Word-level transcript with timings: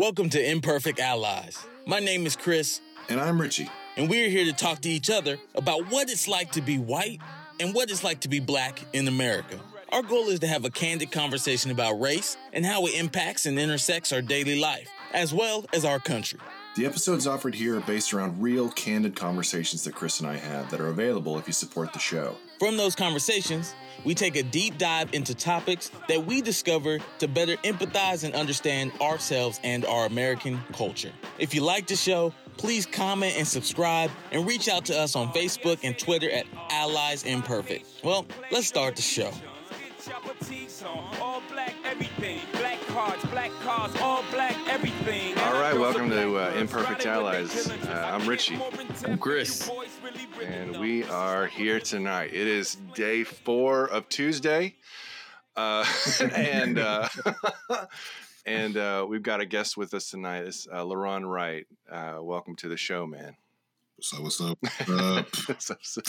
Welcome 0.00 0.30
to 0.30 0.42
Imperfect 0.42 0.98
Allies. 0.98 1.58
My 1.84 2.00
name 2.00 2.24
is 2.24 2.34
Chris, 2.34 2.80
And 3.10 3.20
I'm 3.20 3.38
Richie. 3.38 3.68
and 3.98 4.08
we're 4.08 4.30
here 4.30 4.46
to 4.46 4.52
talk 4.54 4.80
to 4.80 4.88
each 4.88 5.10
other 5.10 5.36
about 5.54 5.90
what 5.90 6.08
it's 6.08 6.26
like 6.26 6.52
to 6.52 6.62
be 6.62 6.78
white 6.78 7.20
and 7.60 7.74
what 7.74 7.90
it's 7.90 8.02
like 8.02 8.20
to 8.20 8.28
be 8.30 8.40
black 8.40 8.82
in 8.94 9.08
America. 9.08 9.60
Our 9.90 10.02
goal 10.02 10.30
is 10.30 10.40
to 10.40 10.46
have 10.46 10.64
a 10.64 10.70
candid 10.70 11.12
conversation 11.12 11.70
about 11.70 12.00
race 12.00 12.38
and 12.54 12.64
how 12.64 12.86
it 12.86 12.94
impacts 12.94 13.44
and 13.44 13.58
intersects 13.58 14.10
our 14.10 14.22
daily 14.22 14.58
life, 14.58 14.88
as 15.12 15.34
well 15.34 15.66
as 15.74 15.84
our 15.84 15.98
country. 15.98 16.40
The 16.76 16.86
episodes 16.86 17.26
offered 17.26 17.56
here 17.56 17.78
are 17.78 17.80
based 17.80 18.14
around 18.14 18.40
real, 18.40 18.70
candid 18.70 19.16
conversations 19.16 19.82
that 19.82 19.94
Chris 19.94 20.20
and 20.20 20.28
I 20.28 20.36
have 20.36 20.70
that 20.70 20.80
are 20.80 20.86
available 20.86 21.36
if 21.36 21.48
you 21.48 21.52
support 21.52 21.92
the 21.92 21.98
show. 21.98 22.36
From 22.60 22.76
those 22.76 22.94
conversations, 22.94 23.74
we 24.04 24.14
take 24.14 24.36
a 24.36 24.44
deep 24.44 24.78
dive 24.78 25.12
into 25.12 25.34
topics 25.34 25.90
that 26.06 26.24
we 26.24 26.40
discover 26.40 27.00
to 27.18 27.26
better 27.26 27.56
empathize 27.56 28.22
and 28.22 28.34
understand 28.36 28.92
ourselves 29.00 29.58
and 29.64 29.84
our 29.84 30.06
American 30.06 30.60
culture. 30.72 31.10
If 31.40 31.54
you 31.54 31.62
like 31.62 31.88
the 31.88 31.96
show, 31.96 32.32
please 32.56 32.86
comment 32.86 33.34
and 33.36 33.48
subscribe 33.48 34.12
and 34.30 34.46
reach 34.46 34.68
out 34.68 34.84
to 34.86 34.96
us 34.96 35.16
on 35.16 35.32
Facebook 35.32 35.80
and 35.82 35.98
Twitter 35.98 36.30
at 36.30 36.46
Allies 36.70 37.24
Imperfect. 37.24 37.84
Well, 38.04 38.26
let's 38.52 38.68
start 38.68 38.94
the 38.94 39.02
show. 39.02 39.32
All 43.00 43.06
black 43.06 43.20
cards, 43.22 43.30
black 43.32 43.50
cars, 43.62 43.96
all 44.02 44.22
black 44.30 44.54
everything. 44.68 45.36
All 45.38 45.54
right, 45.54 45.74
welcome 45.74 46.10
to, 46.10 46.36
uh, 46.36 46.52
Imperfect 46.58 47.06
Allies. 47.06 47.70
Uh, 47.86 48.10
I'm 48.12 48.28
Richie. 48.28 48.58
I'm 49.06 49.16
Chris. 49.16 49.70
And 50.44 50.78
we 50.78 51.04
are 51.04 51.46
here 51.46 51.80
tonight. 51.80 52.34
It 52.34 52.46
is 52.46 52.74
day 52.94 53.24
four 53.24 53.86
of 53.86 54.06
Tuesday. 54.10 54.74
Uh, 55.56 55.86
and 56.34 56.78
uh, 56.78 57.08
and 58.44 58.76
uh, 58.76 59.06
we've 59.08 59.22
got 59.22 59.40
a 59.40 59.46
guest 59.46 59.78
with 59.78 59.94
us 59.94 60.10
tonight. 60.10 60.44
It's 60.44 60.68
uh, 60.70 60.84
LaRon 60.84 61.24
Wright. 61.26 61.66
Uh, 61.90 62.18
welcome 62.20 62.54
to 62.56 62.68
the 62.68 62.76
show, 62.76 63.06
man. 63.06 63.34
So 64.02 64.20
what's 64.20 64.42
up? 64.42 64.58
Uh, 64.86 65.22
So- 65.58 65.76
so- 65.80 66.02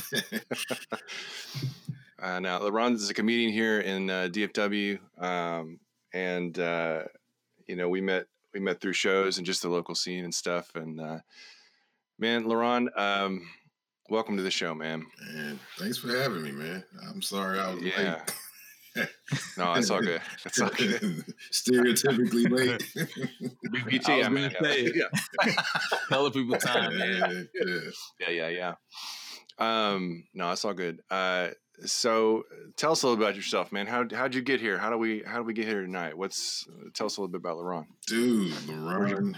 uh, 2.21 2.39
now, 2.41 2.59
LaRon 2.59 2.95
is 2.95 3.09
a 3.09 3.13
comedian 3.13 3.53
here 3.53 3.79
in 3.79 4.09
uh, 4.09 4.27
DFW. 4.29 4.99
Um, 5.17 5.79
and, 6.13 6.57
uh, 6.59 7.03
you 7.67 7.75
know, 7.75 7.89
we 7.89 8.01
met 8.01 8.25
we 8.53 8.59
met 8.59 8.81
through 8.81 8.93
shows 8.93 9.37
and 9.37 9.45
just 9.45 9.61
the 9.61 9.69
local 9.69 9.95
scene 9.95 10.23
and 10.25 10.33
stuff. 10.33 10.75
And, 10.75 10.99
uh, 10.99 11.19
man, 12.19 12.43
LaRon, 12.43 12.87
um, 12.99 13.47
welcome 14.09 14.35
to 14.35 14.43
the 14.43 14.51
show, 14.51 14.75
man. 14.75 15.05
man, 15.33 15.57
thanks 15.77 15.97
for 15.97 16.09
having 16.15 16.43
me, 16.43 16.51
man. 16.51 16.83
I'm 17.09 17.21
sorry 17.21 17.59
I 17.59 17.73
was 17.73 17.81
Yeah. 17.83 18.23
late. 18.95 19.07
No, 19.57 19.71
it's 19.73 19.89
all 19.89 20.01
good. 20.01 20.21
It's 20.45 20.59
all 20.59 20.67
good. 20.69 21.01
Stereotypically 21.53 22.51
late. 22.51 22.81
BPT, 23.73 24.09
I 24.09 24.17
was 24.17 24.27
I 24.27 24.29
mean, 24.29 24.51
gonna 24.51 24.73
say, 24.73 24.91
yeah. 24.93 25.53
Tell 26.09 26.25
the 26.25 26.31
people 26.31 26.57
time, 26.57 26.97
man. 26.97 27.47
yeah, 27.55 27.63
yeah. 27.65 27.79
yeah, 28.19 28.29
yeah, 28.49 28.73
yeah. 29.59 29.93
Um, 29.93 30.25
no, 30.33 30.51
it's 30.51 30.65
all 30.65 30.73
good. 30.73 30.99
Uh, 31.09 31.49
so 31.85 32.43
tell 32.77 32.91
us 32.91 33.03
a 33.03 33.07
little 33.07 33.23
about 33.23 33.35
yourself, 33.35 33.71
man. 33.71 33.87
How 33.87 34.05
how'd 34.11 34.35
you 34.35 34.41
get 34.41 34.59
here? 34.61 34.77
How 34.77 34.89
do 34.89 34.97
we 34.97 35.23
how 35.25 35.37
do 35.37 35.43
we 35.43 35.53
get 35.53 35.67
here 35.67 35.81
tonight? 35.81 36.17
What's 36.17 36.67
tell 36.93 37.07
us 37.07 37.17
a 37.17 37.21
little 37.21 37.31
bit 37.31 37.39
about 37.39 37.57
LaRon. 37.57 37.85
Dude, 38.07 38.51
LaRon, 38.67 39.35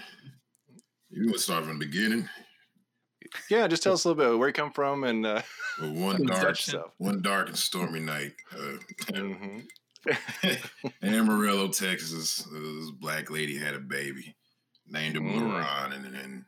you 1.09 1.26
want 1.26 1.34
to 1.38 1.39
start 1.39 1.66
from 1.66 1.80
the 1.80 1.86
beginning? 1.86 2.28
Yeah, 3.50 3.67
just 3.67 3.81
tell 3.84 3.94
us 3.94 4.04
a 4.06 4.09
little 4.09 4.31
bit 4.31 4.38
where 4.38 4.50
you 4.50 4.54
come 4.54 4.72
from 4.72 5.04
and 5.06 5.26
uh, 5.26 5.42
Well, 5.81 5.94
one 5.94 6.26
dark, 6.26 6.44
yourself. 6.50 6.92
one 6.98 7.22
dark 7.22 7.48
and 7.48 7.58
stormy 7.58 8.00
night. 8.00 8.34
Uh, 8.52 8.73
Mhm. 9.14 9.64
Amarillo, 11.02 11.70
Texas, 11.70 12.38
this 12.52 12.92
black 12.92 13.31
lady 13.31 13.58
had 13.58 13.73
a 13.73 13.80
baby 13.80 14.36
named 14.88 15.16
him 15.16 15.23
Mm. 15.23 15.39
LaRon, 15.39 15.95
and 15.95 16.06
then. 16.14 16.45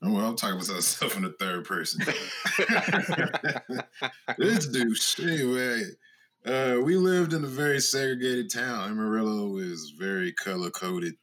Well, 0.00 0.24
I'm 0.28 0.36
talking 0.36 0.56
about 0.56 0.68
myself 0.74 1.16
in 1.16 1.24
the 1.24 1.34
third 1.40 1.64
person. 1.64 2.00
this 4.38 4.66
douche. 4.68 5.18
Anyway, 5.20 5.82
uh, 6.46 6.76
we 6.82 6.96
lived 6.96 7.32
in 7.32 7.42
a 7.42 7.48
very 7.48 7.80
segregated 7.80 8.50
town. 8.52 8.90
Amarillo 8.90 9.56
is 9.58 9.92
very 9.98 10.32
color 10.32 10.70
coded. 10.70 11.14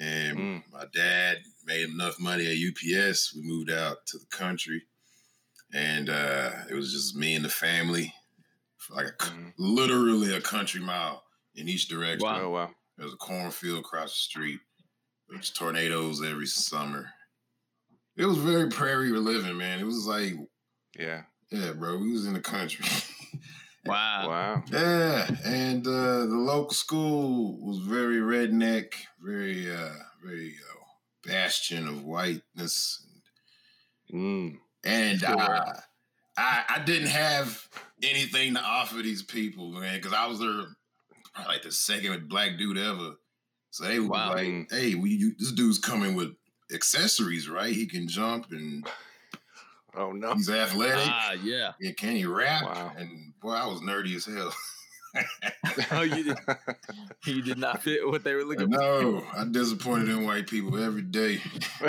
And 0.00 0.38
Mm. 0.38 0.62
my 0.70 0.84
dad 0.94 1.38
made 1.64 1.88
enough 1.88 2.20
money 2.20 2.46
at 2.46 2.56
UPS. 2.56 3.34
We 3.34 3.42
moved 3.42 3.70
out 3.70 4.06
to 4.06 4.18
the 4.18 4.26
country. 4.26 4.84
And 5.74 6.08
uh, 6.08 6.50
it 6.70 6.74
was 6.74 6.92
just 6.92 7.16
me 7.16 7.34
and 7.34 7.44
the 7.44 7.48
family, 7.50 8.14
for 8.76 8.94
like 8.94 9.06
a, 9.06 9.24
c- 9.24 9.30
Mhm. 9.32 9.52
literally 9.58 10.34
a 10.34 10.40
country 10.40 10.80
mile 10.80 11.24
in 11.56 11.68
each 11.68 11.88
direction. 11.88 12.20
Wow. 12.28 12.40
Oh 12.42 12.50
wow. 12.50 12.70
There's 12.96 13.12
a 13.12 13.16
cornfield 13.16 13.80
across 13.80 14.12
the 14.12 14.18
street. 14.18 14.60
There's 15.28 15.50
tornadoes 15.50 16.22
every 16.22 16.46
summer. 16.46 17.10
It 18.18 18.26
was 18.26 18.36
very 18.38 18.68
prairie 18.68 19.10
living, 19.12 19.56
man. 19.56 19.78
It 19.78 19.84
was 19.86 20.06
like, 20.06 20.34
Yeah. 20.98 21.22
yeah, 21.50 21.72
bro, 21.72 21.96
we 21.98 22.10
was 22.12 22.26
in 22.26 22.34
the 22.34 22.40
country. 22.40 22.84
Wow. 23.86 24.28
Wow. 24.28 24.64
yeah, 24.70 25.26
and 25.46 25.86
uh, 25.86 26.26
the 26.26 26.36
local 26.36 26.74
school 26.74 27.58
was 27.64 27.78
very 27.78 28.16
redneck, 28.18 28.92
very, 29.18 29.70
uh, 29.74 29.94
very 30.22 30.56
uh, 30.68 30.84
bastion 31.26 31.88
of 31.88 32.04
whiteness, 32.04 33.06
Mm. 34.12 34.58
and 34.84 35.20
Sure. 35.20 35.40
uh, 35.40 35.80
I, 36.36 36.64
I 36.68 36.78
didn't 36.80 37.08
have 37.08 37.66
anything 38.02 38.54
to 38.54 38.60
offer 38.60 38.96
these 39.00 39.22
people, 39.22 39.72
man, 39.72 39.96
because 39.96 40.12
I 40.12 40.26
was 40.26 40.40
their 40.40 40.64
probably 41.32 41.54
like 41.54 41.62
the 41.62 41.72
second 41.72 42.28
black 42.28 42.58
dude 42.58 42.76
ever. 42.76 43.14
So 43.70 43.84
they 43.84 44.00
was 44.00 44.08
Wow. 44.10 44.34
like, 44.34 44.70
"Hey, 44.70 44.96
we 44.96 45.10
you, 45.10 45.34
this 45.38 45.52
dude's 45.52 45.78
coming 45.78 46.14
with 46.14 46.34
accessories, 46.72 47.48
right? 47.48 47.74
He 47.74 47.86
can 47.86 48.08
jump 48.08 48.50
and 48.52 48.86
Oh 49.96 50.12
no. 50.12 50.34
he's 50.34 50.50
athletic. 50.50 51.06
Ah, 51.08 51.32
yeah. 51.42 51.72
and 51.80 51.96
can 51.96 52.14
he 52.16 52.26
rap? 52.26 52.62
Wow. 52.64 52.92
And 52.96 53.32
boy, 53.40 53.52
I 53.52 53.66
was 53.66 53.80
nerdy 53.80 54.14
as 54.16 54.26
hell. 54.26 54.52
Oh, 55.90 56.02
you 56.02 56.22
did, 56.22 56.38
you 57.24 57.42
did 57.42 57.58
not 57.58 57.82
fit 57.82 58.06
what 58.06 58.22
they 58.22 58.34
were 58.34 58.44
looking 58.44 58.70
for. 58.70 58.78
no, 58.78 59.24
I 59.34 59.44
disappointed 59.50 60.10
in 60.10 60.24
white 60.26 60.46
people 60.46 60.78
every 60.80 61.02
day. 61.02 61.40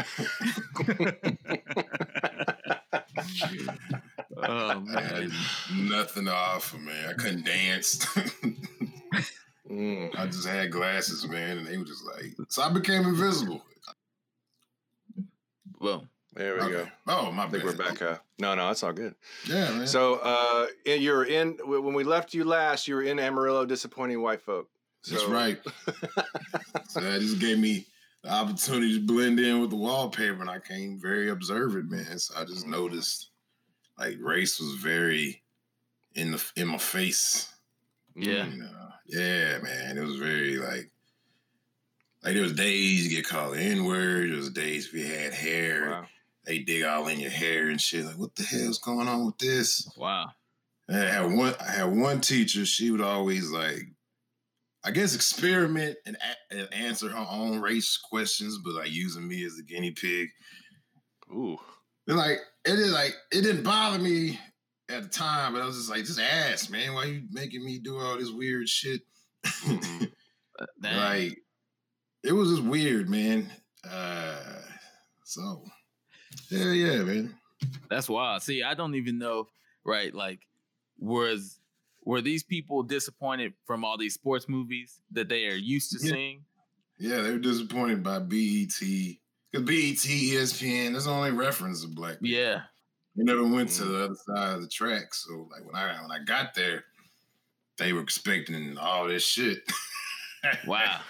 Oh, 4.42 4.84
I 4.96 5.02
had 5.02 5.30
man. 5.30 5.90
nothing 5.90 6.26
to 6.26 6.34
offer, 6.34 6.78
man. 6.78 7.10
I 7.10 7.14
couldn't 7.14 7.46
dance. 7.46 8.06
Mm. 9.70 10.18
I 10.18 10.26
just 10.28 10.48
had 10.48 10.72
glasses, 10.72 11.28
man, 11.28 11.58
and 11.60 11.68
they 11.68 11.78
were 11.78 11.84
just 11.86 12.04
like, 12.06 12.34
so 12.48 12.62
I 12.64 12.70
became 12.72 13.04
invisible. 13.04 13.62
Well, 15.80 16.08
There 16.34 16.56
we 16.56 16.72
go. 16.72 16.88
Oh, 17.08 17.32
my 17.32 17.44
I 17.46 17.50
think 17.50 17.64
bad. 17.64 17.78
we're 17.78 17.86
back. 17.86 18.02
Uh, 18.02 18.18
no, 18.38 18.54
no, 18.56 18.68
that's 18.68 18.84
all 18.84 18.94
good. 18.94 19.16
Yeah, 19.48 19.72
man. 19.72 19.88
So 19.88 20.16
uh, 20.24 20.68
you're 20.86 21.26
in 21.26 21.58
when 21.66 21.94
we 21.94 22.04
left 22.04 22.34
you 22.34 22.44
last. 22.44 22.88
You 22.88 22.96
were 22.96 23.04
in 23.04 23.20
Amarillo, 23.20 23.66
disappointing 23.66 24.22
white 24.22 24.42
folk. 24.42 24.70
That's 25.10 25.26
right. 25.26 25.60
so 26.88 27.00
that 27.00 27.22
just 27.22 27.40
gave 27.40 27.58
me 27.58 27.86
the 28.24 28.32
opportunity 28.32 29.00
to 29.00 29.06
blend 29.06 29.40
in 29.40 29.62
with 29.62 29.70
the 29.70 29.76
wallpaper, 29.78 30.42
and 30.42 30.50
I 30.50 30.60
came 30.60 31.00
very 31.02 31.30
observant, 31.30 31.90
man. 31.90 32.20
So 32.20 32.36
I 32.38 32.44
just 32.46 32.68
noticed 32.68 33.30
like 33.98 34.18
race 34.20 34.60
was 34.60 34.74
very 34.76 35.42
in 36.16 36.32
the 36.32 36.52
in 36.58 36.68
my 36.68 36.78
face. 36.78 37.52
yeah. 38.16 38.44
And, 38.44 38.64
uh, 38.64 38.90
yeah, 39.08 39.58
man. 39.60 39.98
It 39.98 40.04
was 40.04 40.18
very 40.18 40.58
like 40.58 40.92
like 42.24 42.34
there 42.34 42.44
was 42.44 42.54
days 42.54 43.04
you 43.08 43.16
get 43.16 43.28
called 43.28 43.58
N 43.58 43.86
word. 43.86 44.30
There 44.30 44.38
was 44.38 44.50
days 44.52 44.88
if 44.88 44.94
you 44.94 45.06
had 45.06 45.34
hair, 45.34 45.90
Wow. 45.92 46.06
they 46.46 46.60
dig 46.60 46.84
all 46.84 47.08
in 47.08 47.20
your 47.20 47.30
hair 47.32 47.70
and 47.70 47.80
shit. 47.80 48.06
Like, 48.06 48.18
what 48.18 48.36
the 48.36 48.44
hell's 48.44 48.80
going 48.80 49.08
on 49.08 49.26
with 49.26 49.38
this? 49.38 49.90
Wow. 49.98 50.32
And 50.88 50.98
I 50.98 51.10
had 51.12 51.32
one. 51.34 51.56
I 51.60 51.72
had 51.72 51.96
one 51.96 52.20
teacher. 52.22 52.66
She 52.66 52.90
would 52.92 53.02
always 53.02 53.50
like, 53.52 53.84
I 54.84 54.92
guess, 54.92 55.14
experiment 55.16 55.98
and, 56.06 56.18
a- 56.18 56.54
and 56.58 56.74
answer 56.74 57.10
her 57.10 57.28
own 57.30 57.60
race 57.62 57.96
questions, 57.98 58.58
but 58.64 58.74
like 58.74 58.92
using 58.92 59.28
me 59.28 59.44
as 59.46 59.58
a 59.60 59.64
guinea 59.64 59.92
pig. 59.92 60.30
Ooh. 61.32 61.58
And 62.08 62.18
like 62.18 62.40
it 62.66 62.80
is 62.80 62.92
like 62.92 63.14
it 63.32 63.42
didn't 63.42 63.64
bother 63.64 64.00
me 64.00 64.40
at 64.90 65.04
the 65.04 65.10
time, 65.10 65.54
but 65.54 65.62
I 65.62 65.66
was 65.68 65.78
just 65.78 65.90
like, 65.92 66.04
just 66.06 66.20
ask, 66.20 66.72
man, 66.72 66.96
why 66.96 67.06
you 67.06 67.22
making 67.32 67.64
me 67.64 67.78
do 67.78 67.98
all 68.00 68.18
this 68.18 68.32
weird 68.32 68.68
shit? 68.68 69.02
Mhm. 69.64 70.12
Uh, 70.60 70.66
like 70.82 71.38
it 72.24 72.34
was 72.34 72.50
just 72.50 72.64
weird, 72.64 73.10
man. 73.10 73.52
Uh, 73.90 74.36
so 75.24 75.64
yeah, 76.50 76.72
yeah, 76.72 77.04
man. 77.04 77.36
That's 77.90 78.10
wild. 78.10 78.42
See, 78.42 78.64
I 78.64 78.74
don't 78.74 78.96
even 78.96 79.18
know, 79.18 79.48
right? 79.84 80.14
Like, 80.14 80.40
was 80.98 81.60
were 82.04 82.22
these 82.22 82.44
people 82.44 82.82
disappointed 82.84 83.54
from 83.66 83.84
all 83.84 83.98
these 83.98 84.14
sports 84.14 84.48
movies 84.48 85.02
that 85.12 85.30
they 85.30 85.48
are 85.48 85.56
used 85.56 85.92
to 85.92 86.06
Yeah. 86.06 86.14
seeing? 86.14 86.46
Yeah, 86.98 87.22
they 87.22 87.32
were 87.32 87.40
disappointed 87.40 88.04
by 88.04 88.20
BET. 88.20 88.80
Because 89.52 89.66
BET, 89.66 90.06
ESPN, 90.06 90.94
that's 90.94 91.06
the 91.06 91.12
only 91.12 91.32
reference 91.32 91.84
of 91.84 91.96
black 91.96 92.14
people. 92.20 92.28
Yeah. 92.28 92.62
They 93.16 93.24
never 93.24 93.44
went 93.46 93.70
to 93.72 93.86
the 93.86 94.04
other 94.06 94.16
side 94.16 94.56
of 94.56 94.62
the 94.62 94.68
track. 94.68 95.14
So 95.14 95.48
like 95.52 95.66
when 95.66 95.76
I 95.76 96.02
when 96.02 96.12
I 96.12 96.24
got 96.24 96.54
there, 96.54 96.84
they 97.78 97.94
were 97.94 98.02
expecting 98.02 98.78
all 98.78 99.08
this 99.08 99.26
shit. 99.26 99.60
Wow. 100.66 101.02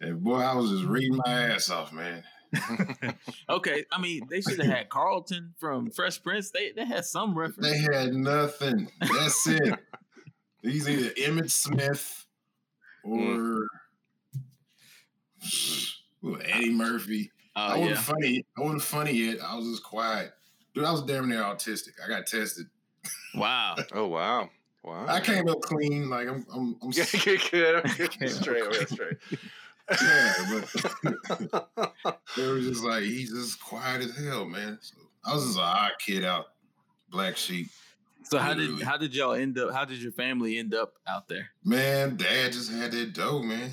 And 0.00 0.22
boy, 0.22 0.38
I 0.38 0.54
was 0.54 0.70
just 0.70 0.84
reading 0.84 1.18
my 1.24 1.32
ass 1.32 1.70
off, 1.70 1.92
man. 1.92 2.22
Okay, 3.48 3.84
I 3.92 4.00
mean 4.00 4.26
they 4.30 4.40
should 4.40 4.58
have 4.58 4.70
had 4.70 4.88
Carlton 4.88 5.54
from 5.58 5.90
Fresh 5.90 6.22
Prince. 6.22 6.50
They 6.50 6.72
they 6.72 6.84
had 6.84 7.04
some 7.04 7.36
reference. 7.36 7.68
They 7.68 7.78
had 7.78 8.14
nothing. 8.14 8.88
That's 9.00 9.46
it. 9.46 9.78
He's 10.62 10.88
either 10.88 11.10
Emmitt 11.10 11.50
Smith 11.50 12.26
or 13.04 13.12
mm. 13.12 13.66
Ooh, 16.24 16.40
Eddie 16.44 16.72
Murphy. 16.72 17.30
Oh 17.54 17.60
I 17.60 17.78
wasn't 17.78 17.90
yeah, 17.90 18.00
funny. 18.02 18.46
I 18.58 18.60
wasn't 18.60 18.82
funny 18.82 19.12
yet. 19.12 19.38
I 19.42 19.56
was 19.56 19.66
just 19.68 19.84
quiet. 19.84 20.32
Dude, 20.74 20.84
I 20.84 20.92
was 20.92 21.02
damn 21.04 21.28
near 21.28 21.42
autistic. 21.42 21.92
I 22.04 22.08
got 22.08 22.26
tested. 22.26 22.66
wow. 23.34 23.76
Oh 23.94 24.08
wow, 24.08 24.50
wow. 24.82 25.06
I 25.08 25.20
came 25.20 25.48
up 25.48 25.60
clean. 25.62 26.10
Like 26.10 26.28
I'm, 26.28 26.44
I'm, 26.52 26.76
I'm 26.82 26.90
Yeah, 26.92 27.04
good, 27.24 27.40
good. 27.96 28.30
straight, 28.30 28.88
straight. 28.88 29.16
Yeah, 29.90 30.34
but 30.50 31.92
it 32.36 32.46
was 32.46 32.66
just 32.66 32.84
like 32.84 33.02
he's 33.04 33.30
just 33.30 33.62
quiet 33.62 34.02
as 34.02 34.16
hell, 34.16 34.44
man. 34.44 34.78
So 34.80 34.96
I 35.24 35.34
was 35.34 35.44
just 35.44 35.58
an 35.58 35.64
odd 35.64 35.92
kid 36.04 36.24
out, 36.24 36.46
black 37.10 37.36
sheep. 37.36 37.68
So 38.24 38.38
how 38.38 38.54
did 38.54 38.82
how 38.82 38.96
did 38.96 39.14
y'all 39.14 39.34
end 39.34 39.56
up? 39.58 39.72
How 39.72 39.84
did 39.84 40.02
your 40.02 40.12
family 40.12 40.58
end 40.58 40.74
up 40.74 40.94
out 41.06 41.28
there? 41.28 41.50
Man, 41.64 42.16
dad 42.16 42.52
just 42.52 42.72
had 42.72 42.90
that 42.92 43.12
dough, 43.12 43.42
man. 43.42 43.70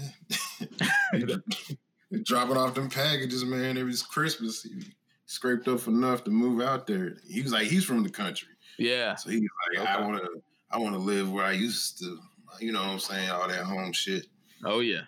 Dropping 2.24 2.58
off 2.58 2.76
them 2.76 2.90
packages, 2.90 3.44
man. 3.44 3.78
Every 3.78 3.96
Christmas, 4.12 4.62
he 4.62 4.94
scraped 5.26 5.68
up 5.68 5.88
enough 5.88 6.24
to 6.26 6.32
move 6.32 6.62
out 6.62 6.86
there. 6.86 7.16
He 7.28 7.42
was 7.42 7.52
like, 7.52 7.66
he's 7.66 7.84
from 7.84 8.04
the 8.04 8.10
country, 8.10 8.50
Yeah, 8.78 9.16
so 9.16 9.32
he 9.32 9.40
was 9.40 9.50
like, 9.80 9.88
I 9.88 10.00
want 10.00 10.22
to, 10.22 10.30
I 10.70 10.78
want 10.78 10.94
to 10.94 11.00
live 11.00 11.32
where 11.32 11.46
I 11.46 11.54
used 11.54 11.98
to. 12.00 12.20
You 12.60 12.72
know 12.72 12.82
what 12.82 12.90
I'm 12.90 13.00
saying? 13.00 13.32
All 13.32 13.48
that 13.48 13.64
home 13.64 13.92
shit. 13.94 14.28
oh 14.64 14.82
yeah, 14.82 15.02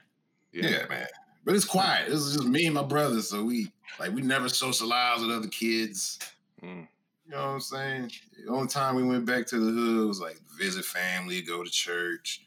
Yeah, 0.64 0.86
man. 0.88 1.08
But 1.44 1.56
it's 1.56 1.66
quiet. 1.66 2.10
This 2.10 2.20
is 2.22 2.36
just 2.36 2.48
me 2.48 2.66
and 2.66 2.74
my 2.76 2.84
brother, 2.84 3.22
so 3.22 3.44
we 3.44 3.72
like 4.00 4.12
we 4.14 4.22
never 4.22 4.50
socialize 4.50 5.22
with 5.22 5.32
other 5.32 5.48
kids. 5.48 6.20
Mm. 6.64 6.88
You 7.26 7.32
know 7.32 7.38
what 7.38 7.44
I'm 7.54 7.60
saying? 7.62 8.12
The 8.46 8.52
only 8.52 8.68
time 8.68 8.96
we 8.96 9.04
went 9.04 9.26
back 9.26 9.46
to 9.48 9.60
the 9.60 9.72
hood 9.72 10.08
was 10.08 10.20
like 10.20 10.40
visit 10.58 10.86
family, 10.86 11.42
go 11.42 11.64
to 11.64 11.70
church. 11.70 12.42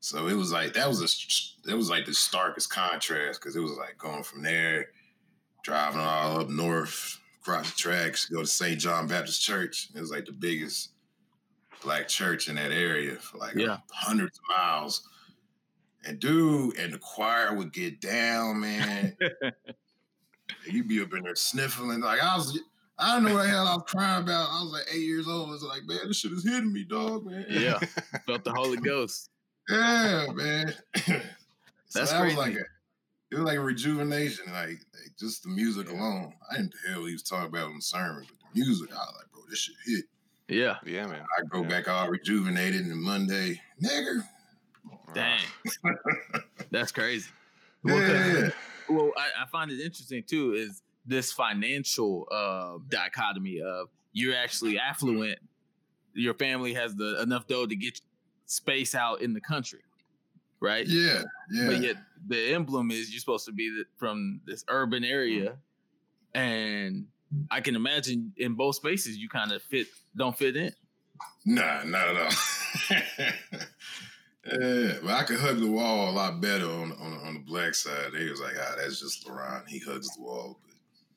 So 0.00 0.28
it 0.28 0.34
was 0.34 0.50
like 0.52 0.72
that 0.74 0.88
was 0.88 1.00
a 1.02 1.70
it 1.70 1.74
was 1.74 1.90
like 1.90 2.06
the 2.06 2.14
starkest 2.14 2.70
contrast 2.70 3.40
because 3.40 3.56
it 3.56 3.60
was 3.60 3.76
like 3.78 3.96
going 3.98 4.22
from 4.22 4.42
there, 4.42 4.86
driving 5.62 6.00
all 6.00 6.40
up 6.40 6.48
north, 6.48 7.18
across 7.40 7.70
the 7.70 7.76
tracks, 7.76 8.26
go 8.26 8.40
to 8.40 8.46
St. 8.46 8.78
John 8.80 9.06
Baptist 9.06 9.42
Church. 9.42 9.88
It 9.94 10.00
was 10.00 10.10
like 10.10 10.24
the 10.26 10.32
biggest 10.32 10.90
black 11.82 12.08
church 12.08 12.48
in 12.48 12.56
that 12.56 12.72
area 12.72 13.16
for 13.16 13.38
like 13.38 13.54
Yeah. 13.54 13.78
hundreds 13.90 14.38
of 14.38 14.44
miles. 14.56 15.06
And 16.06 16.18
dude, 16.18 16.78
and 16.78 16.94
the 16.94 16.98
choir 16.98 17.54
would 17.54 17.72
get 17.72 18.00
down, 18.00 18.60
man. 18.60 19.16
You'd 20.66 20.88
be 20.88 21.00
up 21.02 21.12
in 21.14 21.22
there 21.24 21.34
sniffling. 21.34 22.00
Like 22.00 22.22
I 22.22 22.36
was 22.36 22.58
I 22.98 23.14
don't 23.14 23.24
know 23.24 23.34
what 23.34 23.44
the 23.44 23.48
hell 23.50 23.66
I 23.66 23.74
was 23.74 23.84
crying 23.86 24.22
about. 24.22 24.48
I 24.50 24.62
was 24.62 24.72
like 24.72 24.86
eight 24.94 25.02
years 25.02 25.26
old. 25.28 25.48
I 25.48 25.52
was 25.52 25.62
like, 25.62 25.82
man, 25.86 25.98
this 26.08 26.18
shit 26.18 26.32
is 26.32 26.44
hitting 26.44 26.72
me, 26.72 26.84
dog, 26.84 27.24
man. 27.26 27.46
yeah. 27.48 27.78
Felt 28.26 28.44
the 28.44 28.52
Holy 28.52 28.76
Ghost. 28.76 29.30
Yeah, 29.68 30.26
man. 30.34 30.74
so 30.96 31.12
That's 31.94 32.12
that 32.12 32.24
was 32.24 32.36
like 32.36 32.54
a 32.54 32.60
it 33.32 33.36
was 33.36 33.44
like 33.44 33.58
a 33.58 33.60
rejuvenation, 33.60 34.46
like, 34.52 34.68
like, 34.70 35.16
just 35.18 35.44
the 35.44 35.50
music 35.50 35.88
alone. 35.88 36.32
I 36.50 36.56
didn't 36.56 36.74
know 36.74 36.78
the 36.84 36.92
hell 36.94 37.04
he 37.06 37.12
was 37.12 37.22
talking 37.22 37.46
about 37.46 37.68
in 37.70 37.76
the 37.76 37.82
sermon, 37.82 38.24
but 38.26 38.36
the 38.40 38.60
music, 38.60 38.90
I 38.90 38.96
was 38.96 39.14
like, 39.18 39.30
bro, 39.32 39.42
this 39.48 39.58
shit 39.60 39.76
hit. 39.86 40.04
Yeah, 40.48 40.78
Yeah, 40.84 41.06
man. 41.06 41.22
I 41.38 41.44
go 41.48 41.62
Yeah. 41.62 41.68
back 41.68 41.88
all 41.88 42.08
rejuvenated 42.08 42.86
and 42.86 43.00
Monday, 43.00 43.60
nigger. 43.80 44.24
Dang, 45.14 45.40
that's 46.70 46.92
crazy. 46.92 47.28
Well, 47.82 47.98
yeah. 47.98 48.50
well 48.88 49.12
I, 49.16 49.42
I 49.42 49.46
find 49.46 49.70
it 49.70 49.80
interesting 49.80 50.22
too 50.26 50.54
is 50.54 50.82
this 51.06 51.32
financial 51.32 52.28
uh, 52.30 52.78
dichotomy 52.88 53.60
of 53.60 53.88
you're 54.12 54.36
actually 54.36 54.78
affluent 54.78 55.38
your 56.12 56.34
family 56.34 56.74
has 56.74 56.94
the 56.94 57.22
enough 57.22 57.46
dough 57.46 57.66
to 57.66 57.76
get 57.76 58.00
space 58.46 58.94
out 58.94 59.22
in 59.22 59.32
the 59.32 59.40
country 59.40 59.80
right 60.60 60.86
yeah, 60.86 61.22
yeah. 61.50 61.66
but 61.66 61.80
yet 61.80 61.96
the 62.28 62.52
emblem 62.52 62.90
is 62.90 63.10
you're 63.10 63.20
supposed 63.20 63.46
to 63.46 63.52
be 63.52 63.70
the, 63.70 63.84
from 63.96 64.40
this 64.46 64.64
urban 64.68 65.04
area 65.04 65.56
and 66.34 67.06
i 67.50 67.60
can 67.60 67.76
imagine 67.76 68.32
in 68.36 68.54
both 68.54 68.74
spaces 68.74 69.16
you 69.16 69.28
kind 69.28 69.52
of 69.52 69.62
fit 69.62 69.86
don't 70.16 70.36
fit 70.36 70.56
in 70.56 70.72
Nah, 71.44 71.84
not 71.84 72.08
at 72.08 72.16
all. 72.16 73.58
yeah, 74.52 74.92
but 75.02 75.10
I 75.12 75.22
could 75.24 75.38
hug 75.40 75.58
the 75.60 75.70
wall 75.70 76.10
a 76.10 76.12
lot 76.12 76.40
better 76.40 76.66
on 76.66 76.92
on, 76.92 77.12
on 77.26 77.34
the 77.34 77.40
black 77.40 77.74
side. 77.74 78.12
They 78.12 78.28
was 78.30 78.40
like, 78.40 78.54
ah, 78.58 78.74
that's 78.78 79.00
just 79.00 79.26
LeBron. 79.26 79.66
He 79.68 79.78
hugs 79.80 80.14
the 80.16 80.22
wall. 80.22 80.58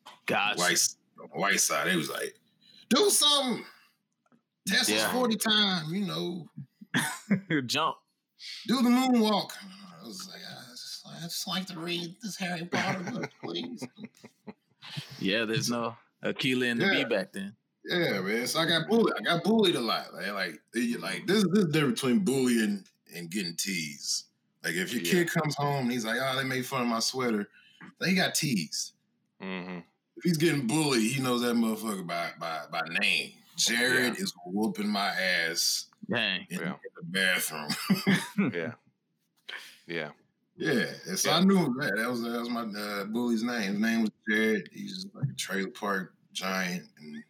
But 0.05 0.13
gosh 0.25 0.57
white 0.57 0.79
on 1.21 1.29
the 1.33 1.39
white 1.39 1.59
side, 1.59 1.87
they 1.87 1.95
was 1.95 2.09
like, 2.09 2.35
do 2.89 3.09
something. 3.09 3.65
Test 4.67 4.89
Yeah. 4.89 5.11
40 5.11 5.35
times, 5.37 5.91
you 5.91 6.05
know, 6.05 6.47
jump 7.65 7.97
do 8.67 8.77
the 8.81 8.89
moonwalk. 8.89 9.51
I 10.01 10.05
was 10.05 10.27
like, 10.29 10.41
I 10.41 10.69
just, 10.71 11.05
I 11.07 11.21
just 11.23 11.47
like 11.47 11.65
to 11.67 11.79
read 11.79 12.15
this 12.21 12.37
Harry 12.37 12.65
Potter 12.65 12.99
book, 13.11 13.29
please. 13.43 13.85
yeah 15.19 15.45
there's 15.45 15.69
no 15.69 15.95
Akeelah 16.23 16.71
and 16.71 16.81
the 16.81 16.85
Yeah. 16.85 16.93
bee 16.93 17.03
back 17.05 17.31
then 17.33 17.55
Yeah, 17.85 18.21
man. 18.21 18.47
So 18.47 18.59
I 18.59 18.65
got 18.65 18.87
bullied. 18.87 19.13
I 19.19 19.21
got 19.23 19.43
bullied 19.43 19.75
a 19.75 19.81
lot. 19.81 20.13
Like, 20.13 20.31
like, 20.33 20.61
like 20.99 21.27
this, 21.27 21.43
this 21.43 21.43
is 21.43 21.65
the 21.65 21.71
difference 21.71 22.01
between 22.01 22.19
bullying 22.19 22.85
and 23.15 23.29
getting 23.29 23.55
teased. 23.55 24.25
Like, 24.63 24.75
if 24.75 24.93
your 24.93 25.01
Yeah. 25.03 25.11
kid 25.11 25.31
comes 25.31 25.55
home 25.55 25.83
and 25.83 25.91
he's 25.91 26.05
like, 26.05 26.19
"Oh, 26.21 26.37
they 26.37 26.43
made 26.43 26.65
fun 26.65 26.81
of 26.81 26.87
my 26.87 26.99
sweater," 26.99 27.49
they 27.99 28.13
got 28.13 28.35
teased. 28.35 28.93
hmm 29.41 29.79
If 30.15 30.23
he's 30.23 30.37
getting 30.37 30.67
bullied, 30.67 31.11
he 31.11 31.21
knows 31.21 31.41
that 31.41 31.55
motherfucker 31.55 32.05
by 32.07 32.31
by 32.39 32.65
by 32.71 32.81
name. 32.99 33.33
Jared 33.57 34.17
is 34.17 34.33
whooping 34.45 34.87
my 34.87 35.09
ass 35.09 35.87
dang 36.09 36.45
in, 36.49 36.59
Yeah. 36.59 36.75
the 36.95 37.03
bathroom. 37.03 37.69
Yeah. 38.53 38.73
Yeah. 39.85 40.11
yeah, 40.55 40.93
and 41.07 41.19
so 41.19 41.29
Yeah. 41.29 41.37
I 41.37 41.43
knew 41.43 41.57
him. 41.57 41.77
That 41.77 41.95
that 41.97 42.09
was 42.09 42.21
that 42.21 42.39
was 42.39 42.49
my 42.49 42.61
uh, 42.61 43.03
bully's 43.05 43.43
name. 43.43 43.73
His 43.73 43.79
name 43.79 44.01
was 44.01 44.11
Jared. 44.29 44.69
He's 44.71 45.03
just 45.03 45.15
like 45.15 45.29
a 45.29 45.33
trailer 45.33 45.69
park 45.69 46.13
giant, 46.31 46.87
and 46.99 47.23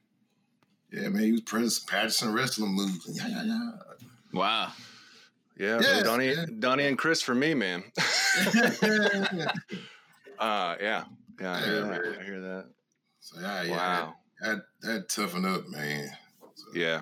yeah, 0.91 1.09
man, 1.09 1.23
he 1.23 1.31
was 1.31 1.41
practicing, 1.41 1.87
practicing 1.87 2.31
wrestling 2.31 2.71
moves. 2.73 3.09
Yeah, 3.11 3.27
yeah, 3.27 3.43
yeah. 3.43 3.71
wow 4.33 4.71
Yeah. 5.57 5.79
Yes, 5.81 6.03
Donnie, 6.03 6.31
yeah. 6.33 6.45
Donnie 6.59 6.87
and 6.87 6.97
Chris 6.97 7.21
for 7.21 7.35
me, 7.35 7.53
man. 7.53 7.83
yeah. 8.81 9.51
uh, 10.39 10.75
yeah. 10.81 11.03
Yeah. 11.39 11.53
I 11.53 11.61
hear 11.61 11.73
Yeah, 11.75 11.87
that. 11.87 12.17
I 12.19 12.23
hear 12.23 12.41
that. 12.41 12.65
So 13.19 13.39
yeah, 13.41 13.63
yeah, 13.63 13.71
Wow. 13.71 14.15
that, 14.41 14.61
that 14.81 15.09
toughen 15.09 15.45
up, 15.45 15.67
man. 15.69 16.09
So, 16.55 16.65
Yeah. 16.73 17.01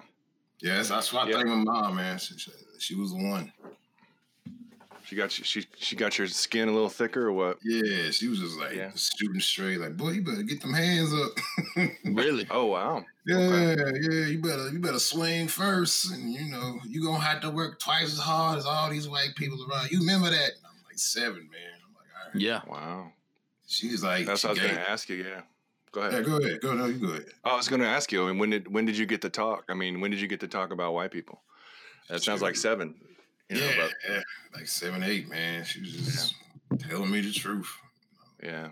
yeah, 0.61 0.75
that's, 0.77 0.89
that's 0.89 1.13
why 1.13 1.23
I 1.23 1.27
Yeah. 1.29 1.35
thank 1.37 1.47
my 1.47 1.55
mom, 1.55 1.95
man. 1.95 2.17
She, 2.19 2.37
she, 2.37 2.51
she 2.79 2.95
was 2.95 3.11
the 3.11 3.17
one. 3.23 3.51
She 5.11 5.17
got 5.17 5.29
she 5.29 5.65
she 5.75 5.97
got 5.97 6.17
your 6.17 6.25
skin 6.27 6.69
a 6.69 6.71
little 6.71 6.87
thicker 6.87 7.27
or 7.27 7.33
what? 7.33 7.57
Yeah, 7.65 8.11
she 8.11 8.29
was 8.29 8.39
just 8.39 8.57
like 8.57 8.73
Yeah. 8.73 8.91
shooting 8.95 9.41
straight, 9.41 9.77
like, 9.77 9.97
boy, 9.97 10.11
you 10.11 10.23
better 10.23 10.41
get 10.41 10.61
them 10.61 10.73
hands 10.73 11.13
up. 11.13 11.31
really 12.05 12.47
Oh 12.49 12.67
wow. 12.67 13.03
yeah, 13.25 13.35
Okay. 13.35 13.81
yeah, 14.09 14.25
you 14.27 14.39
better 14.41 14.69
you 14.69 14.79
better 14.79 14.99
swing 14.99 15.49
first, 15.49 16.09
and 16.13 16.31
you 16.31 16.45
know 16.49 16.79
you 16.87 17.03
gonna 17.03 17.19
have 17.19 17.41
to 17.41 17.49
work 17.49 17.81
twice 17.81 18.13
as 18.13 18.19
hard 18.19 18.57
as 18.57 18.65
all 18.65 18.89
these 18.89 19.09
white 19.09 19.35
people 19.35 19.57
around. 19.69 19.91
You 19.91 19.99
remember 19.99 20.29
that? 20.29 20.51
And 20.55 20.63
I'm 20.65 20.81
like 20.87 20.97
seven, 20.97 21.49
man. 21.51 21.73
I'm 21.85 21.93
like, 21.93 22.05
all 22.17 22.31
right. 22.33 22.41
yeah 22.41 22.61
Wow. 22.65 23.11
She's 23.67 24.01
like, 24.01 24.25
That's 24.27 24.39
she 24.39 24.47
what 24.47 24.59
I 24.59 24.63
was 24.63 24.71
gonna 24.71 24.85
ask 24.87 25.09
you. 25.09 25.17
Yeah. 25.17 25.41
Go 25.91 25.99
ahead. 26.03 26.13
Yeah, 26.13 26.19
ahead. 26.19 26.25
go 26.25 26.37
ahead, 26.47 26.61
go 26.61 26.73
no, 26.73 26.85
you 26.85 26.99
go 26.99 27.07
ahead. 27.11 27.25
Oh, 27.43 27.51
I 27.51 27.55
was 27.57 27.67
gonna 27.67 27.83
ask 27.83 28.13
you. 28.13 28.23
I 28.23 28.27
mean, 28.29 28.37
when 28.37 28.49
did 28.51 28.73
when 28.73 28.85
did 28.85 28.97
you 28.97 29.05
get 29.05 29.21
to 29.23 29.29
talk? 29.29 29.65
I 29.67 29.73
mean, 29.73 29.99
when 29.99 30.09
did 30.09 30.21
you 30.21 30.29
get 30.29 30.39
to 30.39 30.47
talk 30.47 30.71
about 30.71 30.93
white 30.93 31.11
people? 31.11 31.41
That 32.07 32.23
sounds 32.23 32.41
like 32.41 32.55
seven. 32.55 32.95
You 33.51 33.59
know, 33.59 33.65
yeah, 33.67 33.73
but 33.77 33.93
yeah, 34.09 34.21
like 34.55 34.67
seven, 34.67 35.03
eight, 35.03 35.27
man. 35.27 35.63
She 35.65 35.81
was 35.81 35.91
just 35.91 36.35
telling 36.79 37.11
me 37.11 37.19
the 37.21 37.31
truth. 37.33 37.69
yeah. 38.41 38.69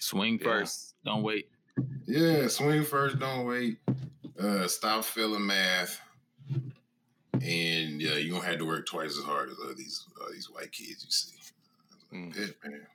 swing 0.00 0.38
Yeah. 0.38 0.44
first 0.44 0.94
don't 1.04 1.22
wait 1.22 1.48
Yeah, 2.06 2.48
swing 2.48 2.82
first, 2.84 3.18
don't 3.18 3.46
wait. 3.46 3.78
Uh, 4.38 4.66
stop 4.66 5.04
failing 5.04 5.46
math, 5.46 6.00
and 7.32 8.00
yeah, 8.00 8.14
you 8.14 8.32
gonna 8.32 8.44
have 8.44 8.58
to 8.58 8.66
work 8.66 8.86
twice 8.86 9.16
as 9.16 9.24
hard 9.24 9.50
as 9.50 9.56
all 9.58 9.74
these 9.74 10.04
all 10.20 10.30
these 10.32 10.50
white 10.50 10.72
kids 10.72 11.04
you 11.04 11.10
see. 11.10 11.36
Mm. 12.12 12.36
Yeah, 12.36 12.46
man. 12.70 12.86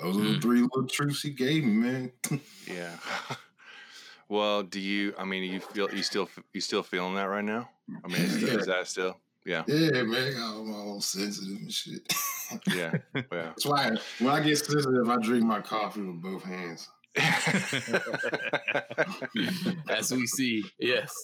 Those 0.00 0.16
are 0.16 0.20
the 0.32 0.38
Mm. 0.38 0.42
three 0.42 0.60
little 0.62 0.86
truths 0.86 1.22
he 1.22 1.30
gave 1.30 1.64
me, 1.64 1.72
man. 1.72 2.12
Yeah. 2.66 2.96
well, 4.28 4.62
do 4.64 4.80
you? 4.80 5.14
I 5.18 5.24
mean, 5.24 5.44
you 5.44 5.60
feel 5.60 5.88
you 5.92 6.02
still 6.02 6.28
you 6.52 6.60
still 6.60 6.82
feeling 6.82 7.14
that 7.14 7.24
right 7.24 7.44
now? 7.44 7.68
I 8.04 8.08
mean, 8.08 8.22
is, 8.22 8.42
Yeah. 8.42 8.58
is 8.58 8.66
that 8.66 8.88
still? 8.88 9.20
Yeah. 9.46 9.62
yeah, 9.68 10.02
man. 10.02 10.34
I'm 10.36 10.74
all 10.74 11.00
sensitive 11.00 11.56
and 11.56 11.72
shit. 11.72 12.12
Yeah. 12.74 12.92
Yeah. 13.14 13.22
That's 13.30 13.64
why 13.66 13.90
when 14.18 14.30
I 14.30 14.40
get 14.40 14.58
sensitive, 14.58 15.08
I 15.08 15.16
drink 15.16 15.44
my 15.44 15.60
coffee 15.60 16.02
with 16.02 16.20
both 16.20 16.42
hands. 16.44 16.88
as 19.88 20.12
we 20.12 20.26
see 20.26 20.62
yes 20.78 21.14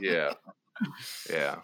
yeah. 0.00 0.32
Yeah. 1.28 1.56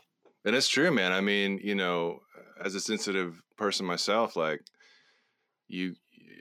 And 0.44 0.56
it's 0.56 0.68
true, 0.68 0.90
man. 0.90 1.12
I 1.12 1.20
mean, 1.20 1.60
you 1.62 1.74
know, 1.76 2.18
as 2.62 2.74
a 2.74 2.80
sensitive 2.80 3.40
person 3.56 3.86
myself, 3.86 4.34
like 4.36 4.60
you 5.68 5.94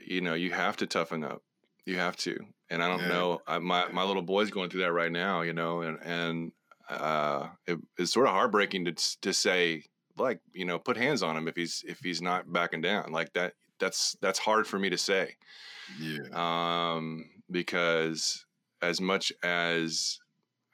you 0.06 0.20
know 0.20 0.34
you 0.34 0.50
have 0.50 0.76
to 0.78 0.86
toughen 0.86 1.22
up. 1.24 1.42
You 1.86 1.96
have 1.98 2.16
to, 2.18 2.36
and 2.70 2.82
I 2.82 2.88
don't 2.88 3.00
Yeah. 3.00 3.08
know. 3.08 3.40
I, 3.46 3.58
my 3.60 3.88
my 3.92 4.02
little 4.02 4.22
boy's 4.22 4.50
going 4.50 4.70
through 4.70 4.80
that 4.82 4.92
right 4.92 5.12
now, 5.12 5.42
you 5.42 5.52
know, 5.52 5.82
and 5.82 5.98
and 6.02 6.52
uh, 6.88 7.48
it, 7.66 7.78
it's 7.98 8.12
sort 8.12 8.26
of 8.26 8.32
heartbreaking 8.32 8.84
to 8.86 8.92
to 9.22 9.32
say 9.32 9.84
like 10.16 10.40
you 10.52 10.64
know 10.64 10.78
put 10.78 10.96
hands 10.96 11.22
on 11.22 11.36
him 11.36 11.48
if 11.48 11.56
he's 11.56 11.84
if 11.86 11.98
he's 12.00 12.22
not 12.22 12.52
backing 12.52 12.80
down 12.80 13.12
like 13.12 13.32
that. 13.34 13.54
That's 13.80 14.16
that's 14.20 14.38
hard 14.38 14.66
for 14.66 14.78
me 14.78 14.90
to 14.90 14.98
say 14.98 15.36
Yeah. 16.00 16.28
um, 16.94 17.24
because 17.50 18.46
as 18.80 19.00
much 19.00 19.32
as 19.42 20.18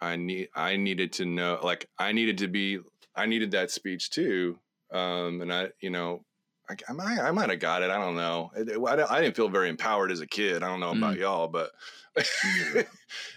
I 0.00 0.16
need, 0.16 0.48
I 0.54 0.76
needed 0.76 1.12
to 1.14 1.24
know, 1.24 1.60
like 1.62 1.88
I 1.98 2.12
needed 2.12 2.38
to 2.38 2.48
be, 2.48 2.80
I 3.14 3.26
needed 3.26 3.52
that 3.52 3.70
speech 3.70 4.10
too, 4.10 4.58
um, 4.92 5.40
and 5.40 5.52
I, 5.52 5.68
you 5.80 5.90
know, 5.90 6.24
I, 6.68 6.74
I 6.88 6.92
might, 6.92 7.18
I 7.18 7.30
might 7.30 7.50
have 7.50 7.58
got 7.58 7.82
it. 7.82 7.90
I 7.90 7.98
don't 7.98 8.16
know. 8.16 8.50
I, 8.56 9.16
I 9.16 9.20
didn't 9.20 9.36
feel 9.36 9.48
very 9.48 9.68
empowered 9.68 10.10
as 10.12 10.20
a 10.20 10.26
kid. 10.26 10.62
I 10.62 10.68
don't 10.68 10.80
know 10.80 10.92
about 10.92 11.16
y'all, 11.18 11.48
but 11.48 11.70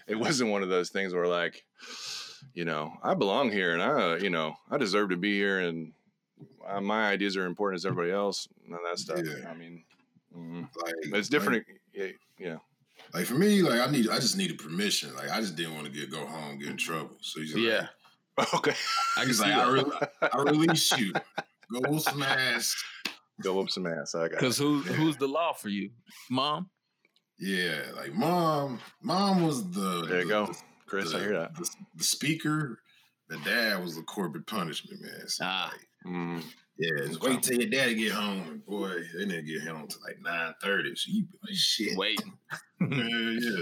it 0.08 0.16
wasn't 0.16 0.52
one 0.52 0.64
of 0.64 0.70
those 0.70 0.90
things 0.90 1.14
where 1.14 1.28
like, 1.28 1.64
you 2.54 2.66
know, 2.66 2.94
I 3.04 3.14
belong 3.14 3.52
here 3.52 3.74
and 3.74 3.82
I, 3.82 4.18
you 4.18 4.30
know, 4.30 4.56
I 4.72 4.78
deserve 4.78 5.10
to 5.10 5.18
be 5.18 5.34
here 5.34 5.60
and 5.60 5.92
uh, 6.68 6.82
my 6.82 7.10
ideas 7.10 7.36
are 7.38 7.46
important 7.46 7.80
as 7.80 7.86
everybody 7.86 8.12
else. 8.12 8.48
and 8.66 8.74
of 8.76 8.80
that 8.90 9.00
stuff. 9.00 9.20
Yeah. 9.24 9.50
I 9.50 9.54
mean, 9.56 9.84
mhm. 10.36 10.68
Like 10.84 10.94
it's 11.14 11.30
different. 11.30 11.66
yeah, 11.94 12.08
yeah. 12.40 12.58
Like 13.14 13.26
for 13.26 13.36
me, 13.36 13.62
like 13.62 13.80
I 13.80 13.92
need, 13.92 14.10
I 14.10 14.16
just 14.16 14.38
needed 14.38 14.58
permission. 14.58 15.16
Like 15.16 15.30
I 15.32 15.40
just 15.42 15.56
didn't 15.56 15.76
want 15.76 15.86
to 15.86 15.92
get 15.92 16.10
go 16.12 16.26
home, 16.26 16.58
get 16.60 16.70
in 16.70 16.78
trouble. 16.78 17.18
So 17.22 17.40
he's 17.42 17.54
like, 17.54 17.64
Yeah. 17.64 17.88
Okay. 18.56 18.74
I 19.18 19.26
can 19.26 19.38
like, 19.38 19.54
I, 19.54 19.70
re- 19.72 20.30
I 20.34 20.42
release 20.42 20.92
you. 20.98 21.14
Go 21.72 21.80
whoop 21.90 22.02
some 22.02 22.22
ass. 22.24 22.76
Go 23.42 23.54
whoop 23.56 23.70
some 23.70 23.86
ass. 23.88 24.16
I 24.16 24.28
got 24.28 24.32
Because 24.32 24.60
it. 24.60 24.64
who 24.64 24.80
who's 24.82 25.18
the 25.18 25.28
law 25.28 25.54
for 25.54 25.70
you, 25.70 25.90
mom? 26.32 26.70
Yeah, 27.40 27.82
like 27.96 28.14
mom, 28.14 28.80
mom 29.02 29.44
was 29.46 29.70
the 29.72 30.06
There 30.08 30.20
you 30.20 30.26
the- 30.26 30.30
go, 30.30 30.46
the- 30.48 30.58
Chris. 31.02 31.12
the, 31.12 31.18
I 31.18 31.22
hear 31.22 31.34
that. 31.34 31.56
The, 31.56 31.70
the 31.96 32.04
speaker, 32.04 32.80
the 33.30 33.38
dad 33.40 33.82
was 33.84 33.96
the 33.96 34.04
corporate 34.04 34.48
punishment 34.48 35.02
man. 35.02 35.28
So 35.28 35.44
Ah. 35.46 35.72
like, 35.72 35.88
Mm, 36.06 36.44
yeah, 36.78 37.06
just 37.08 37.22
wait 37.22 37.42
till 37.42 37.58
your 37.62 37.70
daddy 37.70 37.96
get 37.96 38.12
home. 38.12 38.42
And 38.50 38.66
boy, 38.66 38.90
they 39.14 39.26
didn't 39.26 39.46
get 39.46 39.62
home 39.68 39.88
till 39.88 40.02
like 40.06 40.20
nine 40.22 40.54
thirty. 40.62 40.94
So 40.96 41.12
you 41.12 41.24
be 41.24 41.38
like, 41.48 41.56
shit. 41.56 41.98
Waiting. 41.98 42.34
Yeah, 42.82 42.90
yeah. 43.40 43.62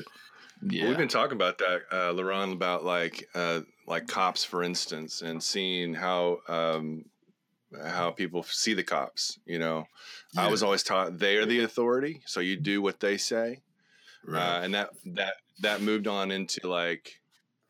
Yeah. 0.63 0.88
We've 0.88 0.97
been 0.97 1.07
talking 1.07 1.35
about 1.35 1.57
that, 1.59 1.81
uh, 1.91 2.13
Laron, 2.13 2.53
about 2.53 2.83
like 2.83 3.27
uh, 3.35 3.61
like 3.88 4.07
cops, 4.07 4.43
for 4.43 4.63
instance, 4.63 5.21
and 5.21 5.41
seeing 5.43 5.93
how 5.93 6.39
um, 6.47 7.05
how 7.85 8.09
people 8.11 8.41
see 8.43 8.73
the 8.73 8.83
cops. 8.83 9.38
You 9.45 9.59
know, 9.59 9.85
I 10.35 10.47
was 10.50 10.63
always 10.63 10.81
taught 10.83 11.19
they 11.19 11.38
are 11.38 11.45
the 11.45 11.63
authority, 11.63 12.21
so 12.25 12.39
you 12.39 12.57
do 12.57 12.81
what 12.81 13.00
they 13.00 13.17
say, 13.17 13.61
Right. 14.25 14.41
uh, 14.41 14.61
and 14.61 14.73
that 14.73 14.89
that 15.13 15.33
that 15.61 15.81
moved 15.83 16.07
on 16.07 16.31
into 16.31 16.67
like 16.67 17.20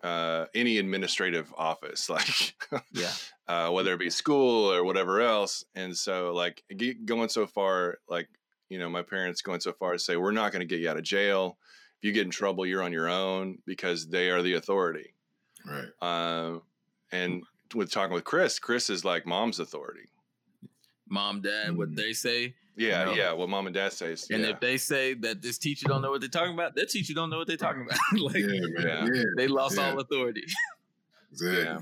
uh, 0.03 0.45
any 0.55 0.77
administrative 0.77 1.53
office, 1.57 2.09
like 2.09 2.55
yeah. 2.91 3.11
uh, 3.47 3.69
whether 3.69 3.93
it 3.93 3.99
be 3.99 4.09
school 4.09 4.71
or 4.71 4.83
whatever 4.83 5.21
else. 5.21 5.63
And 5.75 5.95
so, 5.95 6.33
like, 6.33 6.63
going 7.05 7.29
so 7.29 7.45
far, 7.47 7.99
like, 8.09 8.29
you 8.69 8.79
know, 8.79 8.89
my 8.89 9.01
parents 9.01 9.41
going 9.41 9.59
so 9.59 9.73
far 9.73 9.93
as 9.93 10.05
say, 10.05 10.15
we're 10.15 10.31
not 10.31 10.51
going 10.51 10.61
to 10.61 10.65
get 10.65 10.79
you 10.79 10.89
out 10.89 10.97
of 10.97 11.03
jail. 11.03 11.57
If 11.99 12.05
you 12.05 12.13
get 12.13 12.25
in 12.25 12.31
trouble, 12.31 12.65
you're 12.65 12.83
on 12.83 12.93
your 12.93 13.09
own 13.09 13.59
because 13.65 14.07
they 14.07 14.29
are 14.29 14.41
the 14.41 14.53
authority. 14.53 15.13
right. 15.65 15.89
Um, 16.01 16.63
and 17.11 17.43
with 17.75 17.91
talking 17.91 18.13
with 18.13 18.23
Chris, 18.23 18.59
Chris 18.59 18.89
is 18.89 19.05
like 19.05 19.25
mom's 19.25 19.59
authority. 19.59 20.09
Mom, 21.11 21.41
dad, 21.41 21.75
what 21.77 21.91
Mm. 21.91 21.95
they 21.97 22.13
say. 22.13 22.55
Yeah, 22.77 23.03
No. 23.03 23.13
yeah. 23.13 23.31
What 23.33 23.49
mom 23.49 23.67
and 23.67 23.73
dad 23.73 23.91
say 23.91 24.15
And 24.31 24.43
yeah. 24.43 24.49
if 24.51 24.59
they 24.61 24.77
say 24.77 25.13
that 25.15 25.41
this 25.41 25.57
teacher 25.57 25.87
don't 25.89 26.01
know 26.01 26.09
what 26.09 26.21
they're 26.21 26.29
talking 26.29 26.53
about, 26.53 26.73
that 26.75 26.89
teacher 26.89 27.13
don't 27.13 27.29
know 27.29 27.37
what 27.37 27.47
they're 27.47 27.57
talking 27.57 27.81
about. 27.85 27.99
like 28.19 28.35
Yeah. 28.37 28.59
Yeah. 28.79 29.07
Yeah. 29.13 29.23
they 29.35 29.47
lost 29.49 29.77
Yeah. 29.77 29.91
all 29.91 29.99
authority. 29.99 30.45
Exactly. 31.31 31.63
Yeah. 31.63 31.79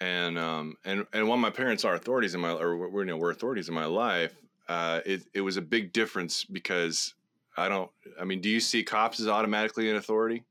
and 0.00 0.38
um 0.38 0.76
and 0.84 1.06
and 1.12 1.26
while 1.28 1.38
my 1.38 1.48
parents 1.50 1.84
are 1.84 1.94
authorities 1.94 2.34
in 2.34 2.40
my 2.40 2.50
or 2.52 2.76
we're 2.76 3.00
you 3.02 3.06
know 3.06 3.16
we're 3.16 3.30
authorities 3.30 3.68
in 3.68 3.74
my 3.74 3.86
life 3.86 4.34
uh 4.68 5.00
it, 5.06 5.22
it 5.32 5.40
was 5.40 5.56
a 5.56 5.62
big 5.62 5.90
difference 5.94 6.44
because 6.44 7.14
i 7.56 7.66
don't 7.66 7.90
i 8.20 8.24
mean 8.24 8.42
do 8.42 8.50
you 8.50 8.60
see 8.60 8.82
cops 8.84 9.20
as 9.20 9.26
automatically 9.26 9.88
an 9.88 9.96
authority 9.96 10.44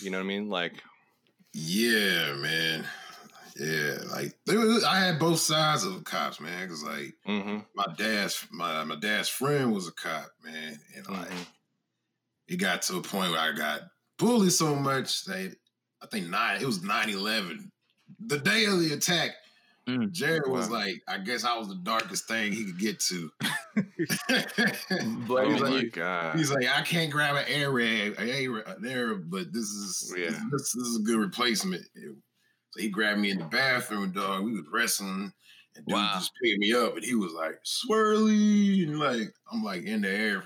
you 0.00 0.08
know 0.10 0.18
what 0.18 0.24
i 0.24 0.26
mean 0.26 0.48
like 0.48 0.74
Yeah, 1.52 2.34
man. 2.34 2.86
Yeah, 3.60 3.98
like 4.10 4.38
there 4.46 4.58
was, 4.58 4.84
I 4.84 5.00
had 5.00 5.18
both 5.18 5.38
sides 5.38 5.84
of 5.84 5.92
the 5.94 6.00
cops, 6.00 6.40
man. 6.40 6.66
Cause 6.66 6.82
like 6.82 7.14
mm-hmm, 7.28 7.58
my 7.74 7.84
dad's 7.98 8.46
my 8.50 8.84
my 8.84 8.96
dad's 8.96 9.28
friend 9.28 9.70
was 9.74 9.86
a 9.86 9.92
cop, 9.92 10.30
man, 10.42 10.80
and 10.96 11.06
like 11.08 11.28
Mhm. 11.28 11.46
it 12.48 12.56
got 12.56 12.80
to 12.82 12.96
a 12.96 13.02
point 13.02 13.32
where 13.32 13.40
I 13.40 13.52
got 13.52 13.82
bullied 14.18 14.52
so 14.52 14.74
much 14.74 15.24
that 15.26 15.54
I 16.02 16.06
think 16.06 16.28
nine 16.28 16.62
it 16.62 16.66
was 16.66 16.78
9-11. 16.78 17.70
The 18.26 18.38
day 18.38 18.64
of 18.64 18.80
the 18.80 18.94
attack, 18.94 19.32
Mm. 19.86 20.12
Jared 20.12 20.46
was 20.46 20.68
Wow. 20.68 20.78
like, 20.78 21.02
I 21.08 21.18
guess 21.18 21.42
I 21.42 21.56
was 21.58 21.68
the 21.68 21.74
darkest 21.82 22.28
thing 22.28 22.52
he 22.52 22.64
could 22.64 22.78
get 22.78 23.00
to. 23.00 23.30
Oh 25.28 25.50
He's 25.50 25.60
my 25.60 25.68
you. 25.80 25.90
god 25.90 26.36
He's 26.36 26.50
like, 26.50 26.66
I 26.68 26.82
can't 26.82 27.10
grab 27.10 27.36
an 27.36 27.44
air 27.48 27.70
rag, 27.70 28.14
an 28.18 28.28
air, 28.28 28.56
an 28.58 28.86
air, 28.86 29.14
but 29.16 29.52
this 29.52 29.64
is 29.64 30.14
Yeah. 30.16 30.30
this, 30.50 30.72
this 30.72 30.86
is 30.86 30.98
a 31.00 31.02
good 31.02 31.18
replacement. 31.18 31.84
So 32.72 32.80
he 32.80 32.88
grabbed 32.88 33.20
me 33.20 33.30
in 33.30 33.38
the 33.38 33.44
bathroom, 33.46 34.12
dog. 34.12 34.44
We 34.44 34.52
was 34.52 34.66
wrestling, 34.72 35.32
and 35.74 35.88
dude 35.88 36.10
Wow. 36.10 36.12
just 36.12 36.32
picked 36.42 36.58
me 36.60 36.72
up, 36.72 36.94
and 36.96 37.04
he 37.04 37.14
was 37.14 37.32
like, 37.32 37.62
"Swirly," 37.64 38.84
and 38.84 38.98
like 39.00 39.34
I'm 39.52 39.62
like 39.64 39.84
in 39.84 40.02
the 40.02 40.10
air, 40.10 40.44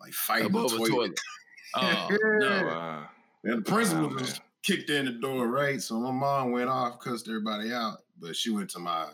like 0.00 0.14
fighting 0.14 0.54
Above 0.54 0.72
the 0.72 0.74
a 0.74 0.80
toilet. 0.90 0.90
toilet. 0.90 1.20
Oh 1.74 2.16
no. 2.36 2.64
wow. 2.64 3.08
And 3.44 3.58
the 3.58 3.62
principal 3.70 4.08
Wow, 4.08 4.16
just 4.16 4.42
kicked 4.64 4.90
in 4.90 5.06
the 5.06 5.12
door, 5.12 5.48
right? 5.48 5.80
So 5.82 6.00
my 6.00 6.12
mom 6.12 6.52
went 6.52 6.70
off, 6.70 7.00
cussed 7.00 7.28
everybody 7.28 7.72
out, 7.72 8.00
but 8.18 8.36
she 8.36 8.50
went 8.50 8.70
to 8.70 8.78
my 8.80 9.10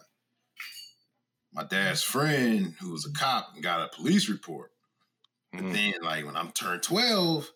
my 1.53 1.65
dad's 1.65 2.03
friend 2.03 2.75
who 2.81 2.91
was 2.93 3.07
a 3.07 3.13
cop 3.13 3.55
and 3.55 3.63
got 3.63 3.81
a 3.81 3.95
police 3.97 4.29
report. 4.29 4.73
But 5.57 5.67
Mhm. 5.67 5.73
then, 5.73 5.95
like 6.03 6.25
when 6.27 6.37
I'm 6.37 6.53
turned 6.53 6.83
12, 6.85 7.53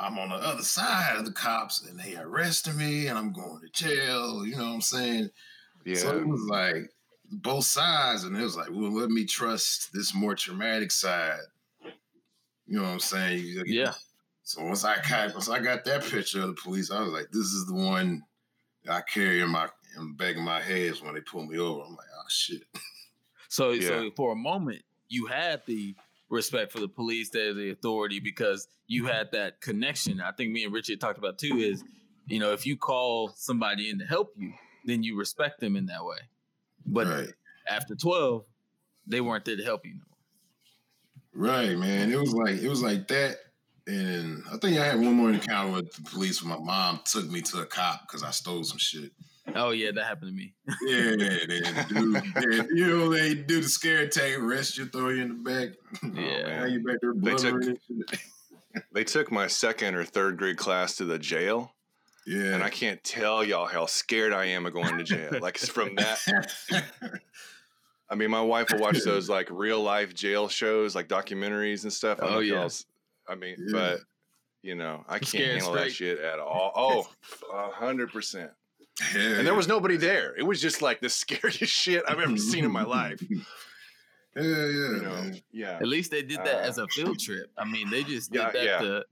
I'm 0.00 0.18
on 0.18 0.30
the 0.30 0.36
other 0.36 0.62
side 0.62 1.16
of 1.16 1.24
the 1.26 1.32
cops 1.32 1.86
and 1.86 1.98
they 1.98 2.16
arrested 2.16 2.74
me 2.74 3.08
and 3.08 3.18
I'm 3.18 3.32
going 3.32 3.60
to 3.60 3.68
jail. 3.68 4.46
You 4.46 4.56
know 4.56 4.64
what 4.64 4.74
I'm 4.74 4.80
saying? 4.80 5.30
yeah 5.84 5.94
So 5.96 6.16
it 6.18 6.26
was 6.26 6.42
like 6.48 6.90
both 7.32 7.64
sides, 7.64 8.24
and 8.24 8.36
it 8.36 8.42
was 8.42 8.56
like, 8.56 8.70
well, 8.70 8.90
let 8.92 9.08
me 9.10 9.24
trust 9.24 9.92
this 9.92 10.14
more 10.14 10.34
traumatic 10.34 10.90
side. 10.90 11.38
You 12.66 12.78
know 12.78 12.82
what 12.82 12.88
I'm 12.90 13.00
saying? 13.00 13.62
Yeah. 13.66 13.94
So 14.42 14.64
once 14.64 14.84
I 14.84 14.96
got 15.08 15.34
once 15.34 15.48
I 15.48 15.60
got 15.60 15.84
that 15.84 16.02
picture 16.04 16.40
of 16.42 16.48
the 16.48 16.60
police, 16.60 16.90
I 16.90 17.00
was 17.00 17.12
like, 17.12 17.30
this 17.30 17.46
is 17.46 17.66
the 17.66 17.74
one 17.74 18.22
I 18.88 19.00
carry 19.02 19.40
in 19.42 19.50
my 19.50 19.68
in 19.96 20.08
the 20.08 20.14
back 20.14 20.36
of 20.36 20.42
my 20.42 20.60
head 20.60 20.94
when 21.02 21.14
they 21.14 21.20
pull 21.20 21.46
me 21.46 21.58
over. 21.58 21.82
I'm 21.82 21.90
like, 21.94 22.06
oh 22.16 22.24
shit. 22.28 22.62
So 23.48 23.70
Yeah. 23.70 23.88
so 23.88 24.10
for 24.16 24.32
a 24.32 24.36
moment 24.36 24.82
you 25.08 25.26
had 25.26 25.62
the 25.66 25.94
respect 26.30 26.72
for 26.72 26.80
the 26.80 26.88
police, 26.88 27.30
they're 27.30 27.54
the 27.54 27.70
authority 27.70 28.20
because 28.20 28.68
you 28.86 29.06
had 29.06 29.32
that 29.32 29.60
connection. 29.60 30.20
I 30.20 30.32
think 30.32 30.52
me 30.52 30.64
and 30.64 30.72
Richard 30.72 31.00
talked 31.00 31.18
about 31.18 31.38
too 31.38 31.58
is, 31.58 31.84
you 32.26 32.38
know, 32.38 32.52
if 32.52 32.66
you 32.66 32.76
call 32.76 33.32
somebody 33.36 33.90
in 33.90 33.98
to 33.98 34.04
help 34.04 34.32
you, 34.36 34.52
then 34.84 35.02
you 35.02 35.18
respect 35.18 35.60
them 35.60 35.76
in 35.76 35.86
that 35.86 36.04
way. 36.04 36.18
But 36.86 37.06
right. 37.06 37.28
after 37.68 37.94
12, 37.94 38.44
they 39.06 39.20
weren't 39.20 39.44
there 39.44 39.56
to 39.56 39.64
help 39.64 39.84
you. 39.84 39.94
No 39.94 40.02
Right, 41.32 41.76
man. 41.76 42.12
It 42.12 42.18
was 42.18 42.34
like 42.34 42.56
it 42.56 42.68
was 42.68 42.82
like 42.82 43.08
that. 43.08 43.36
And 43.86 44.42
I 44.52 44.56
think 44.58 44.78
I 44.78 44.84
had 44.84 45.00
one 45.00 45.14
more 45.14 45.30
encounter 45.30 45.72
with 45.72 45.92
the 45.92 46.02
police 46.02 46.42
when 46.42 46.50
my 46.50 46.64
mom 46.64 47.00
took 47.04 47.28
me 47.28 47.40
to 47.42 47.60
a 47.60 47.66
cop 47.66 48.02
because 48.06 48.22
I 48.22 48.30
stole 48.30 48.62
some 48.62 48.78
shit. 48.78 49.12
More. 49.54 49.66
Oh 49.66 49.70
yeah, 49.70 49.90
that 49.92 50.04
happened 50.04 50.30
to 50.30 50.36
me. 50.36 50.52
Yeah, 50.86 51.16
they 51.16 51.46
do. 51.46 52.12
yeah, 52.50 52.62
you 52.72 52.86
know, 52.86 53.08
they 53.12 53.34
do 53.34 53.60
the 53.60 53.68
scare 53.68 54.06
tag, 54.08 54.34
arrest 54.38 54.78
you, 54.78 54.86
throw 54.86 55.08
you 55.10 55.22
in 55.22 55.28
the 55.28 55.50
back. 55.50 55.68
Yeah. 56.14 56.42
Oh, 56.44 56.48
now 56.60 56.64
you 56.66 56.84
back 56.84 56.96
there 57.00 57.12
They 57.14 57.30
took- 57.32 57.40
blubbering 57.42 57.68
and 57.68 58.04
shit. 58.10 58.20
they 58.92 59.04
took 59.04 59.30
my 59.32 59.46
second 59.48 59.94
or 59.96 60.04
third 60.04 60.36
grade 60.36 60.56
class 60.56 60.96
to 60.96 61.04
the 61.04 61.18
jail 61.18 61.74
Yeah. 62.24 62.54
and 62.54 62.62
i 62.62 62.70
can't 62.70 63.02
tell 63.02 63.42
y'all 63.42 63.66
how 63.66 63.86
scared 63.86 64.32
i 64.32 64.44
am 64.44 64.64
of 64.64 64.72
going 64.72 64.96
to 64.96 65.02
jail 65.02 65.30
like 65.40 65.56
it's 65.56 65.68
from 65.68 65.96
that 65.96 66.20
I 68.08 68.14
mean, 68.16 68.30
my 68.30 68.40
wife 68.42 68.72
will 68.72 68.80
watch 68.80 68.98
those 69.04 69.28
like 69.28 69.48
real 69.50 69.80
life 69.82 70.14
jail 70.14 70.48
shows, 70.48 70.96
like 70.96 71.06
documentaries 71.06 71.84
and 71.84 71.92
stuff. 71.92 72.18
I 72.20 72.26
Oh, 72.26 72.38
yeah. 72.40 72.54
y'all's- 72.54 72.84
I 73.28 73.36
mean, 73.36 73.54
Yeah. 73.58 73.72
but 73.72 74.00
you 74.62 74.74
know, 74.74 75.04
I 75.08 75.18
can't 75.18 75.28
Scared 75.28 75.50
handle 75.62 75.72
that 75.74 75.92
shit 75.92 76.18
at 76.18 76.38
all. 76.40 76.72
Oh, 76.74 77.08
a 77.56 77.70
hundred 77.70 78.12
percent. 78.12 78.50
Yeah. 79.14 79.38
And 79.38 79.46
there 79.46 79.54
was 79.54 79.66
nobody 79.76 79.96
there. 79.96 80.34
It 80.36 80.42
was 80.42 80.60
just 80.60 80.82
like 80.82 81.00
the 81.00 81.08
scariest 81.08 81.72
shit 81.82 82.02
I've 82.08 82.20
ever 82.20 82.36
seen 82.36 82.64
in 82.64 82.70
my 82.72 82.84
life. 82.84 83.22
Yeah, 84.36 84.42
yeah, 84.44 84.66
You 84.68 85.02
know, 85.02 85.30
yeah. 85.50 85.72
At 85.80 85.88
least 85.88 86.12
they 86.12 86.22
did 86.22 86.38
that 86.38 86.54
Uh, 86.54 86.68
as 86.68 86.78
a 86.78 86.86
field 86.86 87.18
trip. 87.18 87.50
I 87.58 87.64
mean, 87.64 87.90
they 87.90 88.04
just 88.04 88.30
did 88.30 88.38
Yeah, 88.38 88.50
that 88.52 88.64
yeah. 88.64 88.78
to 88.78 89.04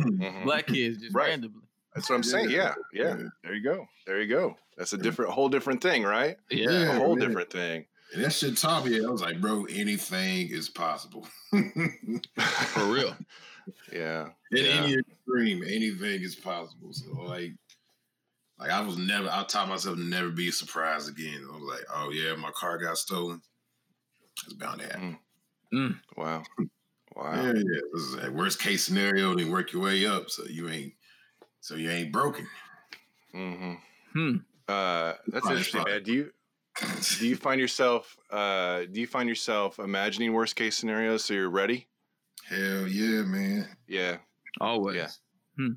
Mhm. 0.00 0.42
black 0.42 0.66
kids 0.66 0.98
just 1.00 1.14
Right. 1.14 1.28
randomly. 1.28 1.62
That's 1.94 2.10
what 2.10 2.16
I'm 2.16 2.24
saying. 2.24 2.50
Yeah, 2.50 2.74
yeah. 2.92 3.16
Yeah. 3.18 3.28
There 3.44 3.54
you 3.54 3.62
go. 3.62 3.86
There 4.06 4.20
you 4.20 4.26
go. 4.26 4.56
That's 4.76 4.92
a 4.94 4.98
different, 4.98 5.30
whole 5.30 5.48
different 5.48 5.80
thing, 5.80 6.02
right? 6.02 6.36
Yeah. 6.50 6.70
Yeah. 6.70 6.96
a 6.96 6.98
whole 6.98 7.14
man. 7.14 7.28
different 7.28 7.50
thing. 7.50 7.86
And 8.12 8.24
that 8.24 8.32
shit 8.32 8.56
taught 8.56 8.84
me. 8.84 8.98
I 8.98 9.08
was 9.08 9.22
like, 9.22 9.40
bro, 9.40 9.64
anything 9.66 10.48
is 10.48 10.68
possible. 10.68 11.28
For 11.52 12.84
real. 12.84 13.16
Yeah. 13.92 14.30
In 14.50 14.64
Yeah. 14.64 14.72
any 14.72 14.94
extreme, 14.98 15.62
anything 15.62 16.20
is 16.22 16.34
possible. 16.34 16.92
So 16.92 17.12
like, 17.12 17.52
like 18.60 18.70
I 18.70 18.80
was 18.80 18.98
never. 18.98 19.28
I 19.30 19.42
taught 19.44 19.68
myself 19.68 19.96
to 19.96 20.04
never 20.04 20.30
be 20.30 20.50
surprised 20.50 21.08
again. 21.08 21.46
I 21.50 21.54
was 21.56 21.62
like, 21.62 21.86
oh 21.94 22.10
yeah, 22.10 22.34
my 22.36 22.50
car 22.50 22.78
got 22.78 22.98
stolen. 22.98 23.40
It's 24.44 24.52
bound 24.54 24.80
to 24.80 24.86
happen. 24.86 25.18
Wow. 26.16 26.42
Wow. 27.16 27.34
Yeah, 27.34 27.52
yeah. 27.54 27.80
This 27.92 28.02
is 28.02 28.14
a 28.24 28.30
worst 28.30 28.60
case 28.60 28.84
scenario. 28.84 29.34
Then 29.34 29.50
work 29.50 29.72
your 29.72 29.82
way 29.82 30.06
up, 30.06 30.30
so 30.30 30.44
you 30.46 30.68
ain't, 30.68 30.92
so 31.60 31.74
you 31.74 31.90
ain't 31.90 32.12
broken. 32.12 32.46
hmm 33.32 33.74
Hmm. 34.12 34.36
Uh, 34.68 35.14
that's 35.28 35.46
Fine, 35.46 35.56
interesting, 35.56 35.84
man. 35.84 36.02
Do 36.02 36.12
you 36.12 36.30
do 37.18 37.26
you 37.26 37.36
find 37.36 37.60
yourself 37.60 38.16
uh, 38.30 38.84
do 38.90 39.00
you 39.00 39.06
find 39.06 39.28
yourself 39.28 39.78
imagining 39.78 40.32
worst 40.32 40.56
case 40.56 40.76
scenarios 40.76 41.24
so 41.24 41.34
you're 41.34 41.50
ready? 41.50 41.88
Hell 42.48 42.86
yeah, 42.88 43.22
man. 43.22 43.68
Yeah. 43.86 44.18
Always. 44.60 44.96
Yeah. 44.96 45.08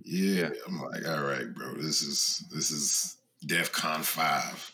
Yeah, 0.03 0.39
Yeah. 0.41 0.49
I'm 0.67 0.81
like, 0.81 1.07
all 1.07 1.23
right, 1.23 1.53
bro. 1.53 1.73
This 1.75 2.01
is 2.01 2.43
this 2.53 2.71
is 2.71 3.17
DefCon 3.45 4.03
five. 4.03 4.69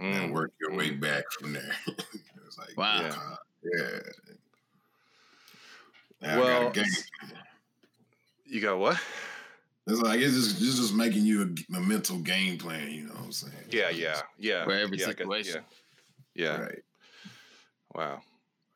Mm. 0.00 0.14
and 0.14 0.32
work 0.32 0.52
your 0.60 0.76
way 0.76 0.90
back 0.90 1.24
from 1.32 1.52
there. 1.52 1.74
it's 1.88 2.56
like, 2.56 2.76
Wow. 2.76 3.00
yeah, 3.02 3.10
yeah. 3.74 3.98
Now 6.20 6.42
I 6.42 6.62
got 6.72 6.76
Well. 6.76 6.86
You 8.46 8.60
got 8.60 8.78
what? 8.78 9.00
It's 9.86 10.00
like 10.00 10.20
it's 10.20 10.34
just 10.34 10.62
it's 10.62 10.76
just 10.76 10.94
making 10.94 11.24
you 11.24 11.42
a, 11.72 11.76
a 11.76 11.80
mental 11.80 12.18
game 12.18 12.58
plan. 12.58 12.90
You 12.90 13.04
know 13.04 13.14
what 13.14 13.24
I'm 13.24 13.32
saying? 13.32 13.54
Yeah, 13.70 13.90
yeah, 13.90 14.20
yeah. 14.38 14.64
For 14.64 14.72
every 14.72 14.98
yeah, 14.98 15.04
I 15.04 15.08
guess- 15.08 15.16
situation. 15.18 15.62
Yeah. 16.34 16.44
yeah. 16.44 16.60
Right. 16.60 16.82
Wow. 17.94 18.20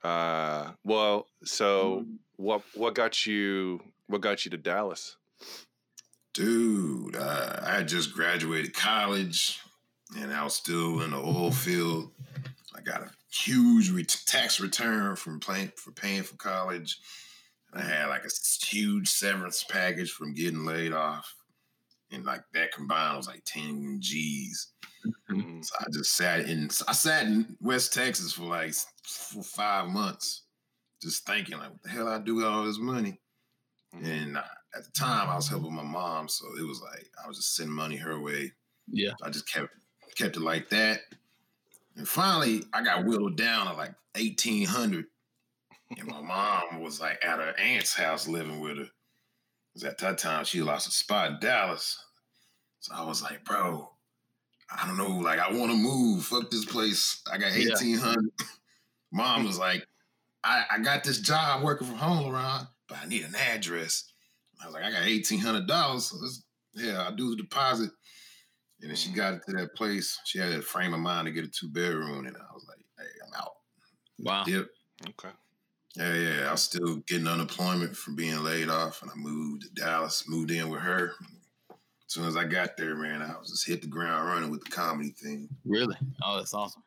Uh, 0.02 0.72
well, 0.84 1.26
so 1.44 2.04
what 2.36 2.62
what 2.74 2.94
got 2.94 3.26
you 3.26 3.80
what 4.08 4.20
got 4.22 4.44
you 4.44 4.50
to 4.50 4.56
Dallas? 4.56 5.16
Dude, 6.34 7.14
uh, 7.16 7.60
I 7.62 7.76
had 7.76 7.88
just 7.88 8.14
graduated 8.14 8.74
college, 8.74 9.60
and 10.16 10.32
I 10.32 10.42
was 10.44 10.54
still 10.54 11.02
in 11.02 11.10
the 11.10 11.18
oil 11.18 11.50
field. 11.52 12.10
I 12.74 12.80
got 12.80 13.02
a 13.02 13.10
huge 13.30 13.90
re- 13.90 14.04
tax 14.04 14.58
return 14.58 15.16
from 15.16 15.40
paying 15.40 15.72
for 15.76 15.92
paying 15.92 16.22
for 16.22 16.36
college. 16.36 16.98
And 17.72 17.82
I 17.82 17.86
had 17.86 18.06
like 18.06 18.24
a 18.24 18.30
huge 18.66 19.08
severance 19.08 19.62
package 19.64 20.10
from 20.12 20.32
getting 20.34 20.64
laid 20.64 20.92
off, 20.92 21.34
and 22.12 22.24
like 22.24 22.42
that 22.54 22.72
combined 22.72 23.18
was 23.18 23.28
like 23.28 23.44
ten 23.44 23.98
G's. 24.00 24.72
Mhm. 25.30 25.64
So 25.64 25.74
I 25.80 25.86
just 25.92 26.14
sat 26.16 26.40
in. 26.48 26.70
I 26.88 26.92
sat 26.92 27.26
in 27.26 27.56
West 27.60 27.92
Texas 27.94 28.32
for 28.34 28.44
like 28.44 28.74
for 29.04 29.42
five 29.42 29.88
months, 29.88 30.44
just 31.02 31.26
thinking 31.26 31.58
like, 31.58 31.70
what 31.72 31.82
the 31.82 31.90
hell 31.90 32.08
I 32.08 32.18
do 32.20 32.36
with 32.36 32.46
all 32.46 32.64
this 32.64 32.78
money? 32.78 33.20
Mhm. 33.94 34.06
And 34.06 34.36
uh, 34.38 34.44
at 34.74 34.84
the 34.84 34.90
time, 34.92 35.28
I 35.28 35.36
was 35.36 35.48
helping 35.48 35.74
my 35.74 35.82
mom, 35.82 36.28
so 36.28 36.46
it 36.58 36.66
was 36.66 36.80
like 36.80 37.10
I 37.22 37.28
was 37.28 37.36
just 37.36 37.54
sending 37.56 37.74
money 37.74 37.96
her 37.96 38.20
way. 38.20 38.52
Yeah. 38.90 39.12
I 39.22 39.30
just 39.30 39.50
kept 39.52 39.68
kept 40.14 40.36
it 40.36 40.40
like 40.42 40.68
that. 40.70 41.00
And 41.96 42.08
finally, 42.08 42.62
I 42.72 42.82
got 42.82 43.04
whittled 43.04 43.36
down 43.36 43.66
to 43.66 43.74
like 43.74 43.94
eighteen 44.14 44.66
hundred, 44.66 45.06
and 45.98 46.08
my 46.08 46.20
mom 46.22 46.80
was 46.80 47.00
like 47.00 47.22
at 47.24 47.38
her 47.38 47.54
aunt's 47.58 47.94
house 47.94 48.26
living 48.26 48.60
with 48.60 48.78
her. 48.78 48.88
'Cause 49.74 49.84
at 49.84 49.98
that 49.98 50.18
time 50.18 50.44
she 50.44 50.60
lost 50.62 50.88
a 50.88 50.90
spot 50.90 51.30
in 51.30 51.40
Dallas, 51.40 51.98
so 52.80 52.94
I 52.94 53.04
was 53.04 53.22
like, 53.22 53.42
bro, 53.44 53.90
I 54.70 54.86
don't 54.86 54.98
know, 54.98 55.08
like 55.18 55.38
I 55.38 55.50
want 55.50 55.70
to 55.70 55.76
move. 55.76 56.24
Fuck 56.26 56.50
this 56.50 56.64
place. 56.66 57.22
I 57.30 57.38
got 57.38 57.52
Yeah. 57.54 57.72
eighteen 57.72 57.98
hundred. 57.98 58.32
Mom 59.10 59.44
was 59.44 59.58
like, 59.58 59.86
I, 60.44 60.64
I 60.70 60.78
got 60.80 61.04
this 61.04 61.20
job 61.20 61.62
working 61.62 61.86
from 61.86 61.96
home 61.96 62.34
around, 62.34 62.66
but 62.88 62.98
I 62.98 63.06
need 63.06 63.24
an 63.24 63.34
address. 63.34 64.11
I 64.62 64.66
was 64.66 64.74
like, 64.74 64.84
I 64.84 64.90
got 64.90 65.02
eighteen 65.02 65.40
hundred 65.40 65.66
dollars. 65.66 66.06
So 66.06 66.16
let's, 66.20 66.44
yeah, 66.74 67.02
I'll 67.02 67.14
do 67.14 67.30
the 67.30 67.42
deposit. 67.42 67.90
And 68.80 68.90
then 68.90 68.96
she 68.96 69.08
mm-hmm. 69.08 69.18
got 69.18 69.34
it 69.34 69.42
to 69.46 69.52
that 69.52 69.74
place. 69.74 70.18
She 70.24 70.38
had 70.38 70.52
a 70.52 70.62
frame 70.62 70.94
of 70.94 71.00
mind 71.00 71.26
to 71.26 71.32
get 71.32 71.44
a 71.44 71.48
two 71.48 71.68
bedroom, 71.68 72.26
and 72.26 72.36
I 72.36 72.54
was 72.54 72.66
like, 72.68 72.78
hey, 72.98 73.04
I'm 73.26 73.40
out. 73.40 73.52
Wow. 74.18 74.44
Yep. 74.46 74.66
Okay. 75.10 75.34
Yeah, 75.96 76.14
yeah. 76.14 76.48
I 76.48 76.52
was 76.52 76.62
still 76.62 76.96
getting 77.06 77.26
unemployment 77.26 77.96
from 77.96 78.16
being 78.16 78.42
laid 78.42 78.68
off, 78.68 79.02
and 79.02 79.10
I 79.10 79.14
moved 79.14 79.62
to 79.62 79.68
Dallas, 79.74 80.24
moved 80.28 80.50
in 80.50 80.68
with 80.68 80.80
her. 80.80 81.12
As 81.70 82.14
soon 82.14 82.26
as 82.26 82.36
I 82.36 82.44
got 82.44 82.76
there, 82.76 82.94
man, 82.94 83.22
I 83.22 83.38
was 83.38 83.50
just 83.50 83.66
hit 83.66 83.82
the 83.82 83.88
ground 83.88 84.28
running 84.28 84.50
with 84.50 84.64
the 84.64 84.70
comedy 84.70 85.10
thing. 85.10 85.48
Really? 85.64 85.96
Oh, 86.22 86.36
that's 86.36 86.54
awesome. 86.54 86.82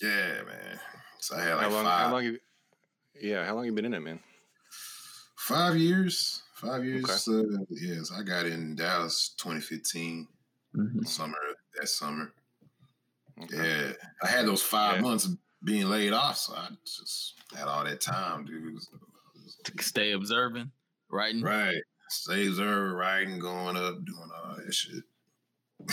Yeah, 0.00 0.42
man. 0.46 0.78
So 1.20 1.36
I 1.36 1.42
had 1.42 1.54
like 1.54 1.64
how 1.64 1.70
long? 1.70 1.84
five, 1.84 2.06
How 2.06 2.12
long? 2.12 2.24
You, 2.24 2.38
yeah. 3.20 3.44
How 3.44 3.54
long 3.54 3.64
you 3.64 3.72
been 3.72 3.84
in 3.84 3.94
it, 3.94 4.00
man? 4.00 4.20
Five 5.48 5.76
years. 5.76 6.42
Five 6.54 6.84
years. 6.84 7.04
Okay. 7.28 7.54
Uh, 7.56 7.64
yes, 7.70 8.10
I 8.12 8.22
got 8.22 8.46
in 8.46 8.74
Dallas 8.74 9.34
2015, 9.38 10.26
Mhm. 10.76 11.06
summer 11.06 11.38
that 11.76 11.88
summer. 11.88 12.32
Okay. 13.42 13.56
Yeah, 13.56 13.92
I 14.22 14.26
had 14.26 14.46
those 14.46 14.62
five 14.62 14.96
Yeah. 14.96 15.02
months 15.02 15.28
being 15.64 15.88
laid 15.88 16.12
off, 16.12 16.36
so 16.38 16.54
I 16.54 16.68
just 16.84 17.34
had 17.56 17.68
all 17.68 17.84
that 17.84 18.00
time, 18.00 18.44
dude. 18.44 18.66
It 18.66 18.74
was- 18.74 18.90
Stay 19.80 20.12
observing, 20.12 20.70
writing. 21.10 21.42
Right, 21.42 21.82
stay 22.08 22.46
observing, 22.48 22.94
writing, 22.94 23.38
going 23.38 23.76
up, 23.76 24.04
doing 24.04 24.30
all 24.34 24.56
that 24.56 24.74
shit. 24.74 25.04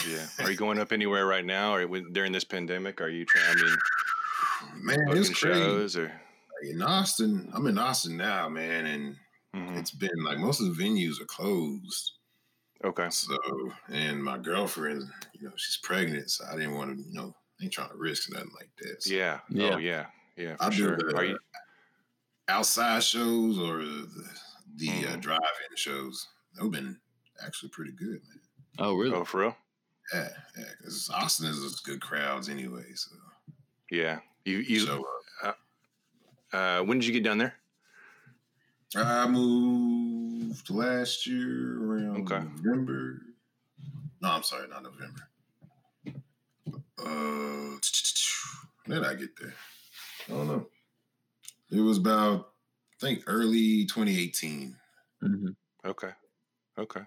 Yeah. 0.06 0.26
Are 0.40 0.50
you 0.50 0.56
going 0.64 0.78
up 0.80 0.92
anywhere 0.92 1.26
right 1.26 1.44
now, 1.44 1.74
or 1.74 1.86
during 2.10 2.32
this 2.32 2.44
pandemic? 2.44 3.00
Are 3.00 3.08
you 3.08 3.24
trying? 3.24 3.56
I 3.58 4.74
mean, 4.74 4.86
Man, 4.86 4.98
it's 5.00 5.06
booking 5.06 5.34
crazy. 5.34 5.34
shows 5.60 5.96
or? 5.96 6.20
In 6.62 6.82
Austin, 6.82 7.48
I'm 7.54 7.66
in 7.66 7.78
Austin 7.78 8.16
now, 8.16 8.48
man, 8.48 8.86
and 8.86 9.16
Mhm. 9.56 9.78
it's 9.78 9.90
been 9.90 10.24
like 10.24 10.38
most 10.38 10.60
of 10.60 10.66
the 10.76 10.82
venues 10.82 11.20
are 11.20 11.26
closed. 11.26 12.12
Okay. 12.84 13.10
So, 13.10 13.36
and 13.88 14.22
my 14.22 14.38
girlfriend, 14.38 15.04
you 15.34 15.48
know, 15.48 15.54
she's 15.56 15.78
pregnant, 15.82 16.30
so 16.30 16.44
I 16.46 16.56
didn't 16.56 16.74
want 16.74 16.96
to, 16.96 17.02
you 17.02 17.14
know, 17.14 17.34
I 17.60 17.64
ain't 17.64 17.72
trying 17.72 17.90
to 17.90 17.96
risk 17.96 18.30
nothing 18.32 18.50
like 18.58 18.70
that. 18.78 19.02
So 19.02 19.14
Yeah. 19.14 19.40
Yeah. 19.50 19.74
Oh 19.74 19.78
yeah. 19.78 20.06
Yeah. 20.36 20.56
For 20.56 20.64
I 20.64 20.70
sure. 20.70 20.96
do 20.96 21.08
the 21.08 21.16
Are 21.16 21.24
you? 21.24 21.38
outside 22.48 23.02
shows 23.02 23.58
or 23.58 23.78
the, 23.84 24.28
the 24.76 24.88
uh, 25.06 25.16
Mhm. 25.16 25.20
drive-in 25.20 25.76
shows. 25.76 26.28
They've 26.54 26.70
been 26.70 27.00
actually 27.44 27.70
pretty 27.70 27.92
good, 27.92 28.22
man. 28.28 28.40
Oh, 28.78 28.94
really? 28.94 29.14
Oh, 29.14 29.24
for 29.24 29.40
real? 29.40 29.56
Yeah, 30.12 30.28
yeah, 30.56 30.64
because 30.78 31.10
Austin 31.10 31.46
is 31.48 31.80
good 31.80 32.00
crowds 32.00 32.48
anyway. 32.48 32.92
So, 32.94 33.16
Yeah. 33.90 34.20
You 34.44 34.58
you. 34.58 34.80
so 34.80 35.04
Uh, 36.52 36.82
when 36.82 36.98
did 36.98 37.06
you 37.06 37.12
get 37.12 37.24
down 37.24 37.38
there? 37.38 37.54
I 38.94 39.26
moved 39.28 40.70
last 40.70 41.26
year 41.26 41.82
around 41.82 42.30
Okay. 42.30 42.44
November. 42.62 43.22
No, 44.22 44.30
I'm 44.30 44.42
sorry, 44.42 44.68
not 44.68 44.82
November. 44.82 45.28
Uh, 46.98 47.76
when 48.86 49.00
did 49.02 49.04
I 49.04 49.14
get 49.14 49.36
there? 49.38 49.54
I 50.28 50.32
don't 50.32 50.46
know. 50.46 50.66
It 51.70 51.80
was 51.80 51.98
about, 51.98 52.52
I 52.94 52.96
think, 53.00 53.24
early 53.26 53.84
2018. 53.86 54.76
hmm 55.20 55.48
Okay. 55.84 56.10
Okay. 56.78 57.02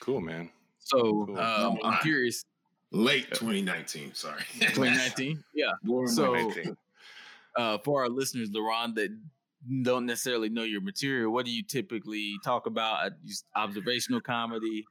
Cool, 0.00 0.20
man. 0.20 0.50
So 0.78 1.26
Cool. 1.26 1.38
um, 1.38 1.78
I'm 1.84 1.98
curious. 2.02 2.44
Late 2.90 3.28
2019, 3.30 4.14
sorry. 4.14 4.42
2019. 4.58 5.42
Yeah. 5.54 5.72
So- 6.06 6.34
2019. 6.34 6.76
Uh, 7.56 7.78
for 7.78 8.02
our 8.02 8.08
listeners, 8.08 8.50
LaRon, 8.50 8.94
that 8.94 9.10
don't 9.82 10.06
necessarily 10.06 10.48
know 10.48 10.64
your 10.64 10.80
material, 10.80 11.32
what 11.32 11.46
do 11.46 11.52
you 11.52 11.62
typically 11.62 12.34
talk 12.44 12.66
about? 12.66 13.06
Uh, 13.06 13.10
observational 13.54 14.20
comedy. 14.20 14.84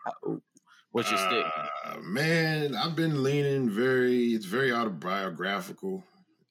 What's 0.91 1.09
your 1.09 1.19
stick? 1.19 1.45
Uh, 1.85 1.97
man, 2.01 2.75
I've 2.75 2.95
been 2.95 3.23
leaning 3.23 3.69
very. 3.69 4.33
It's 4.33 4.45
very 4.45 4.73
autobiographical 4.73 6.03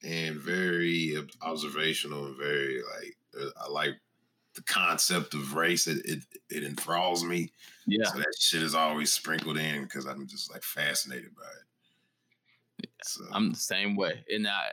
and 0.03 0.35
very 0.35 1.17
observational 1.41 2.25
and 2.27 2.37
very 2.37 2.81
like. 2.81 3.17
uh, 3.39 3.49
I 3.63 3.69
like 3.69 3.95
the 4.55 4.63
concept 4.63 5.33
of 5.33 5.55
race. 5.55 5.87
It 5.87 6.05
it, 6.05 6.19
it 6.49 6.63
enthralls 6.63 7.23
me. 7.23 7.51
Yeah. 7.85 8.05
So 8.05 8.17
that 8.17 8.33
shit 8.39 8.63
is 8.63 8.75
always 8.75 9.11
sprinkled 9.11 9.57
in 9.57 9.83
because 9.83 10.05
I'm 10.05 10.27
just 10.27 10.51
like 10.51 10.63
fascinated 10.63 11.35
by 11.35 11.43
it. 11.43 12.89
So, 13.03 13.23
I'm 13.31 13.51
the 13.51 13.59
same 13.59 13.95
way. 13.95 14.23
And 14.29 14.47
I, 14.47 14.69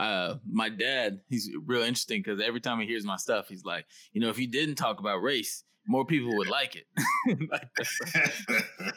uh, 0.00 0.38
my 0.50 0.70
dad, 0.70 1.20
he's 1.28 1.50
real 1.66 1.82
interesting 1.82 2.20
because 2.20 2.40
every 2.40 2.60
time 2.60 2.80
he 2.80 2.86
hears 2.86 3.04
my 3.04 3.16
stuff, 3.16 3.48
he's 3.48 3.66
like, 3.66 3.84
you 4.12 4.20
know, 4.20 4.30
if 4.30 4.38
you 4.38 4.46
didn't 4.46 4.76
talk 4.76 4.98
about 4.98 5.18
race, 5.18 5.64
more 5.86 6.06
people 6.06 6.34
would 6.36 6.48
like 6.48 6.76
it. 6.76 6.86
Like, 7.50 7.68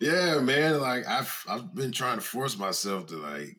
yeah, 0.00 0.38
man. 0.38 0.80
Like 0.80 1.06
I've 1.06 1.44
I've 1.48 1.74
been 1.74 1.90
trying 1.90 2.18
to 2.18 2.24
force 2.24 2.56
myself 2.56 3.06
to 3.06 3.16
like 3.16 3.56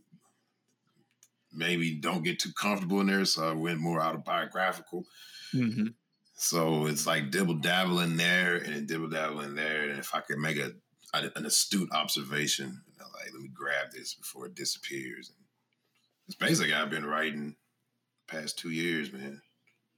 maybe 1.51 1.95
don't 1.95 2.23
get 2.23 2.39
too 2.39 2.51
comfortable 2.53 3.01
in 3.01 3.07
there, 3.07 3.25
so 3.25 3.49
I 3.49 3.53
went 3.53 3.79
more 3.79 4.01
autobiographical. 4.01 5.03
Mhm. 5.53 5.93
So 6.35 6.85
it's 6.85 7.05
like 7.05 7.31
dibble 7.31 7.55
dabble 7.55 7.99
in 7.99 8.15
there 8.15 8.55
and 8.55 8.87
dibble 8.87 9.09
dabble 9.09 9.41
in 9.41 9.55
there, 9.55 9.89
and 9.89 9.99
if 9.99 10.15
I 10.15 10.21
could 10.21 10.37
make 10.37 10.57
a, 10.57 10.71
an 11.13 11.45
astute 11.45 11.91
observation, 11.91 12.81
like 12.97 13.33
let 13.33 13.41
me 13.41 13.49
grab 13.53 13.91
this 13.91 14.13
before 14.13 14.45
it 14.45 14.55
disappears. 14.55 15.33
It's 16.27 16.35
basically 16.35 16.73
I've 16.73 16.89
been 16.89 17.05
writing 17.05 17.55
past 18.27 18.57
two 18.59 18.71
years, 18.71 19.11
man, 19.11 19.41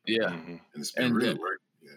Yeah. 0.05 0.29
Mhm. 0.29 0.47
and 0.73 0.81
it's 0.81 0.91
been 0.91 1.05
And 1.05 1.15
really 1.15 1.29
then- 1.29 1.37
working. 1.39 1.65
Yeah. 1.81 1.91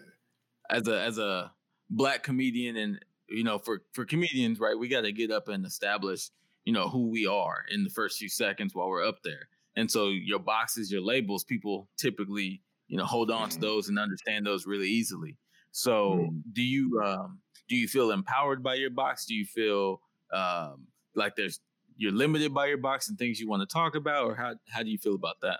As 0.69 0.87
a 0.87 0.99
as 1.01 1.17
a 1.17 1.53
black 1.89 2.23
comedian 2.23 2.77
and 2.77 3.03
you 3.29 3.43
know, 3.43 3.57
for 3.57 3.83
for 3.93 4.05
comedians, 4.05 4.59
right, 4.59 4.77
we 4.77 4.87
gotta 4.87 5.11
get 5.11 5.31
up 5.31 5.47
and 5.47 5.65
establish, 5.65 6.29
you 6.65 6.73
know, 6.73 6.89
who 6.89 7.07
we 7.09 7.25
are 7.25 7.65
in 7.69 7.83
the 7.83 7.89
first 7.89 8.19
few 8.19 8.29
seconds 8.29 8.75
while 8.75 8.87
we're 8.89 9.05
up 9.05 9.21
there. 9.23 9.47
And 9.75 9.89
so 9.89 10.09
your 10.09 10.39
boxes, 10.39 10.91
your 10.91 11.01
labels, 11.01 11.43
people 11.43 11.89
typically, 11.97 12.61
you 12.87 12.97
know, 12.97 13.05
hold 13.05 13.31
on 13.31 13.49
to 13.49 13.57
Mhm. 13.57 13.61
those 13.61 13.89
and 13.89 13.97
understand 13.97 14.45
those 14.45 14.67
really 14.67 14.89
easily. 14.89 15.37
So 15.71 16.15
Mhm. 16.31 16.43
do 16.53 16.61
you 16.63 17.01
um 17.01 17.41
do 17.69 17.75
you 17.75 17.87
feel 17.87 18.11
empowered 18.11 18.61
by 18.61 18.75
your 18.75 18.89
box? 18.91 19.25
Do 19.25 19.33
you 19.35 19.45
feel 19.45 20.01
um 20.31 20.87
like 21.15 21.35
there's 21.35 21.59
you're 21.97 22.11
limited 22.11 22.53
by 22.53 22.67
your 22.67 22.77
box 22.77 23.09
and 23.09 23.17
things 23.17 23.39
you 23.39 23.47
want 23.49 23.61
to 23.61 23.71
talk 23.73 23.95
about, 23.95 24.25
or 24.25 24.35
how 24.35 24.55
how 24.69 24.83
do 24.83 24.89
you 24.89 24.97
feel 24.97 25.15
about 25.15 25.35
that? 25.41 25.59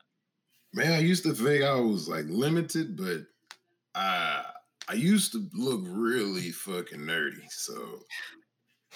Man, 0.73 0.91
I 0.91 0.99
used 0.99 1.23
to 1.23 1.33
think 1.33 1.63
I 1.63 1.75
was 1.75 2.07
like 2.09 2.25
limited, 2.27 2.97
but 2.97 3.21
I 3.95 4.43
I 4.87 4.93
used 4.93 5.31
to 5.33 5.47
look 5.53 5.81
really 5.85 6.49
fucking 6.51 6.99
nerdy. 6.99 7.49
So, 7.49 7.99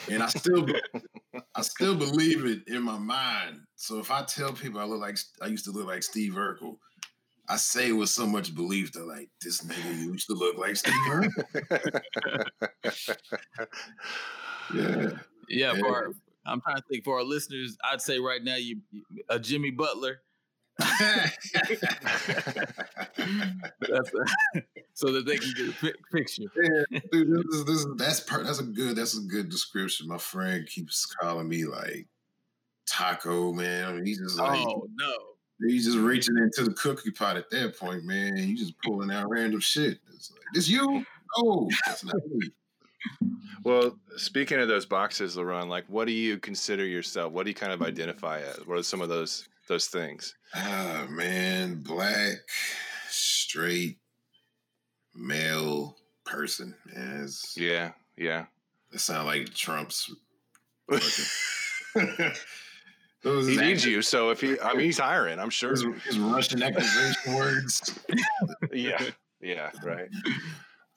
and 0.10 0.22
I 0.24 0.28
still 0.28 0.64
be- 0.64 0.82
I 1.56 1.62
still 1.62 1.96
believe 1.96 2.46
it 2.46 2.68
in 2.68 2.82
my 2.84 2.98
mind. 2.98 3.60
So 3.76 4.00
if 4.00 4.10
I 4.12 4.24
tell 4.24 4.54
people 4.54 4.80
I 4.80 4.86
look 4.86 5.00
like 5.02 5.18
I 5.42 5.48
used 5.48 5.66
to 5.66 5.72
look 5.72 5.88
like 5.88 6.04
Steve 6.04 6.34
Urkel, 6.34 6.78
I 7.48 7.56
say 7.58 7.92
with 7.92 8.10
so 8.10 8.26
much 8.28 8.54
belief 8.56 8.92
that 8.94 9.06
like 9.08 9.30
this 9.42 9.62
nigga 9.64 9.98
used 9.98 10.28
to 10.28 10.34
look 10.34 10.58
like 10.58 10.76
Steve 10.76 10.94
Urkel. 11.08 12.50
Yeah. 14.74 15.10
Yeah, 15.50 15.74
Yeah. 15.74 15.80
for 15.80 15.88
our, 15.96 16.12
I'm 16.48 16.62
trying 16.62 16.78
to 16.78 16.84
think 16.90 17.04
for 17.04 17.18
our 17.18 17.24
listeners, 17.24 17.78
I'd 17.84 18.02
say 18.02 18.20
right 18.20 18.44
now 18.44 18.56
you 18.56 18.80
a 19.30 19.40
Jimmy 19.40 19.72
Butler. 19.72 20.22
That's 20.80 21.48
so 24.94 25.12
that 25.12 25.26
they 25.26 25.38
can 25.38 25.54
get 25.56 25.70
a 25.70 25.74
pic- 25.74 26.12
picture. 26.12 26.44
Dude, 27.12 27.32
this 27.32 27.56
is, 27.56 27.66
this 27.66 27.76
is 27.78 27.88
that's 27.98 28.20
per, 28.20 28.44
that's 28.44 28.60
a 28.60 28.64
good 28.64 28.96
that's 28.96 29.18
a 29.18 29.22
good 29.22 29.50
description. 29.50 30.08
My 30.08 30.18
friend 30.18 30.68
keeps 30.68 31.06
calling 31.06 31.50
me 31.50 31.66
like 31.66 32.08
taco 32.86 33.52
man. 33.54 33.88
I 33.90 33.94
mean, 33.94 34.06
he's 34.06 34.20
just 34.20 34.38
like 34.38 34.60
Oh 34.60 34.88
no. 34.96 35.14
he's 35.68 35.86
just 35.86 35.98
reaching 35.98 36.38
into 36.38 36.64
the 36.64 36.74
cookie 36.74 37.12
pot 37.12 37.38
at 37.38 37.50
that 37.50 37.78
point, 37.78 38.04
man. 38.04 38.38
He's 38.38 38.60
just 38.60 38.76
pulling 38.84 39.12
out 39.12 39.30
random 39.30 39.60
shit. 39.60 40.00
It's 40.14 40.32
like, 40.32 40.42
this 40.54 40.70
you? 40.70 41.04
No, 41.40 41.70
that's 41.86 42.04
not 42.06 42.16
me. 42.28 42.50
Well, 43.64 43.98
speaking 44.16 44.60
of 44.60 44.68
those 44.68 44.86
boxes, 44.86 45.36
LaRon, 45.36 45.68
like 45.68 45.86
what 45.88 46.08
do 46.08 46.14
you 46.14 46.38
consider 46.38 46.86
yourself? 46.86 47.34
What 47.34 47.44
do 47.44 47.50
you 47.50 47.56
kind 47.56 47.74
of 47.74 47.82
identify 47.82 48.40
as? 48.42 48.66
What 48.66 48.78
are 48.78 48.84
some 48.84 49.02
of 49.02 49.10
those 49.10 49.48
those 49.68 49.88
things? 49.88 50.36
Ah 50.56 51.06
man, 51.10 51.82
black, 51.82 52.38
straight, 53.10 53.98
male 55.14 55.98
person. 56.26 56.76
It's, 56.96 57.58
Yeah, 57.58 57.92
yeah. 58.16 58.46
It 58.94 59.00
sounds 59.00 59.26
like 59.26 59.54
Trump's. 59.54 60.14
he 63.24 63.58
needs 63.58 63.86
you, 63.86 64.02
so 64.02 64.30
if 64.30 64.42
he, 64.42 64.60
I 64.60 64.74
mean, 64.74 64.86
he's 64.86 65.00
hiring. 65.00 65.40
I'm 65.40 65.50
sure. 65.50 65.72
His, 65.72 65.84
his 66.06 66.20
Russian 66.20 66.64
accusation 66.64 67.36
words. 67.36 68.00
yeah, 68.72 69.02
yeah, 69.42 69.72
right. 69.84 70.08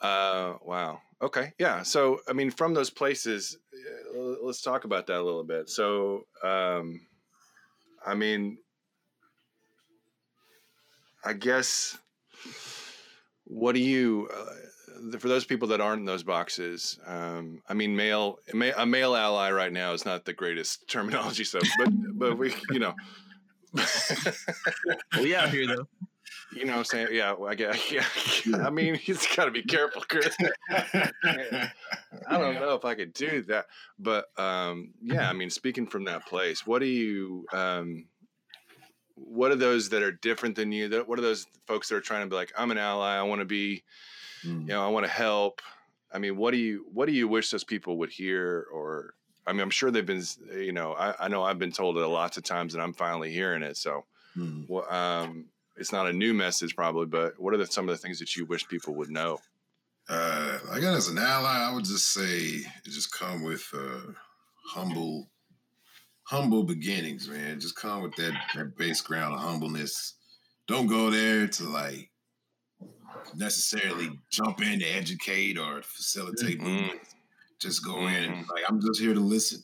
Uh, 0.00 0.54
wow. 0.64 1.00
Okay, 1.22 1.52
yeah. 1.59 1.83
So, 1.83 2.20
I 2.28 2.33
mean, 2.33 2.50
from 2.50 2.72
those 2.72 2.90
places, 2.90 3.59
uh, 4.16 4.37
let's 4.42 4.62
talk 4.62 4.85
about 4.85 5.06
that 5.09 5.18
a 5.18 5.22
little 5.22 5.44
bit. 5.44 5.68
So, 5.68 6.22
um, 6.42 7.00
I 8.04 8.14
mean, 8.14 8.59
I 11.24 11.35
guess 11.35 11.98
what 13.44 13.74
do 13.74 13.80
you 13.80 14.28
uh, 14.35 15.18
for 15.18 15.28
those 15.28 15.44
people 15.44 15.68
that 15.68 15.80
aren't 15.80 16.00
in 16.00 16.06
those 16.06 16.22
boxes 16.22 16.98
um, 17.06 17.61
i 17.68 17.74
mean 17.74 17.94
male 17.96 18.38
a 18.76 18.87
male 18.87 19.16
ally 19.16 19.50
right 19.50 19.72
now 19.72 19.92
is 19.92 20.04
not 20.04 20.24
the 20.24 20.33
greatest 20.33 20.85
terminology 20.88 21.42
so 21.42 21.59
but 21.78 21.88
but 22.14 22.38
we 22.38 22.54
you 22.70 22.78
know 22.78 22.94
We 25.20 25.35
out 25.35 25.50
here 25.50 25.66
though. 25.66 25.87
You 26.52 26.64
know 26.64 26.72
what 26.72 26.78
i'm 26.78 26.84
saying? 26.84 27.08
Yeah 27.12 27.32
well, 27.32 27.50
i 27.50 27.54
guess 27.54 27.90
yeah, 27.92 28.04
i 28.66 28.70
mean 28.78 28.94
he's 28.94 29.26
got 29.36 29.44
to 29.46 29.50
be 29.50 29.62
careful 29.62 30.02
chris. 30.08 30.36
I 30.70 32.38
don't 32.38 32.54
know 32.54 32.74
if 32.74 32.84
i 32.84 32.94
could 32.94 33.12
do 33.12 33.42
that 33.42 33.66
but 33.98 34.26
um 34.38 34.92
yeah 35.02 35.28
i 35.28 35.32
mean 35.32 35.50
speaking 35.50 35.86
from 35.86 36.04
that 36.04 36.26
place 36.26 36.66
what 36.66 36.80
do 36.80 36.86
you 36.86 37.46
um 37.52 38.06
what 39.14 39.50
are 39.50 39.56
those 39.56 39.90
that 39.90 40.02
are 40.02 40.12
different 40.12 40.56
than 40.56 40.72
you? 40.72 40.88
That 40.88 41.06
what 41.06 41.18
are 41.18 41.22
those 41.22 41.46
folks 41.66 41.90
that 41.90 41.96
are 41.96 42.00
trying 42.00 42.22
to 42.22 42.30
be 42.30 42.36
like 42.36 42.52
i'm 42.56 42.70
an 42.70 42.78
ally. 42.78 43.14
I 43.16 43.22
want 43.22 43.40
to 43.40 43.44
be 43.46 43.82
Mm. 44.44 44.62
you 44.62 44.68
know 44.68 44.82
i 44.82 44.88
want 44.88 45.04
to 45.04 45.12
help. 45.12 45.60
I 46.10 46.18
mean 46.18 46.36
what 46.38 46.52
do 46.52 46.56
you 46.56 46.86
what 46.92 47.04
do 47.06 47.12
you 47.12 47.28
wish 47.28 47.50
those 47.50 47.62
people 47.64 47.98
would 47.98 48.08
hear 48.10 48.66
or 48.72 49.12
i 49.46 49.52
mean 49.52 49.60
i'm 49.60 49.68
sure 49.68 49.90
they've 49.90 50.06
been 50.06 50.22
you 50.54 50.72
know 50.72 50.92
i, 50.94 51.26
I 51.26 51.28
know 51.28 51.42
i've 51.42 51.58
been 51.58 51.72
told 51.72 51.98
it 51.98 52.06
lots 52.06 52.38
of 52.38 52.42
times 52.42 52.72
and 52.72 52.82
i'm 52.82 52.94
finally 52.94 53.30
hearing 53.30 53.62
it 53.62 53.76
so 53.76 54.04
Mm. 54.38 54.64
well, 54.68 54.90
um, 54.90 55.46
it's 55.80 55.92
not 55.92 56.06
a 56.06 56.12
new 56.12 56.32
message 56.34 56.76
probably 56.76 57.06
but 57.06 57.38
what 57.40 57.54
are 57.54 57.56
the, 57.58 57.66
some 57.66 57.88
of 57.88 57.94
the 57.94 57.98
things 57.98 58.18
that 58.20 58.36
you 58.36 58.44
wish 58.46 58.66
people 58.68 58.94
would 58.94 59.10
know 59.10 59.38
Uh, 60.08 60.58
I 60.72 60.80
guess 60.80 60.96
as 60.96 61.08
an 61.08 61.18
ally, 61.18 61.56
I 61.68 61.72
would 61.74 61.84
just 61.84 62.12
say 62.12 62.62
just 62.84 63.12
come 63.12 63.42
with 63.44 63.64
uh, 63.72 64.12
humble, 64.66 65.30
humble 66.24 66.64
beginnings, 66.64 67.28
man. 67.28 67.60
Just 67.60 67.76
come 67.76 68.02
with 68.02 68.16
that, 68.16 68.34
that 68.54 68.76
base 68.76 69.00
ground 69.02 69.34
of 69.34 69.40
humbleness. 69.40 70.14
Don't 70.66 70.88
go 70.88 71.10
there 71.10 71.46
to 71.46 71.64
like 71.64 72.10
necessarily 73.34 74.18
jump 74.30 74.60
in 74.62 74.80
to 74.80 74.86
educate 74.86 75.58
or 75.58 75.82
facilitate 75.82 76.58
Mhm. 76.58 76.64
movements. 76.64 77.14
Just 77.60 77.84
go 77.84 78.06
in 78.06 78.24
and 78.24 78.48
like, 78.48 78.64
I'm 78.68 78.80
just 78.80 79.00
here 79.00 79.14
to 79.14 79.20
listen. 79.20 79.62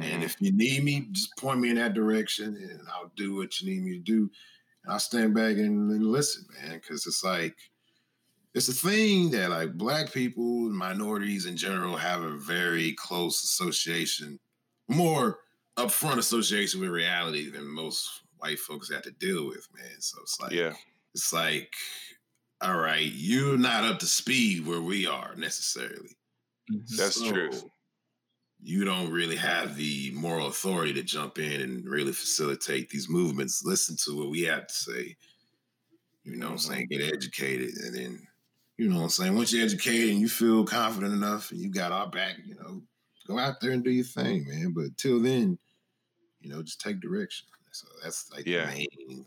And 0.00 0.22
Mhm. 0.22 0.24
if 0.24 0.36
you 0.40 0.52
need 0.52 0.84
me, 0.84 1.08
just 1.12 1.36
point 1.36 1.60
me 1.60 1.70
in 1.70 1.76
that 1.76 1.94
direction 1.94 2.56
and 2.56 2.88
I'll 2.88 3.12
do 3.16 3.34
what 3.34 3.60
you 3.60 3.70
need 3.70 3.82
me 3.82 3.92
to 3.98 4.04
do. 4.04 4.30
And 4.88 4.94
I'll 4.94 4.98
stand 4.98 5.34
back 5.34 5.58
and, 5.58 5.90
and 5.90 6.06
listen, 6.06 6.46
man, 6.62 6.80
because 6.80 7.06
it's 7.06 7.22
like, 7.22 7.54
it's 8.54 8.70
a 8.70 8.72
thing 8.72 9.30
that 9.32 9.50
like 9.50 9.74
black 9.74 10.10
people 10.14 10.66
and 10.66 10.72
minorities 10.72 11.44
in 11.44 11.58
general 11.58 11.94
have 11.94 12.22
a 12.22 12.38
very 12.38 12.94
close 12.94 13.44
association, 13.44 14.40
more 14.88 15.40
upfront 15.76 16.16
association 16.16 16.80
with 16.80 16.88
reality 16.88 17.50
than 17.50 17.68
most 17.68 18.22
white 18.38 18.58
folks 18.58 18.90
have 18.90 19.02
to 19.02 19.10
deal 19.10 19.46
with, 19.46 19.68
man. 19.76 20.00
So 20.00 20.18
it's 20.22 20.40
like, 20.40 20.52
yeah 20.52 20.72
it's 21.14 21.32
like, 21.32 21.74
all 22.62 22.78
right, 22.78 23.10
you're 23.12 23.58
not 23.58 23.84
up 23.84 23.98
to 23.98 24.06
speed 24.06 24.66
where 24.66 24.80
we 24.80 25.06
are 25.06 25.34
necessarily. 25.36 26.16
Mm-hmm. 26.72 26.96
That's 26.96 27.20
true. 27.20 27.50
You 28.60 28.84
don't 28.84 29.10
really 29.10 29.36
have 29.36 29.76
the 29.76 30.10
moral 30.14 30.48
authority 30.48 30.92
to 30.94 31.02
jump 31.02 31.38
in 31.38 31.60
and 31.60 31.84
really 31.88 32.12
facilitate 32.12 32.90
these 32.90 33.08
movements. 33.08 33.64
Listen 33.64 33.96
to 34.04 34.16
what 34.18 34.30
we 34.30 34.42
have 34.42 34.66
to 34.66 34.74
say. 34.74 35.16
You 36.24 36.36
know 36.36 36.46
what 36.46 36.52
I'm 36.52 36.58
saying? 36.58 36.88
Get 36.90 37.00
educated. 37.14 37.70
And 37.84 37.94
then, 37.94 38.26
you 38.76 38.88
know 38.88 38.96
what 38.96 39.02
I'm 39.04 39.08
saying? 39.10 39.36
Once 39.36 39.52
you're 39.52 39.64
educated 39.64 40.10
and 40.10 40.18
you 40.20 40.28
feel 40.28 40.64
confident 40.64 41.14
enough 41.14 41.50
and 41.52 41.60
you 41.60 41.70
got 41.70 41.92
our 41.92 42.08
back, 42.10 42.36
you 42.44 42.56
know, 42.56 42.82
go 43.26 43.38
out 43.38 43.60
there 43.60 43.70
and 43.70 43.84
do 43.84 43.90
your 43.90 44.04
thing, 44.04 44.46
man. 44.48 44.72
But 44.74 44.96
till 44.96 45.20
then, 45.22 45.58
you 46.40 46.50
know, 46.50 46.62
just 46.62 46.80
take 46.80 47.00
direction. 47.00 47.46
So 47.70 47.86
that's 48.02 48.30
like 48.32 48.46
Yeah. 48.46 48.66
the 48.70 48.88
main. 48.90 49.26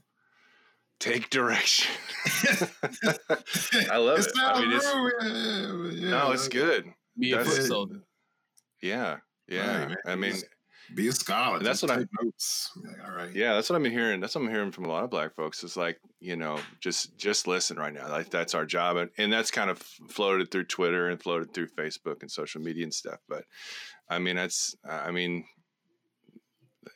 take 0.99 1.29
direction 1.31 1.89
i 3.89 3.97
love 3.97 4.19
it, 4.19 4.27
i 4.37 4.61
mean 4.61 4.71
it's 4.71 4.85
rude, 4.93 5.93
yeah, 5.95 5.99
yeah, 6.03 6.09
no 6.11 6.31
it's 6.31 6.47
good 6.47 6.85
Be 7.17 7.31
a 7.31 7.37
That's 7.37 7.57
foot 7.57 7.65
soldier. 7.67 8.01
Yeah 8.81 9.17
yeah 9.47 9.85
Right, 9.85 9.97
i 10.05 10.15
mean 10.15 10.35
Be 10.93 11.07
a 11.07 11.11
scholar. 11.13 11.59
That's 11.59 11.81
what 11.81 11.91
I- 11.91 12.03
notes. 12.21 12.69
Like, 12.75 12.97
all 13.07 13.13
right. 13.15 13.33
Yeah, 13.33 13.53
that's 13.53 13.69
what 13.69 13.77
I'm 13.77 13.85
hearing. 13.85 14.19
That's 14.19 14.35
what 14.35 14.43
I'm 14.43 14.49
hearing 14.49 14.71
from 14.73 14.85
a 14.85 14.89
lot 14.89 15.05
of 15.05 15.09
black 15.09 15.33
folks. 15.35 15.63
It's 15.63 15.77
like, 15.77 15.97
you 16.19 16.35
know, 16.35 16.59
just 16.81 17.17
just 17.17 17.47
listen 17.47 17.77
right 17.77 17.93
now. 17.93 18.09
Like 18.09 18.29
that's 18.29 18.53
our 18.53 18.65
job, 18.65 18.97
and 18.97 19.09
and 19.17 19.31
that's 19.31 19.51
kind 19.51 19.69
of 19.69 19.77
floated 20.09 20.51
through 20.51 20.65
Twitter 20.65 21.07
and 21.07 21.21
floated 21.21 21.53
through 21.53 21.69
Facebook 21.77 22.21
and 22.23 22.29
social 22.31 22.59
media 22.61 22.83
and 22.83 22.93
stuff. 22.93 23.19
But 23.29 23.45
I 24.09 24.19
mean, 24.19 24.35
that's 24.35 24.75
I 24.83 25.11
mean, 25.11 25.45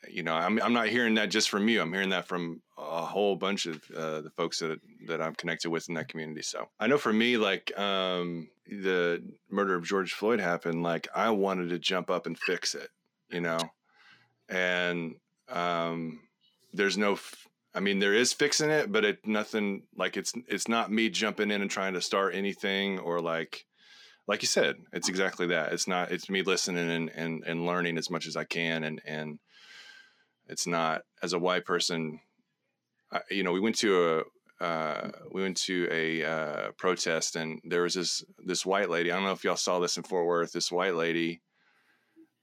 you 0.08 0.22
know, 0.22 0.34
I'm 0.34 0.60
I'm 0.60 0.72
not 0.72 0.88
hearing 0.88 1.14
that 1.14 1.30
just 1.30 1.48
from 1.48 1.68
you. 1.68 1.80
I'm 1.80 1.92
hearing 1.92 2.10
that 2.10 2.26
from 2.26 2.62
a 2.78 3.02
whole 3.02 3.36
bunch 3.36 3.66
of 3.66 3.82
uh, 3.96 4.20
the 4.20 4.30
folks 4.30 4.58
that 4.58 4.80
that 5.06 5.20
I'm 5.20 5.34
connected 5.34 5.70
with 5.70 5.88
in 5.88 5.94
that 5.94 6.08
community. 6.08 6.42
So 6.42 6.68
I 6.80 6.86
know 6.86 6.98
for 6.98 7.12
me, 7.12 7.36
like 7.36 7.76
um, 7.78 8.48
the 8.66 9.22
murder 9.50 9.74
of 9.74 9.84
George 9.84 10.12
Floyd 10.12 10.40
happened, 10.40 10.82
like 10.82 11.08
I 11.14 11.30
wanted 11.30 11.70
to 11.70 11.78
jump 11.78 12.10
up 12.10 12.26
and 12.26 12.38
fix 12.38 12.74
it, 12.74 12.88
you 13.30 13.40
know, 13.40 13.58
and 14.48 15.14
um, 15.48 16.20
there's 16.72 16.98
no. 16.98 17.12
F- 17.12 17.46
I 17.74 17.80
mean, 17.80 17.98
there 17.98 18.14
is 18.14 18.32
fixing 18.32 18.70
it, 18.70 18.90
but 18.90 19.04
it 19.04 19.26
nothing 19.26 19.82
like 19.96 20.16
it's 20.16 20.32
it's 20.48 20.66
not 20.66 20.90
me 20.90 21.10
jumping 21.10 21.50
in 21.50 21.62
and 21.62 21.70
trying 21.70 21.94
to 21.94 22.00
start 22.00 22.34
anything 22.34 22.98
or 22.98 23.20
like 23.20 23.66
like 24.26 24.42
you 24.42 24.48
said, 24.48 24.76
it's 24.92 25.08
exactly 25.08 25.46
that. 25.48 25.72
It's 25.72 25.86
not. 25.86 26.10
It's 26.10 26.28
me 26.28 26.42
listening 26.42 26.90
and 26.90 27.10
and, 27.10 27.44
and 27.46 27.66
learning 27.66 27.98
as 27.98 28.10
much 28.10 28.26
as 28.26 28.36
I 28.36 28.44
can 28.44 28.82
and 28.84 29.00
and 29.06 29.38
It's 30.48 30.66
not 30.66 31.02
as 31.22 31.32
a 31.32 31.38
white 31.38 31.64
person. 31.64 32.20
I, 33.12 33.20
you 33.30 33.42
know, 33.42 33.52
we 33.52 33.60
went 33.60 33.76
to 33.78 34.24
a 34.60 34.64
uh, 34.64 35.10
we 35.32 35.42
went 35.42 35.58
to 35.58 35.86
a 35.90 36.24
uh, 36.24 36.70
protest, 36.78 37.36
and 37.36 37.60
there 37.64 37.82
was 37.82 37.94
this 37.94 38.24
this 38.38 38.64
white 38.64 38.88
lady. 38.88 39.10
I 39.10 39.16
don't 39.16 39.24
know 39.24 39.32
if 39.32 39.44
y'all 39.44 39.56
saw 39.56 39.78
this 39.80 39.96
in 39.96 40.02
Fort 40.02 40.26
Worth. 40.26 40.52
This 40.52 40.72
white 40.72 40.94
lady, 40.94 41.42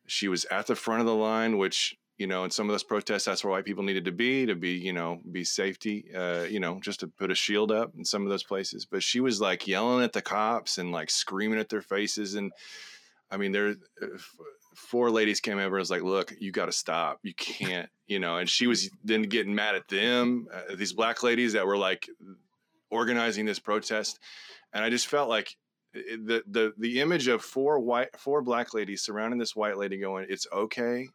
she 0.06 0.28
was 0.28 0.46
at 0.46 0.68
the 0.68 0.76
front 0.76 1.02
of 1.02 1.08
the 1.08 1.16
line, 1.16 1.58
which 1.58 1.96
you 2.18 2.28
know, 2.28 2.44
in 2.44 2.52
some 2.52 2.70
of 2.70 2.74
those 2.74 2.84
protests, 2.84 3.26
that's 3.26 3.44
where 3.44 3.52
white 3.52 3.66
people 3.66 3.84
needed 3.84 4.06
to 4.06 4.12
be 4.12 4.46
to 4.46 4.56
be, 4.56 4.72
you 4.74 4.94
know, 4.94 5.20
be 5.32 5.44
safety, 5.44 6.06
uh, 6.16 6.44
you 6.44 6.60
know, 6.60 6.80
just 6.80 7.00
to 7.00 7.08
put 7.08 7.32
a 7.32 7.36
shield 7.36 7.72
up 7.72 7.92
in 7.98 8.06
some 8.06 8.24
of 8.24 8.30
those 8.30 8.44
places. 8.44 8.86
But 8.86 9.02
she 9.02 9.20
was 9.20 9.42
like 9.42 9.68
yelling 9.68 10.04
at 10.04 10.14
the 10.14 10.22
cops 10.22 10.78
and 10.78 10.92
like 10.92 11.10
screaming 11.10 11.60
at 11.60 11.70
their 11.70 11.82
faces. 11.82 12.36
And 12.36 12.52
I 13.32 13.38
mean, 13.38 13.52
there, 13.52 13.70
uh, 14.02 14.06
four 14.76 15.12
ladies 15.12 15.40
came 15.40 15.58
over 15.58 15.76
and 15.76 15.82
was 15.82 15.92
like, 15.92 16.04
look, 16.04 16.34
you 16.40 16.52
got 16.52 16.66
to 16.66 16.72
stop. 16.72 17.20
You 17.24 17.34
can't, 17.34 17.90
you 18.08 18.20
know, 18.20 18.38
and 18.38 18.50
she 18.50 18.68
was 18.68 18.90
then 19.04 19.24
getting 19.24 19.56
mad 19.56 19.76
at 19.76 19.88
them, 19.88 20.48
uh, 20.54 20.76
these 20.76 20.94
black 20.94 21.24
ladies 21.24 21.54
that 21.54 21.66
were 21.66 21.78
like 21.78 22.10
organizing 22.90 23.46
this 23.46 23.60
protest. 23.60 24.20
And 24.74 24.84
I 24.84 24.90
just 24.90 25.08
felt 25.08 25.30
like 25.30 25.56
the, 25.94 26.44
the, 26.48 26.74
the 26.78 27.02
image 27.02 27.28
of 27.28 27.42
four 27.44 27.80
white, 27.80 28.18
four 28.18 28.42
black 28.42 28.74
ladies 28.74 29.02
surrounding 29.02 29.40
this 29.40 29.56
white 29.56 29.78
lady 29.78 29.98
going, 29.98 30.26
it's 30.30 30.48
okay. 30.52 31.08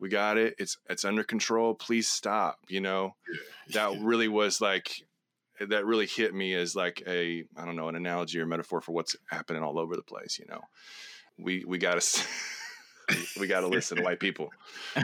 We 0.00 0.08
got 0.08 0.38
it. 0.38 0.54
It's 0.58 0.78
it's 0.88 1.04
under 1.04 1.22
control. 1.22 1.74
Please 1.74 2.08
stop 2.08 2.58
you 2.68 2.80
know? 2.80 3.14
That 3.74 4.00
really 4.00 4.28
was 4.28 4.60
like 4.60 4.90
that 5.60 5.84
really 5.84 6.06
hit 6.06 6.34
me 6.34 6.54
as 6.54 6.74
like 6.74 7.02
a 7.06 7.44
i 7.54 7.66
don't 7.66 7.76
know 7.76 7.90
an 7.90 7.94
analogy 7.94 8.40
or 8.40 8.46
metaphor 8.46 8.80
for 8.80 8.92
what's 8.92 9.14
happening 9.26 9.62
all 9.62 9.78
over 9.78 9.94
the 9.94 10.02
place 10.02 10.38
you 10.38 10.46
know? 10.48 10.62
We 11.38 11.64
we 11.66 11.76
got 11.76 12.00
to 12.00 12.22
we 13.38 13.46
got 13.46 13.60
to 13.60 13.66
listen 13.66 13.96
to 13.96 14.02
white 14.02 14.20
people 14.20 14.50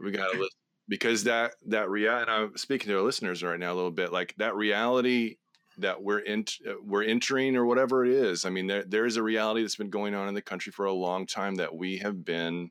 we 0.00 0.10
got 0.10 0.32
to 0.32 0.38
listen 0.38 0.58
because 0.88 1.24
that 1.24 1.54
that 1.66 1.88
reality 1.88 2.22
and 2.22 2.30
i'm 2.30 2.56
speaking 2.56 2.88
to 2.88 2.96
our 2.96 3.02
listeners 3.02 3.42
right 3.42 3.60
now 3.60 3.72
a 3.72 3.74
little 3.76 3.90
bit 3.90 4.12
like 4.12 4.34
that 4.38 4.54
reality 4.54 5.36
that 5.76 6.02
we're 6.02 6.18
in 6.18 6.44
we're 6.82 7.04
entering 7.04 7.56
or 7.56 7.64
whatever 7.64 8.04
it 8.04 8.10
is 8.10 8.44
i 8.44 8.50
mean 8.50 8.66
there 8.66 8.84
there 8.84 9.06
is 9.06 9.16
a 9.16 9.22
reality 9.22 9.62
that's 9.62 9.76
been 9.76 9.90
going 9.90 10.14
on 10.14 10.28
in 10.28 10.34
the 10.34 10.42
country 10.42 10.72
for 10.72 10.86
a 10.86 10.92
long 10.92 11.26
time 11.26 11.54
that 11.54 11.74
we 11.74 11.98
have 11.98 12.24
been 12.24 12.70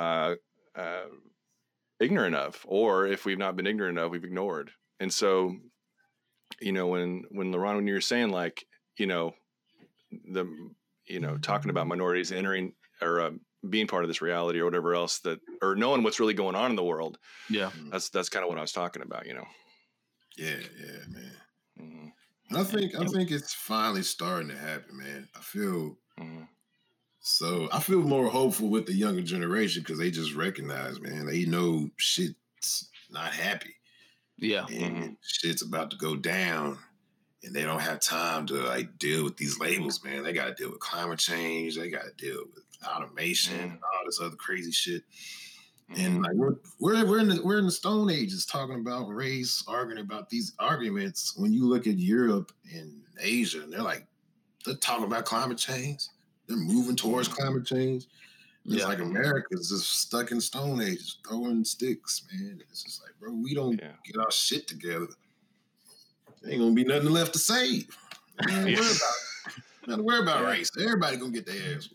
uh, 0.00 0.34
uh, 0.74 1.04
ignorant 2.00 2.34
of, 2.34 2.64
or 2.66 3.06
if 3.06 3.24
we've 3.24 3.38
not 3.38 3.54
been 3.54 3.66
ignorant 3.66 3.98
of, 3.98 4.10
we've 4.10 4.24
ignored. 4.24 4.70
And 4.98 5.12
so, 5.12 5.56
you 6.60 6.72
know, 6.72 6.86
when 6.86 7.24
when 7.30 7.52
LaRon, 7.52 7.76
when 7.76 7.86
you're 7.86 8.00
saying 8.00 8.30
like, 8.30 8.66
you 8.96 9.06
know, 9.06 9.34
the 10.10 10.46
you 11.06 11.20
know 11.20 11.36
talking 11.36 11.70
about 11.70 11.86
minorities 11.86 12.32
entering 12.32 12.72
or 13.00 13.20
uh, 13.20 13.30
being 13.68 13.86
part 13.86 14.04
of 14.04 14.08
this 14.08 14.22
reality 14.22 14.58
or 14.58 14.64
whatever 14.64 14.94
else 14.94 15.18
that 15.20 15.38
or 15.60 15.74
knowing 15.74 16.02
what's 16.02 16.20
really 16.20 16.34
going 16.34 16.54
on 16.54 16.70
in 16.70 16.76
the 16.76 16.84
world 16.84 17.18
yeah 17.48 17.70
that's 17.90 18.08
that's 18.08 18.28
kind 18.28 18.42
of 18.42 18.48
what 18.48 18.58
i 18.58 18.62
was 18.62 18.72
talking 18.72 19.02
about 19.02 19.26
you 19.26 19.34
know 19.34 19.46
yeah 20.38 20.56
yeah 20.78 20.98
man 21.08 21.32
mm-hmm. 21.78 22.56
i 22.56 22.64
think 22.64 22.94
i 22.94 23.04
think 23.04 23.30
it's 23.30 23.52
finally 23.52 24.02
starting 24.02 24.48
to 24.48 24.56
happen 24.56 24.96
man 24.96 25.28
i 25.36 25.40
feel 25.40 25.98
mm-hmm. 26.18 26.44
So 27.20 27.68
I 27.70 27.80
feel 27.80 28.00
more 28.00 28.28
hopeful 28.28 28.68
with 28.68 28.86
the 28.86 28.94
younger 28.94 29.20
generation 29.20 29.82
because 29.82 29.98
they 29.98 30.10
just 30.10 30.34
recognize, 30.34 31.00
man, 31.00 31.26
they 31.26 31.44
know 31.44 31.90
shit's 31.96 32.88
not 33.10 33.32
happy. 33.32 33.74
Yeah. 34.38 34.64
And 34.66 34.96
mm-hmm. 34.96 35.12
shit's 35.22 35.62
about 35.62 35.90
to 35.90 35.98
go 35.98 36.16
down. 36.16 36.78
And 37.42 37.54
they 37.54 37.62
don't 37.62 37.80
have 37.80 38.00
time 38.00 38.46
to 38.46 38.54
like 38.54 38.98
deal 38.98 39.24
with 39.24 39.36
these 39.36 39.60
labels, 39.60 40.02
man. 40.02 40.22
They 40.22 40.32
gotta 40.32 40.54
deal 40.54 40.70
with 40.70 40.80
climate 40.80 41.18
change, 41.18 41.76
they 41.76 41.90
gotta 41.90 42.12
deal 42.16 42.42
with 42.54 42.64
automation 42.86 43.54
mm-hmm. 43.54 43.70
and 43.70 43.80
all 43.82 44.06
this 44.06 44.20
other 44.20 44.36
crazy 44.36 44.72
shit. 44.72 45.02
Mm-hmm. 45.92 46.06
And 46.06 46.22
like 46.22 46.34
we're 46.34 46.56
we're 46.78 47.06
we're 47.06 47.18
in 47.20 47.28
the 47.28 47.40
we're 47.42 47.58
in 47.58 47.66
the 47.66 47.72
Stone 47.72 48.10
Ages 48.10 48.46
talking 48.46 48.76
about 48.76 49.08
race, 49.08 49.64
arguing 49.66 50.02
about 50.02 50.28
these 50.30 50.54
arguments. 50.58 51.34
When 51.36 51.52
you 51.52 51.66
look 51.66 51.86
at 51.86 51.98
Europe 51.98 52.52
and 52.74 53.02
Asia, 53.20 53.62
and 53.62 53.72
they're 53.72 53.82
like, 53.82 54.06
they're 54.64 54.76
talking 54.76 55.04
about 55.04 55.24
climate 55.24 55.58
change 55.58 56.04
they're 56.50 56.58
moving 56.58 56.96
towards 56.96 57.28
climate 57.28 57.64
change. 57.64 58.06
It's 58.66 58.74
yeah. 58.74 58.86
like 58.86 58.98
America's 58.98 59.70
just 59.70 60.00
stuck 60.00 60.32
in 60.32 60.40
Stone 60.40 60.82
Age, 60.82 61.18
throwing 61.26 61.64
sticks, 61.64 62.26
man. 62.32 62.60
It's 62.68 62.82
just 62.82 63.00
like, 63.02 63.12
bro, 63.20 63.32
we 63.32 63.54
don't 63.54 63.80
yeah. 63.80 63.92
get 64.04 64.18
our 64.18 64.30
shit 64.30 64.66
together. 64.66 65.06
There 66.42 66.52
ain't 66.52 66.60
gonna 66.60 66.74
be 66.74 66.84
nothing 66.84 67.10
left 67.10 67.32
to 67.34 67.38
save. 67.38 67.88
Nothing 68.42 68.74
to 68.74 68.80
worry 68.80 68.90
about, 68.90 69.86
nothing 69.86 70.04
worry 70.04 70.22
about 70.22 70.44
race. 70.44 70.70
Everybody 70.78 71.16
gonna 71.16 71.32
get 71.32 71.46
their 71.46 71.76
ass. 71.76 71.88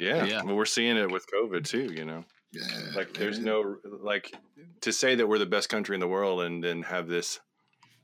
Yeah, 0.00 0.24
yeah. 0.24 0.42
Well, 0.42 0.56
we're 0.56 0.64
seeing 0.64 0.96
it 0.96 1.10
with 1.10 1.26
COVID 1.30 1.64
too. 1.64 1.92
You 1.92 2.04
know, 2.04 2.24
yeah. 2.52 2.62
Like, 2.96 3.12
there's 3.12 3.38
no 3.38 3.76
like 3.84 4.32
to 4.80 4.92
say 4.92 5.14
that 5.14 5.26
we're 5.26 5.38
the 5.38 5.46
best 5.46 5.68
country 5.68 5.94
in 5.94 6.00
the 6.00 6.08
world 6.08 6.40
and 6.40 6.64
then 6.64 6.82
have 6.82 7.06
this 7.06 7.38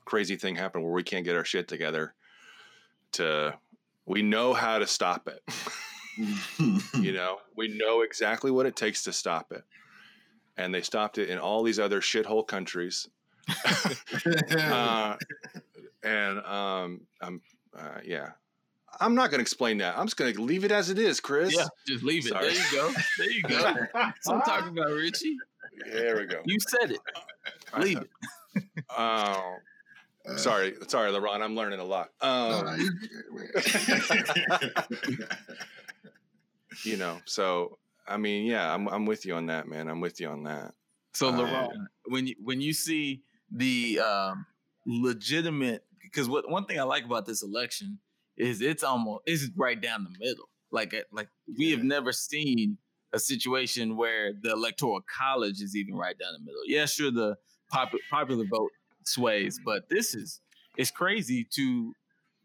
crazy 0.05 0.37
thing 0.37 0.57
happen 0.57 0.83
where 0.83 0.93
we 0.93 1.03
can't 1.03 1.25
get 1.25 1.37
our 1.37 1.45
shit 1.45 1.67
together 1.67 2.15
to 3.13 3.55
we 4.05 4.23
know 4.23 4.53
how 4.53 4.79
to 4.79 4.87
stop 4.87 5.29
it. 5.29 5.43
you 6.95 7.13
know, 7.13 7.39
we 7.57 7.69
know 7.69 8.03
exactly 8.03 8.51
what 8.51 8.67
it 8.67 8.77
takes 8.77 9.03
to 9.05 9.13
stop 9.13 9.51
it. 9.53 9.65
And 10.57 10.73
they 10.73 10.81
stopped 10.83 11.19
it 11.19 11.29
in 11.29 11.39
all 11.39 11.63
these 11.63 11.79
other 11.79 12.01
shithole 12.01 12.47
countries. 12.47 13.09
uh, 14.59 15.17
and 16.03 16.39
um, 16.41 17.01
I'm, 17.21 17.43
uh, 17.77 18.01
yeah, 18.05 18.31
I'm 19.01 19.15
not 19.15 19.31
going 19.31 19.39
to 19.39 19.43
explain 19.43 19.79
that. 19.79 19.97
I'm 19.99 20.07
just 20.07 20.17
going 20.17 20.35
to 20.35 20.43
leave 20.43 20.65
it 20.65 20.73
as 20.73 20.91
it 20.91 20.99
is, 20.99 21.21
Chris. 21.21 21.55
Yeah, 21.55 21.67
just 21.87 22.05
leave 22.05 22.27
it. 22.27 22.31
Sorry. 22.31 22.47
There 22.47 22.55
you 22.55 22.71
go. 22.73 22.93
There 23.19 23.31
you 23.31 23.43
go. 23.43 23.75
That's 23.95 24.27
what 24.27 24.37
I'm 24.37 24.43
talking 24.43 24.79
about, 24.79 24.91
Richie. 24.93 25.37
There 25.93 26.17
we 26.17 26.27
go. 26.27 26.41
You 26.45 26.59
said 26.61 26.93
it. 26.93 27.01
Leave 27.79 27.99
it. 27.99 28.11
Oh, 28.97 29.57
uh, 30.27 30.37
sorry, 30.39 30.75
sorry, 30.89 31.13
LaRon. 31.13 31.43
I'm 31.43 31.55
learning 31.55 31.79
a 31.79 31.85
lot. 31.85 32.09
Um, 32.23 32.75
you 36.85 36.97
know, 36.97 37.19
so 37.27 37.77
I 38.09 38.17
mean, 38.17 38.47
yeah, 38.47 38.73
I'm 38.73 38.89
I'm 38.89 39.05
with 39.05 39.27
you 39.27 39.35
on 39.35 39.45
that, 39.47 39.69
man. 39.69 39.89
I'm 39.89 40.01
with 40.01 40.19
you 40.19 40.29
on 40.29 40.45
that. 40.45 40.73
So, 41.13 41.29
um, 41.29 41.37
LaRon, 41.37 41.69
when 42.07 42.27
you 42.27 42.35
when 42.43 42.63
you 42.63 42.73
see 42.73 43.21
the 43.51 44.01
um, 44.01 44.47
legitimate, 44.87 45.85
because 46.03 46.31
what 46.31 46.51
one 46.51 46.65
thing 46.65 46.81
I 46.81 46.85
like 46.85 47.05
about 47.05 47.27
this 47.27 47.43
election 47.43 47.99
is 48.37 48.61
it's 48.61 48.83
almost 48.83 49.23
it's 49.27 49.49
right 49.57 49.81
down 49.81 50.05
the 50.05 50.19
middle. 50.19 50.49
Like 50.71 50.95
uh, 50.95 51.03
like 51.13 51.29
we 51.57 51.71
have 51.71 51.83
never 51.83 52.13
seen 52.13 52.79
a 53.13 53.19
situation 53.19 53.97
where 53.97 54.33
the 54.41 54.53
electoral 54.53 55.01
college 55.19 55.61
is 55.61 55.77
even 55.77 55.95
right 55.95 56.19
down 56.19 56.33
the 56.33 56.41
middle. 56.41 56.63
Yeah, 56.67 56.87
sure, 56.87 57.11
the 57.11 57.37
pop- 57.71 57.93
popular 58.11 58.45
vote 58.51 58.71
sways. 59.05 59.61
But 59.65 59.89
this 59.89 60.15
is 60.15 60.41
it's 60.77 60.91
crazy 60.91 61.47
to 61.55 61.93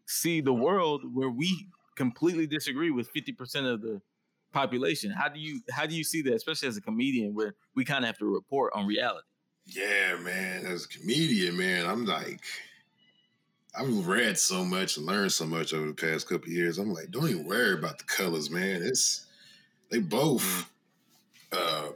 see 0.06 0.40
the 0.40 0.52
world 0.52 1.02
where 1.12 1.30
we 1.30 1.66
completely 1.96 2.46
disagree 2.46 2.90
with 2.90 3.12
50% 3.12 3.72
of 3.72 3.82
the 3.82 4.00
population. 4.52 5.10
How 5.10 5.28
do 5.28 5.40
you 5.40 5.60
how 5.70 5.86
do 5.86 5.94
you 5.94 6.04
see 6.04 6.22
that, 6.22 6.34
especially 6.34 6.68
as 6.68 6.76
a 6.76 6.80
comedian 6.80 7.34
where 7.34 7.54
we 7.74 7.84
kind 7.84 8.04
of 8.04 8.08
have 8.08 8.18
to 8.18 8.26
report 8.26 8.72
on 8.74 8.86
reality? 8.86 9.26
Yeah, 9.66 10.16
man. 10.20 10.66
As 10.66 10.84
a 10.84 10.88
comedian, 10.88 11.56
man, 11.56 11.86
I'm 11.86 12.04
like 12.04 12.40
I've 13.74 14.06
read 14.06 14.38
so 14.38 14.64
much 14.64 14.96
and 14.96 15.06
learned 15.06 15.32
so 15.32 15.46
much 15.46 15.72
over 15.72 15.86
the 15.86 15.94
past 15.94 16.28
couple 16.28 16.48
years. 16.48 16.78
I'm 16.78 16.92
like, 16.92 17.10
don't 17.10 17.28
even 17.28 17.46
worry 17.46 17.74
about 17.74 17.98
the 17.98 18.04
colors, 18.04 18.50
man. 18.50 18.82
It's 18.82 19.26
they 19.90 19.98
both 19.98 20.70
mm. 21.50 21.58
uh 21.58 21.92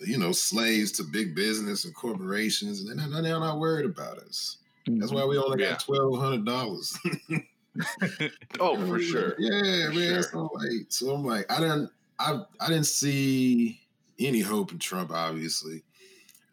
you 0.00 0.18
know, 0.18 0.32
slaves 0.32 0.92
to 0.92 1.02
big 1.02 1.34
business 1.34 1.84
and 1.84 1.94
corporations, 1.94 2.80
and 2.80 2.98
they're 2.98 3.08
not, 3.08 3.22
they're 3.22 3.40
not 3.40 3.58
worried 3.58 3.86
about 3.86 4.18
us. 4.18 4.58
That's 4.86 5.12
why 5.12 5.24
we 5.24 5.38
only 5.38 5.58
got 5.58 5.80
twelve 5.80 6.18
hundred 6.18 6.44
dollars. 6.44 6.98
oh, 8.60 8.76
for 8.86 9.00
sure. 9.00 9.34
Yeah, 9.38 9.88
for 9.88 9.94
man. 9.94 10.14
Sure. 10.14 10.22
So 10.22 10.50
like, 10.54 10.86
so 10.88 11.14
I'm 11.14 11.24
like, 11.24 11.50
I 11.50 11.60
didn't, 11.60 11.90
I, 12.18 12.42
I 12.60 12.68
didn't 12.68 12.86
see 12.86 13.80
any 14.18 14.40
hope 14.40 14.72
in 14.72 14.78
Trump. 14.78 15.10
Obviously, 15.10 15.82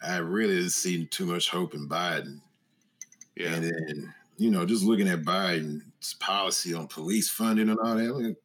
I 0.02 0.18
really 0.18 0.56
didn't 0.56 0.70
see 0.72 1.06
too 1.06 1.26
much 1.26 1.50
hope 1.50 1.74
in 1.74 1.90
Biden. 1.90 2.40
Yeah, 3.36 3.54
and 3.54 3.64
then 3.64 4.14
you 4.38 4.50
know, 4.50 4.66
just 4.66 4.84
looking 4.84 5.08
at 5.08 5.24
Biden's 5.24 6.14
policy 6.16 6.74
on 6.74 6.88
police 6.88 7.30
funding 7.30 7.70
and 7.70 7.80
all 7.80 7.96
that, 7.96 8.36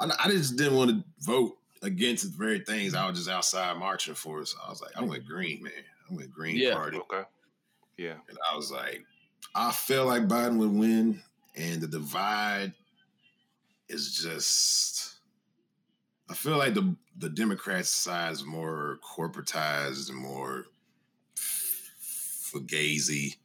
I, 0.00 0.10
I 0.24 0.28
just 0.28 0.56
didn't 0.56 0.76
want 0.76 0.90
to 0.90 1.04
vote 1.20 1.56
against 1.82 2.24
the 2.24 2.36
very 2.36 2.60
things 2.60 2.94
I 2.94 3.08
was 3.08 3.18
just 3.18 3.30
outside 3.30 3.76
marching 3.78 4.14
for. 4.14 4.44
So 4.44 4.58
I 4.64 4.70
was 4.70 4.82
like, 4.82 4.96
I 4.96 5.02
went 5.02 5.26
green, 5.26 5.62
man. 5.62 5.72
I 6.10 6.14
went 6.14 6.32
green 6.32 6.56
yeah. 6.56 6.74
party. 6.74 6.98
Okay. 6.98 7.22
Yeah. 7.96 8.16
And 8.28 8.38
I 8.50 8.56
was 8.56 8.70
like, 8.70 9.04
I 9.54 9.72
felt 9.72 10.08
like 10.08 10.28
Biden 10.28 10.58
would 10.58 10.72
win, 10.72 11.22
and 11.56 11.80
the 11.80 11.88
divide 11.88 12.72
is 13.88 14.14
just. 14.14 15.16
I 16.28 16.34
feel 16.34 16.56
like 16.56 16.74
the 16.74 16.94
the 17.18 17.28
Democrats' 17.28 17.90
side 17.90 18.32
is 18.32 18.44
more 18.44 19.00
corporatized 19.02 20.10
and 20.10 20.18
more 20.18 20.66
fugazi. 21.36 23.36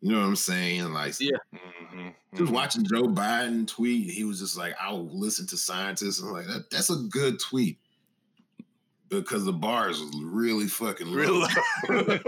You 0.00 0.12
know 0.12 0.20
what 0.20 0.26
I'm 0.26 0.36
saying? 0.36 0.92
Like, 0.92 1.18
yeah. 1.20 1.30
Mm-hmm. 1.54 2.08
Just 2.32 2.42
mm-hmm. 2.44 2.54
watching 2.54 2.84
Joe 2.84 3.04
Biden 3.08 3.66
tweet, 3.66 4.10
he 4.10 4.24
was 4.24 4.38
just 4.38 4.56
like, 4.56 4.74
"I'll 4.80 5.08
listen 5.08 5.46
to 5.48 5.56
scientists." 5.56 6.20
I'm 6.20 6.30
like, 6.32 6.46
that, 6.46 6.70
"That's 6.70 6.90
a 6.90 6.96
good 7.10 7.40
tweet." 7.40 7.78
because 9.10 9.44
the 9.46 9.52
bars 9.54 9.98
was 9.98 10.14
really 10.22 10.66
fucking 10.66 11.06
low. 11.06 11.16
Real 11.16 11.46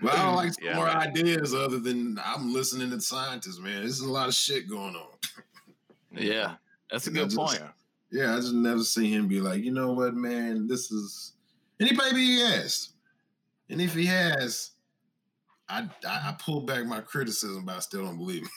But 0.00 0.12
I 0.12 0.22
don't 0.22 0.34
like 0.36 0.52
some 0.52 0.64
Yeah, 0.64 0.74
more 0.76 0.86
man. 0.86 0.96
ideas 0.98 1.54
other 1.54 1.78
than 1.78 2.20
I'm 2.22 2.52
listening 2.52 2.90
to 2.90 3.00
scientists, 3.00 3.58
man. 3.58 3.80
There's 3.80 4.00
a 4.00 4.10
lot 4.10 4.28
of 4.28 4.34
shit 4.34 4.68
going 4.68 4.94
on. 4.96 5.08
yeah, 6.12 6.56
that's 6.90 7.06
a 7.06 7.10
And 7.10 7.16
good 7.16 7.24
just- 7.30 7.36
point. 7.36 7.58
Yeah. 7.60 7.68
Yeah, 8.10 8.34
I 8.34 8.36
just 8.36 8.52
never 8.52 8.84
see 8.84 9.10
him 9.12 9.26
be 9.26 9.40
like, 9.40 9.64
you 9.64 9.72
know 9.72 9.92
what, 9.92 10.14
man, 10.14 10.68
this 10.68 10.92
is. 10.92 11.32
And 11.80 11.88
he 11.88 11.96
maybe 11.96 12.18
he 12.24 12.40
has, 12.42 12.90
and 13.68 13.80
if 13.80 13.92
he 13.94 14.06
has, 14.06 14.70
I 15.68 15.88
I, 16.06 16.30
I 16.30 16.36
pull 16.38 16.60
back 16.62 16.84
my 16.86 17.00
criticism, 17.00 17.64
but 17.64 17.76
I 17.76 17.80
still 17.80 18.04
don't 18.04 18.18
believe 18.18 18.42
him. 18.42 18.50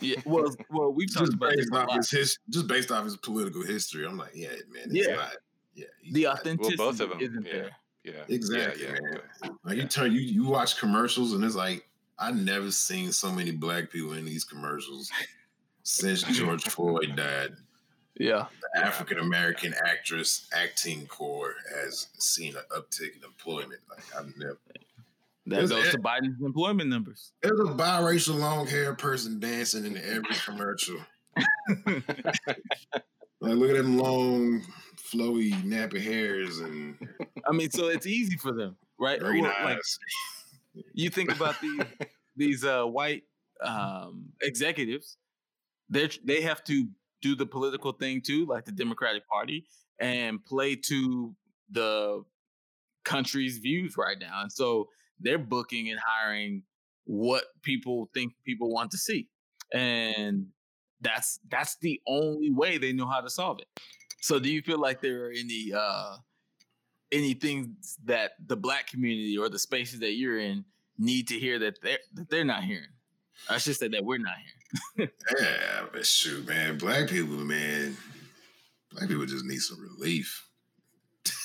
Yeah, 0.00 0.16
well, 0.26 0.54
well, 0.70 0.92
we've 0.92 1.12
talked 1.12 1.26
Just 1.26 1.34
about 1.34 1.50
this 1.56 1.66
based 1.70 1.72
a 1.72 1.76
off 1.78 1.88
lot. 1.88 1.96
his 1.98 2.10
his, 2.10 2.38
just 2.50 2.66
based 2.66 2.90
off 2.90 3.04
his 3.04 3.16
political 3.16 3.62
history, 3.64 4.04
I'm 4.06 4.16
like, 4.16 4.32
yeah, 4.34 4.48
man, 4.72 4.84
it's 4.90 5.06
Yeah. 5.08 5.14
not. 5.14 5.32
Yeah, 5.74 5.84
The 6.10 6.24
not- 6.24 6.38
authenticity 6.40 6.76
both 6.76 7.00
of 7.00 7.12
'em, 7.12 7.20
isn't 7.20 7.46
yeah. 7.46 7.52
there. 7.52 7.70
Yeah. 8.04 8.12
Exactly, 8.28 8.82
Yeah, 8.82 8.94
yeah. 8.94 9.18
man. 9.44 9.58
Like 9.64 9.76
you 9.76 9.86
turn 9.86 10.10
you 10.12 10.20
you 10.20 10.44
watch 10.44 10.76
commercials 10.78 11.32
and 11.34 11.44
it's 11.44 11.54
like 11.54 11.88
I 12.18 12.32
never 12.32 12.70
seen 12.72 13.12
so 13.12 13.30
many 13.32 13.52
black 13.52 13.90
people 13.90 14.12
in 14.14 14.24
these 14.24 14.44
commercials 14.44 15.10
since 15.84 16.22
George 16.22 16.64
Floyd 16.68 17.14
died. 17.16 17.52
Yeah, 18.18 18.46
The 18.74 18.84
African 18.84 19.18
American 19.18 19.72
actress 19.86 20.46
acting 20.52 21.06
corps 21.06 21.54
has 21.74 22.08
seen 22.18 22.54
an 22.56 22.62
uptick 22.76 23.16
in 23.16 23.24
employment. 23.24 23.80
Like 23.88 24.04
I've 24.16 24.36
never. 24.36 24.58
That 25.46 25.68
goes 25.68 25.90
to 25.90 25.98
Biden's 25.98 26.40
employment 26.42 26.88
numbers. 26.88 27.32
There's 27.42 27.60
a 27.60 27.64
biracial 27.64 28.38
long 28.38 28.66
haired 28.66 28.98
person 28.98 29.40
dancing 29.40 29.84
in 29.84 29.96
every 29.96 30.36
commercial. 30.44 30.98
Like 33.42 33.54
look 33.54 33.70
at 33.70 33.76
them 33.76 33.98
long, 33.98 34.62
flowy, 34.96 35.50
nappy 35.64 36.00
hairs 36.00 36.60
and 36.60 36.96
I 37.44 37.50
mean, 37.50 37.70
so 37.70 37.88
it's 37.88 38.06
easy 38.06 38.36
for 38.36 38.52
them, 38.52 38.76
right? 39.00 39.18
green 39.18 39.42
Well, 39.42 39.52
like, 39.64 39.78
you 40.94 41.10
think 41.10 41.34
about 41.34 41.60
these 41.60 41.80
these 42.36 42.64
uh, 42.64 42.84
white 42.84 43.24
um, 43.60 44.26
executives, 44.42 45.16
they 45.90 46.08
they 46.24 46.42
have 46.42 46.62
to 46.64 46.86
do 47.20 47.34
the 47.34 47.44
political 47.44 47.90
thing 47.90 48.20
too, 48.20 48.46
like 48.46 48.64
the 48.64 48.70
Democratic 48.70 49.26
Party, 49.26 49.66
and 49.98 50.44
play 50.44 50.76
to 50.76 51.34
the 51.68 52.22
country's 53.04 53.58
views 53.58 53.96
right 53.96 54.20
now. 54.20 54.42
And 54.42 54.52
so 54.52 54.88
they're 55.22 55.38
booking 55.38 55.90
and 55.90 55.98
hiring 56.04 56.62
what 57.04 57.44
people 57.62 58.08
think 58.14 58.32
people 58.44 58.70
want 58.70 58.90
to 58.92 58.98
see, 58.98 59.28
and 59.72 60.46
that's 61.00 61.40
that's 61.48 61.76
the 61.78 62.00
only 62.06 62.50
way 62.50 62.78
they 62.78 62.92
know 62.92 63.06
how 63.06 63.20
to 63.20 63.30
solve 63.30 63.58
it. 63.60 63.66
So, 64.20 64.38
do 64.38 64.52
you 64.52 64.62
feel 64.62 64.78
like 64.78 65.00
there 65.00 65.26
are 65.26 65.30
any 65.30 65.72
uh, 65.74 66.16
any 67.10 67.34
things 67.34 67.98
that 68.04 68.32
the 68.46 68.56
black 68.56 68.86
community 68.88 69.36
or 69.36 69.48
the 69.48 69.58
spaces 69.58 70.00
that 70.00 70.12
you're 70.12 70.38
in 70.38 70.64
need 70.98 71.26
to 71.28 71.38
hear 71.38 71.58
that 71.58 71.80
they're 71.82 71.98
that 72.14 72.30
they're 72.30 72.44
not 72.44 72.64
hearing? 72.64 72.88
I 73.50 73.58
should 73.58 73.74
say 73.76 73.88
that 73.88 74.04
we're 74.04 74.18
not 74.18 74.34
hearing. 74.36 75.10
Yeah, 75.38 75.86
but 75.92 76.06
shoot, 76.06 76.46
man, 76.48 76.78
black 76.78 77.08
people, 77.08 77.34
man, 77.36 77.94
black 78.92 79.08
people 79.08 79.26
just 79.26 79.44
need 79.44 79.58
some 79.60 79.80
relief. 79.80 80.46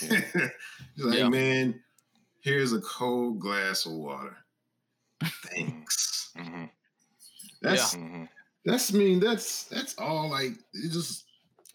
Yeah. 0.02 0.22
Like, 0.98 1.20
Yeah. 1.20 1.30
man, 1.30 1.84
here's 2.48 2.72
a 2.72 2.80
cold 2.80 3.40
glass 3.40 3.86
of 3.86 3.92
water. 3.92 4.38
Thanks. 5.22 6.32
hmm 6.38 6.66
That's 7.62 7.94
hmm 7.94 8.24
that's 8.64 8.94
mean, 8.94 9.20
that's 9.20 9.66
that's 9.66 9.98
all 9.98 10.30
like 10.30 10.52
it 10.74 10.92
just 10.92 11.26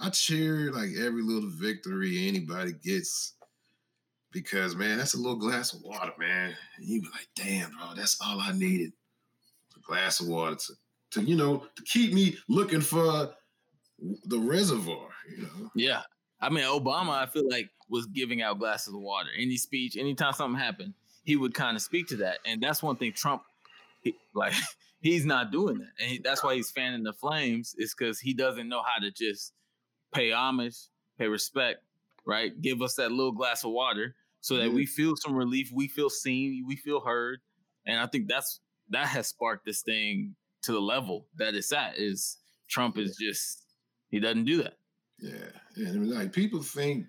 I 0.01 0.11
cheer 0.11 0.73
like 0.73 0.91
every 0.99 1.23
little 1.23 1.51
victory 1.51 2.27
anybody 2.27 2.73
gets 2.73 3.35
because 4.31 4.75
man, 4.75 4.99
that's 4.99 5.15
a 5.15 5.19
little 5.19 5.37
glass 5.37 5.75
of 5.75 5.83
water, 5.83 6.13
man. 6.19 6.55
And 6.77 6.87
you 6.87 7.03
be 7.03 7.09
like, 7.09 7.29
damn, 7.35 7.71
bro, 7.73 7.95
that's 7.95 8.19
all 8.21 8.41
I 8.41 8.53
needed. 8.53 8.93
A 9.77 9.81
glass 9.81 10.21
of 10.21 10.29
water 10.29 10.57
to, 10.57 10.73
to 11.13 11.23
you 11.23 11.37
know, 11.37 11.67
to 11.77 11.83
keep 11.85 12.15
me 12.15 12.37
looking 12.49 12.81
for 12.81 13.35
the 14.25 14.39
reservoir, 14.39 15.09
you 15.31 15.43
know. 15.43 15.71
Yeah. 15.75 16.03
I 16.43 16.51
mean, 16.51 16.65
Obama, 16.65 17.11
I 17.11 17.27
feel 17.27 17.49
like 17.49 17.71
was 17.89 18.07
giving 18.07 18.43
out 18.43 18.59
glasses 18.59 18.93
of 18.95 19.01
water. 19.01 19.31
Any 19.39 19.57
speech, 19.57 19.97
anytime 19.97 20.33
something 20.33 20.59
happened, 20.61 20.95
he 21.25 21.37
would 21.37 21.55
kind 21.55 21.77
of 21.77 21.83
speak 21.83 22.09
to 22.09 22.17
that. 22.17 22.39
And 22.45 22.61
that's 22.63 22.83
one 22.83 22.97
thing 22.97 23.13
Trump, 23.13 23.43
he, 24.03 24.15
like, 24.35 24.53
he's 25.01 25.25
not 25.25 25.53
doing 25.53 25.79
that. 25.79 25.91
And 26.01 26.11
he, 26.11 26.19
that's 26.19 26.43
why 26.43 26.57
he's 26.57 26.71
fanning 26.71 27.05
the 27.05 27.13
flames, 27.13 27.75
is 27.79 27.95
because 27.97 28.19
he 28.19 28.35
doesn't 28.35 28.69
know 28.69 28.83
how 28.83 29.01
to 29.01 29.11
just 29.13 29.53
pay 30.13 30.33
homage, 30.33 30.77
pay 31.19 31.29
respect, 31.29 31.85
right? 32.27 32.61
Give 32.61 32.83
us 32.83 32.97
that 32.97 33.13
little 33.13 33.33
glass 33.33 33.65
of 33.65 33.71
water 33.71 34.17
so 34.41 34.57
that 34.57 34.71
Mhm. 34.71 34.75
we 34.75 34.87
feel 34.87 35.15
some 35.17 35.35
relief, 35.35 35.71
we 35.73 35.87
feel 35.87 36.11
seen, 36.11 36.65
we 36.67 36.75
feel 36.77 37.01
heard. 37.01 37.41
And 37.87 38.01
I 38.01 38.07
think 38.09 38.29
that's 38.29 38.61
that 38.91 39.07
has 39.07 39.29
sparked 39.29 39.65
this 39.65 39.83
thing 39.83 40.35
to 40.63 40.73
the 40.73 40.81
level 40.81 41.29
that 41.37 41.55
it's 41.55 41.73
at 41.73 41.97
is 41.99 42.39
Trump 42.69 42.99
is 42.99 43.17
just 43.17 43.65
he 44.11 44.19
doesn't 44.21 44.45
do 44.45 44.63
that. 44.65 44.77
Yeah, 45.23 45.51
and 45.77 45.89
I 45.89 45.93
mean, 45.93 46.11
like 46.15 46.33
people 46.33 46.63
think, 46.63 47.07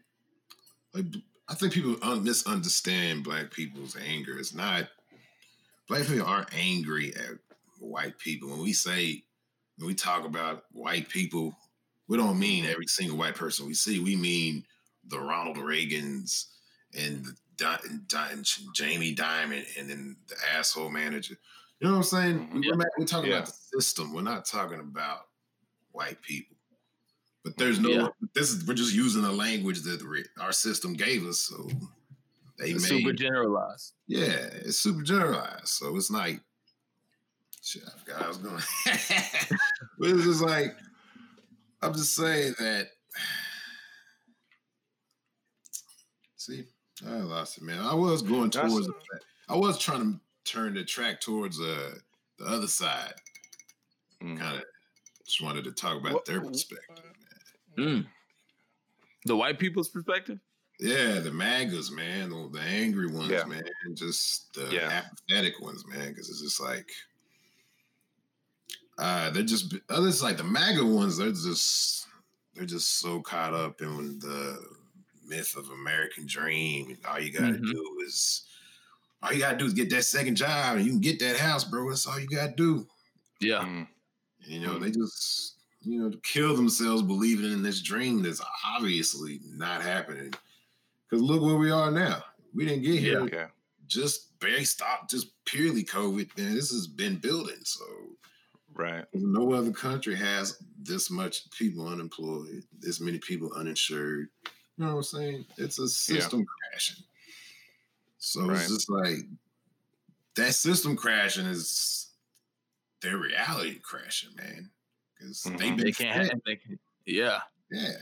like 0.93 1.05
I 1.49 1.55
think 1.55 1.73
people 1.73 1.97
un- 2.03 2.23
misunderstand 2.23 3.23
black 3.23 3.51
people's 3.51 3.97
anger. 3.97 4.37
It's 4.37 4.53
not 4.53 4.87
black 5.87 6.05
people 6.05 6.25
aren't 6.27 6.53
angry 6.53 7.13
at 7.15 7.39
white 7.79 8.17
people. 8.19 8.49
When 8.49 8.61
we 8.61 8.73
say 8.73 9.23
when 9.77 9.87
we 9.87 9.95
talk 9.95 10.25
about 10.25 10.65
white 10.71 11.09
people, 11.09 11.57
we 12.07 12.17
don't 12.17 12.37
mean 12.39 12.65
every 12.65 12.85
single 12.87 13.17
white 13.17 13.35
person 13.35 13.65
we 13.65 13.73
see. 13.73 13.99
We 13.99 14.15
mean 14.15 14.63
the 15.07 15.19
Ronald 15.19 15.57
Reagans 15.57 16.45
and 16.95 17.25
the 17.25 17.35
Di- 17.57 18.35
Jamie 18.75 19.15
Dimon 19.15 19.65
and 19.79 19.89
then 19.89 20.15
the 20.27 20.35
asshole 20.55 20.91
manager. 20.91 21.35
You 21.79 21.87
know 21.87 21.93
what 21.93 21.97
I'm 21.97 22.03
saying? 22.03 22.49
Mhm. 22.53 22.77
We're, 22.77 22.85
we're 22.99 23.05
talking 23.05 23.31
Yeah. 23.31 23.37
about 23.37 23.47
the 23.47 23.79
system. 23.81 24.13
We're 24.13 24.21
not 24.21 24.45
talking 24.45 24.79
about 24.79 25.21
white 25.91 26.21
people. 26.21 26.55
But 27.43 27.57
there's 27.57 27.79
no. 27.79 27.89
Yeah. 27.89 28.07
This 28.33 28.49
is 28.51 28.65
we're 28.65 28.73
just 28.73 28.95
using 28.95 29.21
the 29.21 29.31
language 29.31 29.81
that 29.81 30.01
our 30.39 30.53
system 30.53 30.93
gave 30.93 31.25
us. 31.27 31.39
So 31.39 31.67
they 32.57 32.69
It's 32.71 32.89
made. 32.89 32.99
super 32.99 33.13
generalized. 33.13 33.93
yeah, 34.07 34.47
it's 34.63 34.79
super 34.79 35.03
generalized. 35.03 35.67
So 35.67 35.95
it's 35.97 36.09
like, 36.09 36.39
shit. 37.61 37.83
I 37.85 37.99
forgot 37.99 38.21
I 38.23 38.27
was 38.29 38.37
going. 38.37 38.61
but 39.99 40.09
it's 40.09 40.23
just 40.23 40.41
like, 40.41 40.73
I'm 41.81 41.93
just 41.93 42.15
saying 42.15 42.55
that. 42.59 42.87
See, 46.37 46.65
I 47.07 47.11
lost 47.17 47.57
it, 47.57 47.63
man. 47.63 47.79
I 47.79 47.93
was 47.93 48.21
going 48.21 48.49
towards. 48.49 48.89
I 49.49 49.55
was 49.57 49.77
trying 49.77 50.13
to 50.13 50.19
turn 50.51 50.73
the 50.73 50.83
track 50.83 51.21
towards 51.21 51.59
uh 51.59 51.95
the 52.37 52.45
other 52.45 52.67
side. 52.67 53.13
Mhm. 54.21 54.37
Kind 54.39 54.57
of 54.57 54.63
just 55.25 55.41
wanted 55.41 55.63
to 55.65 55.71
talk 55.71 55.99
about 55.99 56.13
What- 56.13 56.25
their 56.25 56.41
perspective. 56.41 57.12
Mm. 57.77 58.07
The 59.25 59.35
white 59.35 59.59
people's 59.59 59.89
perspective. 59.89 60.39
Yeah, 60.79 61.19
the 61.19 61.31
MAGAs, 61.31 61.91
man, 61.91 62.29
the, 62.31 62.49
the 62.51 62.59
angry 62.61 63.07
ones, 63.07 63.29
Yeah. 63.29 63.45
man, 63.45 63.63
just 63.93 64.53
the 64.53 64.67
Yeah. 64.73 65.03
apathetic 65.05 65.59
ones, 65.61 65.85
man, 65.87 66.09
because 66.09 66.29
it's 66.29 66.41
just 66.41 66.59
like, 66.59 66.91
uh, 68.97 69.29
they're 69.31 69.43
just 69.43 69.73
others 69.89 70.21
like 70.21 70.37
the 70.37 70.43
MAGA 70.43 70.85
ones. 70.85 71.17
They're 71.17 71.31
just 71.31 72.07
they're 72.53 72.65
just 72.65 72.99
so 72.99 73.19
caught 73.21 73.53
up 73.53 73.81
in 73.81 74.19
the 74.19 74.63
myth 75.25 75.55
of 75.55 75.69
American 75.69 76.27
dream, 76.27 76.89
and 76.89 77.03
all 77.05 77.19
you 77.19 77.31
gotta 77.31 77.53
Mhm. 77.53 77.71
do 77.71 77.99
is 78.05 78.43
all 79.23 79.33
you 79.33 79.39
gotta 79.39 79.57
do 79.57 79.65
is 79.65 79.73
get 79.73 79.89
that 79.91 80.03
second 80.05 80.35
job, 80.35 80.77
and 80.77 80.85
you 80.85 80.91
can 80.91 81.01
get 81.01 81.17
that 81.19 81.37
house, 81.37 81.63
bro. 81.63 81.89
That's 81.89 82.05
all 82.05 82.19
you 82.19 82.27
gotta 82.27 82.53
do. 82.55 82.87
Yeah. 83.39 83.61
Mhm. 83.63 83.87
You 84.45 84.59
know, 84.59 84.77
they 84.77 84.91
just 84.91 85.55
you 85.83 85.99
know 85.99 86.11
kill 86.23 86.55
themselves 86.55 87.01
believing 87.01 87.51
in 87.51 87.61
this 87.63 87.81
dream 87.81 88.21
that's 88.21 88.41
obviously 88.75 89.39
not 89.45 89.81
happening. 89.81 90.33
Because 91.09 91.21
look 91.23 91.41
where 91.41 91.57
we 91.57 91.71
are 91.71 91.91
now. 91.91 92.23
We 92.53 92.65
didn't 92.65 92.83
get 92.83 92.99
here 92.99 93.27
Yeah. 93.31 93.47
just 93.87 94.37
based 94.39 94.81
off 94.81 95.09
just 95.09 95.27
purely 95.45 95.83
COVID. 95.83 96.37
Man, 96.37 96.55
this 96.55 96.71
has 96.71 96.87
been 96.87 97.17
building. 97.17 97.59
So 97.63 97.85
Right. 98.73 99.05
no 99.13 99.53
other 99.53 99.71
country 99.71 100.15
has 100.15 100.57
this 100.81 101.09
much 101.11 101.49
people 101.51 101.87
unemployed, 101.87 102.63
this 102.79 102.99
many 102.99 103.19
people 103.19 103.51
uninsured. 103.53 104.29
You 104.45 104.85
know 104.85 104.91
what 104.91 104.97
I'm 104.97 105.03
saying? 105.03 105.45
It's 105.57 105.77
a 105.79 105.87
system 105.87 106.45
crashing. 106.45 107.03
So 108.17 108.47
Right. 108.47 108.59
it's 108.59 108.69
just 108.69 108.89
like 108.89 109.27
that 110.35 110.53
system 110.55 110.95
crashing 110.95 111.45
is 111.45 112.09
their 113.01 113.17
reality 113.17 113.79
crashing, 113.79 114.33
man. 114.35 114.71
Because 115.23 115.43
Mhm. 115.43 115.57
they've 115.57 115.75
been 115.77 115.85
They 115.85 115.91
can't. 115.91 116.29
Have, 116.31 116.41
they 116.45 116.55
can, 116.57 116.79
yeah. 117.05 117.41
Yeah. 117.71 117.95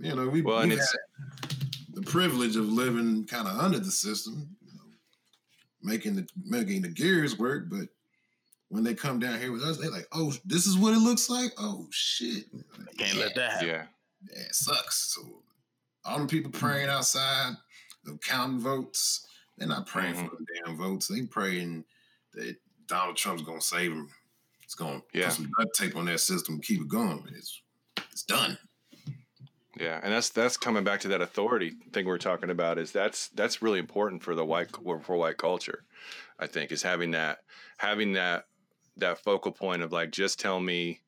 You 0.00 0.14
know, 0.16 0.28
we, 0.28 0.42
Well, 0.42 0.60
and 0.60 0.70
we 0.70 0.76
it's- 0.76 0.96
the 1.92 2.02
privilege 2.02 2.56
of 2.56 2.68
living 2.68 3.26
kind 3.26 3.46
of 3.46 3.58
under 3.58 3.78
the 3.78 3.90
system, 3.90 4.56
you 4.66 4.72
know, 4.74 4.92
making 5.82 6.16
the 6.16 6.28
making 6.44 6.82
the 6.82 6.88
gears 6.88 7.38
work, 7.38 7.68
but 7.68 7.88
when 8.68 8.82
they 8.82 8.94
come 8.94 9.20
down 9.20 9.38
here 9.38 9.52
with 9.52 9.62
us, 9.62 9.76
they're 9.78 9.90
like, 9.90 10.08
oh, 10.12 10.34
this 10.44 10.66
is 10.66 10.76
what 10.76 10.94
it 10.94 10.98
looks 10.98 11.30
like? 11.30 11.52
Oh 11.56 11.86
shit. 11.92 12.50
Can't 12.98 13.14
yeah. 13.14 13.20
let 13.20 13.34
that 13.36 13.52
happen. 13.52 13.68
Yeah. 13.68 13.86
Yeah, 14.32 14.40
it 14.42 14.54
sucks. 14.54 15.14
So 15.14 15.44
all 16.04 16.18
the 16.18 16.26
people 16.26 16.50
praying 16.50 16.88
outside, 16.88 17.56
the 18.04 18.16
counting 18.18 18.58
votes, 18.58 19.26
they're 19.56 19.68
not 19.68 19.86
praying 19.86 20.14
Mhm. 20.16 20.30
for 20.30 20.36
the 20.36 20.46
damn 20.64 20.76
votes. 20.76 21.06
They 21.06 21.22
praying 21.26 21.84
that 22.32 22.56
Donald 22.86 23.16
Trump's 23.16 23.42
gonna 23.42 23.60
save 23.60 23.92
them. 23.92 24.10
It's 24.64 24.74
gonna 24.74 25.02
Yeah. 25.12 25.26
put 25.26 25.34
some 25.34 25.50
duct 25.58 25.74
tape 25.76 25.96
on 25.96 26.06
that 26.06 26.20
system, 26.20 26.60
keep 26.60 26.80
it 26.80 26.88
going. 26.88 27.24
It's 27.36 27.62
it's 28.10 28.22
done. 28.24 28.58
Yeah, 29.78 30.00
and 30.02 30.12
that's 30.12 30.28
that's 30.30 30.56
coming 30.56 30.84
back 30.84 31.00
to 31.00 31.08
that 31.08 31.20
authority 31.20 31.72
thing 31.92 32.06
we're 32.06 32.18
talking 32.18 32.50
about. 32.50 32.78
Is 32.78 32.92
that's 32.92 33.28
that's 33.30 33.60
really 33.60 33.80
important 33.80 34.22
for 34.22 34.34
the 34.34 34.44
white 34.44 34.70
for 35.02 35.16
white 35.16 35.36
culture. 35.36 35.84
I 36.38 36.46
think 36.46 36.70
is 36.70 36.82
having 36.82 37.10
that 37.12 37.38
having 37.78 38.12
that 38.12 38.46
that 38.96 39.18
focal 39.18 39.50
point 39.52 39.82
of 39.82 39.90
like 39.92 40.12
just 40.12 40.38
tell 40.38 40.60
me 40.60 41.00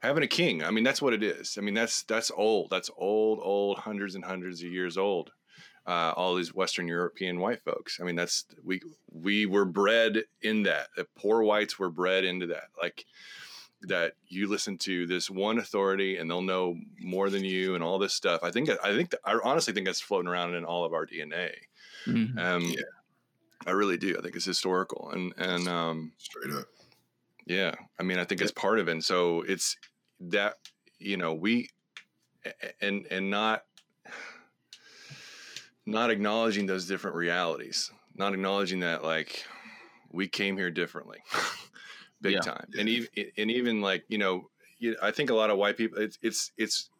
having 0.00 0.22
a 0.22 0.26
king. 0.28 0.62
I 0.62 0.70
mean 0.70 0.84
that's 0.84 1.02
what 1.02 1.12
it 1.12 1.22
is. 1.22 1.56
I 1.58 1.60
mean 1.60 1.74
that's 1.74 2.04
that's 2.04 2.30
old. 2.30 2.70
That's 2.70 2.90
old 2.96 3.38
old 3.42 3.78
hundreds 3.78 4.14
and 4.14 4.24
hundreds 4.24 4.62
of 4.62 4.70
years 4.72 4.96
old. 4.96 5.30
Uh, 5.86 6.12
all 6.16 6.34
these 6.34 6.52
Western 6.52 6.88
European 6.88 7.38
white 7.38 7.62
folks. 7.62 8.00
I 8.00 8.04
mean 8.04 8.16
that's 8.16 8.44
we 8.64 8.80
we 9.12 9.46
were 9.46 9.64
bred 9.64 10.24
in 10.42 10.64
that. 10.64 10.88
The 10.96 11.06
poor 11.16 11.42
whites 11.42 11.78
were 11.78 11.90
bred 11.90 12.24
into 12.24 12.46
that. 12.48 12.70
Like 12.80 13.04
that 13.82 14.14
you 14.26 14.48
listen 14.48 14.78
to 14.78 15.06
this 15.06 15.30
one 15.30 15.58
authority 15.58 16.16
and 16.16 16.28
they'll 16.28 16.42
know 16.42 16.76
more 16.98 17.30
than 17.30 17.44
you 17.44 17.74
and 17.76 17.84
all 17.84 17.98
this 17.98 18.14
stuff. 18.14 18.40
I 18.42 18.50
think 18.50 18.68
I 18.82 18.96
think 18.96 19.10
that, 19.10 19.20
I 19.24 19.38
honestly 19.44 19.72
think 19.74 19.86
that's 19.86 20.00
floating 20.00 20.28
around 20.28 20.54
in 20.54 20.64
all 20.64 20.84
of 20.84 20.92
our 20.92 21.06
DNA. 21.06 21.52
Mhm. 22.06 22.36
Um, 22.38 22.62
Yeah. 22.62 22.82
I 23.66 23.70
really 23.72 23.96
do. 23.96 24.16
I 24.18 24.22
think 24.22 24.34
it's 24.34 24.44
historical 24.44 25.10
and 25.10 25.32
and 25.36 25.68
um, 25.68 26.12
Straight 26.18 26.52
up. 26.52 26.66
yeah. 27.46 27.74
I 27.98 28.02
mean, 28.02 28.18
I 28.18 28.24
think 28.24 28.40
it's 28.40 28.50
part 28.52 28.78
of 28.80 28.88
it. 28.88 28.92
And 28.92 29.04
so 29.04 29.42
it's 29.42 29.76
that 30.20 30.56
you 30.98 31.16
know 31.16 31.34
we 31.34 31.70
and 32.80 33.06
and 33.10 33.30
not 33.30 33.64
not 35.86 36.10
acknowledging 36.10 36.66
those 36.66 36.86
different 36.86 37.16
realities, 37.16 37.92
not 38.14 38.34
acknowledging 38.34 38.80
that 38.80 39.04
like 39.04 39.44
we 40.10 40.28
came 40.28 40.56
here 40.56 40.70
differently, 40.70 41.22
big 42.20 42.40
Yeah. 42.40 42.42
time, 42.42 42.68
and 42.78 42.88
even 42.88 43.08
and 43.36 43.50
even 43.50 43.80
like 43.80 44.04
you 44.08 44.18
know, 44.18 44.50
I 45.02 45.10
think 45.10 45.30
a 45.30 45.34
lot 45.34 45.50
of 45.50 45.58
white 45.58 45.76
people. 45.76 45.98
It's 45.98 46.18
it's 46.22 46.52
it's 46.56 46.90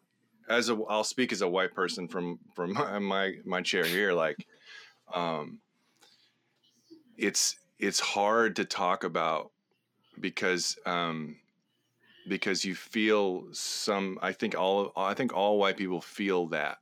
as 0.49 0.69
a 0.69 0.75
I'll 0.89 1.03
speak 1.03 1.31
as 1.31 1.41
a 1.41 1.47
white 1.49 1.73
person 1.73 2.07
from 2.07 2.39
from 2.55 2.73
my 2.75 2.99
my, 2.99 3.33
my 3.45 3.61
chair 3.61 3.89
here, 3.89 4.13
like, 4.13 4.47
um, 5.13 5.61
it's 7.17 7.57
it's 7.79 7.99
hard 7.99 8.55
to 8.55 8.65
talk 8.65 9.03
about 9.03 9.51
because 10.19 10.77
um 10.85 11.39
because 12.27 12.65
you 12.65 12.75
feel 12.75 13.47
some 13.53 14.19
i 14.21 14.33
think 14.33 14.55
all 14.55 14.91
i 14.97 15.13
think 15.13 15.33
all 15.33 15.59
white 15.59 15.77
people 15.77 16.01
feel 16.01 16.47
that 16.47 16.79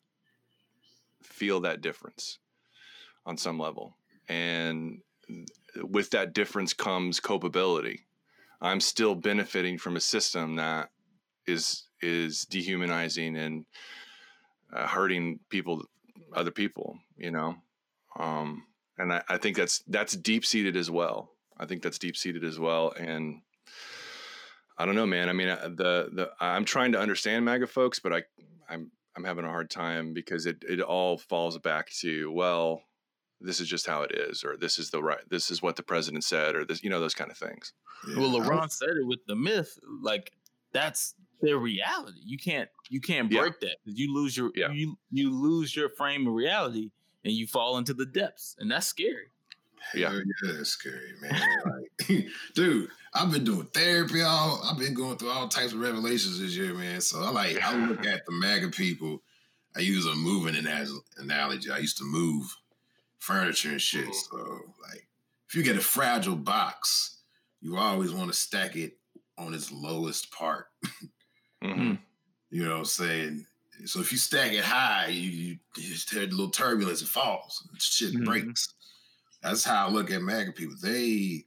feel 1.35 1.59
that 1.61 1.81
difference 1.81 2.39
on 3.25 3.37
some 3.37 3.59
level. 3.59 3.97
And 4.29 5.01
with 5.83 6.09
that 6.11 6.33
difference 6.33 6.73
comes 6.73 7.19
culpability. 7.19 8.05
I'm 8.61 8.79
still 8.79 9.15
benefiting 9.15 9.77
from 9.77 9.97
a 9.97 10.01
system 10.01 10.55
that 10.55 10.89
is 11.45 11.83
is 12.01 12.45
dehumanizing 12.45 13.35
and 13.37 13.65
uh, 14.73 14.87
hurting 14.87 15.39
people 15.49 15.83
other 16.33 16.51
people 16.51 16.97
you 17.17 17.31
know? 17.31 17.55
Um 18.19 18.65
and 18.97 19.11
I, 19.11 19.21
I 19.27 19.37
think 19.37 19.57
that's 19.57 19.79
that's 19.87 20.13
deep 20.13 20.45
seated 20.45 20.75
as 20.77 20.89
well. 20.89 21.31
I 21.57 21.65
think 21.65 21.81
that's 21.81 21.99
deep 21.99 22.15
seated 22.15 22.43
as 22.43 22.59
well. 22.59 22.93
And 22.97 23.41
I 24.77 24.85
don't 24.85 24.95
know, 24.95 25.05
man. 25.05 25.29
I 25.29 25.33
mean, 25.33 25.49
uh, 25.49 25.69
the 25.69 26.09
the 26.11 26.31
I'm 26.39 26.65
trying 26.65 26.93
to 26.93 26.99
understand 26.99 27.45
MAGA 27.45 27.67
folks, 27.67 27.99
but 27.99 28.13
I 28.13 28.23
I'm 28.69 28.91
I'm 29.15 29.23
having 29.23 29.45
a 29.45 29.49
hard 29.49 29.69
time 29.69 30.13
because 30.13 30.45
it 30.45 30.63
it 30.67 30.81
all 30.81 31.17
falls 31.17 31.57
back 31.59 31.89
to 32.01 32.31
well, 32.31 32.83
this 33.41 33.59
is 33.59 33.67
just 33.69 33.87
how 33.87 34.01
it 34.03 34.11
is, 34.13 34.43
or 34.43 34.57
this 34.57 34.79
is 34.79 34.91
the 34.91 35.01
right, 35.03 35.21
this 35.29 35.49
is 35.51 35.61
what 35.61 35.75
the 35.77 35.83
president 35.83 36.23
said, 36.23 36.55
or 36.55 36.65
this, 36.65 36.83
you 36.83 36.89
know, 36.89 36.99
those 36.99 37.13
kind 37.15 37.31
of 37.31 37.37
things. 37.37 37.73
Yeah. 38.03 38.15
Well, 38.17 38.29
I 38.41 38.49
LaRon 38.51 38.69
said 38.71 38.89
it 38.89 39.05
with 39.05 39.25
the 39.27 39.35
myth, 39.35 39.79
like 40.01 40.33
that's 40.71 41.15
their 41.41 41.57
reality. 41.57 42.19
You 42.23 42.37
can't 42.37 42.69
you 42.89 43.01
can't 43.01 43.29
Yeah. 43.29 43.39
break 43.39 43.59
that 43.61 43.77
'cause 43.83 43.95
you 43.97 44.13
lose 44.13 44.35
your 44.37 44.51
Yeah. 44.55 44.73
you 44.73 44.97
you 45.09 45.31
lose 45.31 45.75
your 45.75 45.89
frame 45.89 46.27
of 46.27 46.33
reality 46.33 46.91
and 47.23 47.33
you 47.33 47.47
fall 47.47 47.77
into 47.77 47.93
the 47.93 48.05
depths, 48.05 48.55
and 48.59 48.69
that's 48.71 48.87
scary. 48.87 49.31
Yeah. 49.93 50.09
Hell 50.09 50.19
yeah, 50.43 50.51
that's 50.57 50.69
scary, 50.71 51.13
man. 51.21 51.39
like, 52.09 52.27
dude, 52.55 52.89
I've 53.13 53.31
been 53.31 53.43
doing 53.43 53.67
therapy. 53.73 54.21
All 54.21 54.61
I've 54.63 54.77
been 54.79 54.93
going 54.93 55.17
through 55.17 55.29
all 55.29 55.47
types 55.47 55.73
of 55.73 55.79
revelations 55.79 56.39
this 56.39 56.55
year, 56.55 56.73
man. 56.73 57.01
So 57.01 57.21
I 57.21 57.29
like 57.29 57.61
I 57.61 57.75
look 57.87 58.05
at 58.05 58.25
the 58.25 58.31
MAGA 58.31 58.69
people. 58.69 59.21
I 59.75 59.79
use 59.81 60.05
a 60.05 60.15
moving 60.15 60.55
anal- 60.55 61.03
analogy. 61.17 61.69
I 61.71 61.77
used 61.79 61.97
to 61.97 62.03
move 62.03 62.53
furniture 63.19 63.69
and 63.71 63.81
shit. 63.81 64.13
So 64.13 64.37
like, 64.89 65.05
if 65.47 65.55
you 65.55 65.63
get 65.63 65.75
a 65.75 65.81
fragile 65.81 66.35
box, 66.35 67.17
you 67.61 67.77
always 67.77 68.11
want 68.13 68.31
to 68.31 68.37
stack 68.37 68.75
it 68.75 68.97
on 69.37 69.53
its 69.53 69.71
lowest 69.71 70.31
part. 70.31 70.67
Mhm. 71.63 71.99
You 72.51 72.63
know 72.63 72.71
what 72.71 72.77
I'm 72.79 72.85
saying? 72.85 73.45
So 73.85 73.99
if 73.99 74.11
you 74.11 74.17
stack 74.17 74.53
it 74.53 74.63
high, 74.63 75.07
you, 75.07 75.29
you 75.29 75.57
just 75.75 76.09
had 76.13 76.29
a 76.29 76.31
little 76.31 76.49
turbulence, 76.49 77.01
it 77.01 77.07
falls. 77.09 77.67
Shit 77.77 78.13
Mhm. 78.13 78.23
breaks. 78.25 78.73
That's 79.45 79.63
how 79.63 79.87
I 79.87 79.91
look 79.91 80.09
at 80.09 80.23
MAGA 80.23 80.53
people. 80.53 80.75
They 80.81 81.45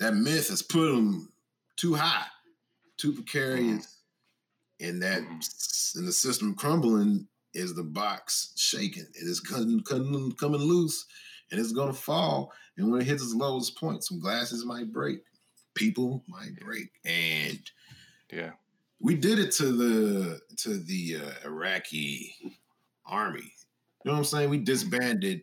that 0.00 0.14
myth 0.14 0.48
has 0.48 0.62
put 0.62 0.86
them 0.90 1.30
too 1.76 1.92
high, 1.94 2.24
too 2.96 3.12
precarious, 3.12 3.98
and 4.80 5.02
that 5.02 5.18
and 5.18 6.08
the 6.08 6.12
system 6.12 6.54
crumbling 6.54 7.28
is 7.52 7.74
the 7.74 7.82
box 7.82 8.52
shaking. 8.56 9.06
It 9.14 9.24
is 9.28 9.40
coming, 9.40 9.82
coming, 9.82 10.32
coming 10.32 10.60
loose, 10.62 11.04
and 11.50 11.60
it's 11.60 11.72
gonna 11.72 11.92
fall. 11.92 12.50
And 12.78 12.90
when 12.90 13.02
it 13.02 13.06
hits 13.06 13.22
its 13.22 13.34
lowest 13.34 13.76
point, 13.78 14.04
some 14.04 14.20
glasses 14.20 14.64
might 14.64 14.90
break, 14.90 15.20
people 15.74 16.24
might 16.26 16.58
break, 16.60 16.88
and 17.04 17.60
Yeah. 18.32 18.52
we 19.00 19.16
did 19.16 19.38
it 19.38 19.52
to 19.52 19.66
the 19.66 20.40
to 20.56 20.78
the 20.78 21.16
uh, 21.16 21.46
Iraqi 21.46 22.34
army. 23.04 23.52
You 24.02 24.10
know 24.10 24.12
what 24.12 24.18
I'm 24.18 24.24
saying? 24.24 24.48
We 24.48 24.58
disbanded 24.58 25.42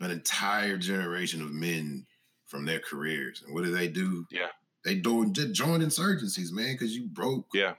an 0.00 0.10
entire 0.10 0.76
generation 0.76 1.40
of 1.42 1.52
men 1.52 2.06
from 2.46 2.64
their 2.64 2.80
careers. 2.80 3.42
And 3.44 3.54
what 3.54 3.64
do 3.64 3.70
they 3.70 3.88
do? 3.88 4.26
Yeah. 4.30 4.48
They 4.84 4.96
do, 4.96 5.30
just 5.32 5.52
joined 5.52 5.82
insurgencies, 5.82 6.52
man, 6.52 6.74
because 6.74 6.94
you 6.94 7.06
broke 7.06 7.46
Yeah. 7.54 7.74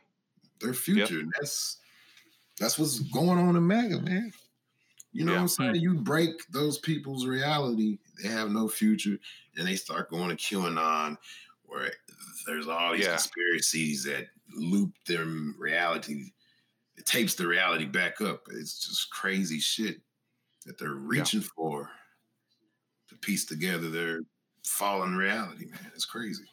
their 0.59 0.74
future. 0.74 1.20
And 1.20 1.32
that's 1.39 1.78
that's 2.57 2.80
what's 2.80 2.99
going 2.99 3.38
on 3.38 3.57
in 3.57 3.68
MAGA, 3.68 3.99
man. 4.01 4.32
You 5.11 5.26
know 5.26 5.34
Yeah. 5.34 5.39
what 5.39 5.41
I'm 5.43 5.47
saying? 5.49 5.76
You 5.76 5.95
break 5.95 6.47
those 6.51 6.78
people's 6.80 7.26
reality, 7.26 7.99
they 8.22 8.30
have 8.30 8.49
no 8.49 8.70
future, 8.70 9.20
and 9.57 9.68
they 9.68 9.76
start 9.76 10.09
going 10.09 10.30
to 10.30 10.36
QAnon, 10.38 11.18
where 11.63 11.91
there's 12.45 12.68
all 12.68 12.93
these 12.93 13.03
Yeah. 13.05 13.11
conspiracies 13.18 14.03
that 14.05 14.30
loop 14.53 14.93
their 15.05 15.26
reality, 15.26 16.32
it 16.95 17.05
tapes 17.05 17.36
the 17.36 17.45
reality 17.47 17.86
back 17.86 18.22
up. 18.22 18.47
It's 18.51 18.88
just 18.88 19.09
crazy 19.09 19.59
shit 19.59 20.01
that 20.66 20.78
they're 20.78 20.93
reaching 20.93 21.41
for 21.41 21.84
to 21.86 21.89
piece 23.26 23.45
together 23.45 23.89
their 23.89 24.19
fallen 24.65 25.15
reality, 25.15 25.65
man. 25.65 25.91
It's 25.93 26.05
crazy. 26.05 26.45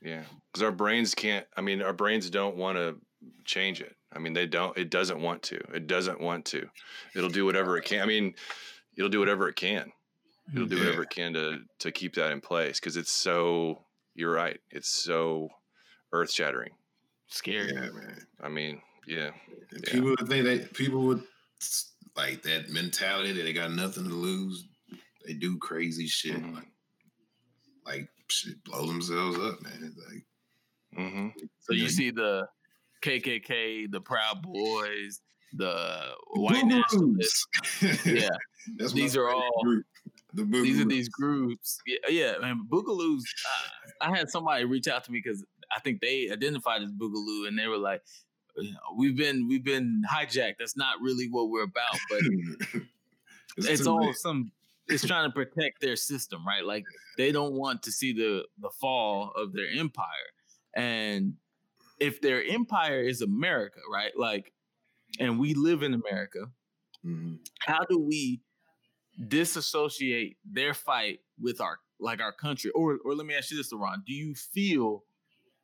Yeah. 0.00 0.22
Because 0.52 0.62
our 0.62 0.72
brains 0.72 1.14
can't, 1.14 1.46
I 1.56 1.60
mean, 1.60 1.82
our 1.82 1.92
brains 1.92 2.30
don't 2.30 2.56
want 2.56 2.76
to 2.78 2.96
change 3.44 3.80
it. 3.80 3.96
I 4.12 4.18
mean, 4.18 4.32
they 4.32 4.46
don't, 4.46 4.76
it 4.78 4.90
doesn't 4.90 5.20
want 5.20 5.42
to. 5.44 5.56
It 5.74 5.86
doesn't 5.86 6.20
want 6.20 6.44
to. 6.46 6.68
It'll 7.16 7.28
do 7.30 7.44
whatever 7.44 7.76
it 7.78 7.84
can. 7.84 8.02
I 8.02 8.06
mean, 8.06 8.34
it'll 8.96 9.10
do 9.10 9.18
whatever 9.18 9.48
it 9.48 9.56
can. 9.56 9.90
It'll 10.54 10.66
do 10.66 10.76
Yeah. 10.76 10.84
whatever 10.84 11.02
it 11.02 11.10
can 11.10 11.32
to 11.34 11.60
to 11.80 11.90
keep 11.90 12.14
that 12.14 12.30
in 12.32 12.40
place 12.40 12.78
because 12.78 12.96
it's 12.96 13.10
so, 13.10 13.84
you're 14.14 14.32
right. 14.32 14.60
It's 14.70 14.90
so 14.90 15.48
earth 16.12 16.30
shattering. 16.30 16.72
Scary. 17.28 17.72
Yeah, 17.72 17.90
man. 17.90 18.26
I 18.42 18.48
mean, 18.48 18.82
yeah. 19.06 19.30
And 19.70 19.84
Yeah. 19.86 19.92
people 19.92 20.10
would 20.10 20.28
think 20.28 20.44
that 20.44 20.74
people 20.74 21.00
would 21.02 21.22
like 22.14 22.42
that 22.42 22.68
mentality 22.68 23.32
that 23.32 23.42
they 23.42 23.52
got 23.54 23.72
nothing 23.72 24.04
to 24.04 24.14
lose. 24.14 24.66
They 25.24 25.34
do 25.34 25.56
crazy 25.58 26.06
shit, 26.06 26.36
Mhm. 26.36 26.54
like, 26.54 26.68
like 27.86 28.08
shit, 28.28 28.62
blow 28.64 28.86
themselves 28.86 29.38
up, 29.38 29.62
man. 29.62 29.80
It's 29.82 29.96
like 30.08 30.26
hmm 30.96 31.28
So 31.60 31.72
you 31.74 31.88
see 31.88 32.10
the 32.10 32.46
KKK, 33.02 33.90
the 33.90 34.00
Proud 34.00 34.42
Boys, 34.42 35.20
the 35.52 36.14
white 36.32 36.64
Boogaloo. 36.64 36.68
nationalists. 36.68 37.46
Yeah, 38.06 38.28
These 38.92 39.16
are 39.16 39.28
all- 39.28 39.62
group. 39.62 39.86
The 40.32 40.42
these 40.44 40.80
are 40.80 40.84
these 40.84 41.08
groups. 41.08 41.78
Yeah, 41.86 41.98
yeah, 42.08 42.38
man. 42.40 42.66
Boogaloos. 42.68 43.20
Uh, 43.46 43.90
I 44.00 44.16
had 44.16 44.28
somebody 44.30 44.64
reach 44.64 44.88
out 44.88 45.04
to 45.04 45.12
me 45.12 45.20
because 45.22 45.44
I 45.70 45.78
think 45.78 46.00
they 46.00 46.28
identified 46.28 46.82
as 46.82 46.90
Boogaloo, 46.90 47.46
and 47.46 47.56
they 47.56 47.68
were 47.68 47.78
like, 47.78 48.02
"We've 48.96 49.16
been 49.16 49.46
we've 49.46 49.62
been 49.62 50.02
hijacked. 50.12 50.56
That's 50.58 50.76
not 50.76 51.00
really 51.00 51.28
what 51.28 51.50
we're 51.50 51.62
about, 51.62 51.96
but 52.10 52.18
it's, 53.58 53.84
too 53.84 53.90
all 53.90 54.06
late. 54.06 54.16
some 54.16 54.50
it's 54.88 55.06
trying 55.06 55.28
to 55.28 55.34
protect 55.34 55.80
their 55.80 55.96
system 55.96 56.46
right? 56.46 56.64
Like 56.64 56.84
they 57.16 57.32
don't 57.32 57.54
want 57.54 57.82
to 57.84 57.92
see 57.92 58.12
the 58.12 58.46
the 58.58 58.70
fall 58.80 59.32
of 59.36 59.52
their 59.52 59.68
empire. 59.78 60.30
And 60.76 61.34
if 62.00 62.20
their 62.20 62.44
empire 62.44 63.00
is 63.02 63.22
america 63.22 63.80
right? 63.92 64.12
Like 64.16 64.52
and 65.20 65.38
we 65.40 65.54
live 65.54 65.82
in 65.82 65.94
america 65.94 66.46
Mhm. 67.04 67.38
how 67.60 67.84
do 67.84 67.98
we 67.98 68.42
disassociate 69.28 70.38
their 70.44 70.74
fight 70.74 71.20
with 71.40 71.60
our 71.60 71.78
like 72.00 72.20
our 72.20 72.32
country? 72.32 72.70
Or 72.72 72.98
or 73.04 73.14
let 73.14 73.26
me 73.26 73.34
ask 73.34 73.50
you 73.50 73.56
this 73.56 73.72
Ron 73.72 74.02
do 74.06 74.12
you 74.14 74.34
feel 74.34 75.04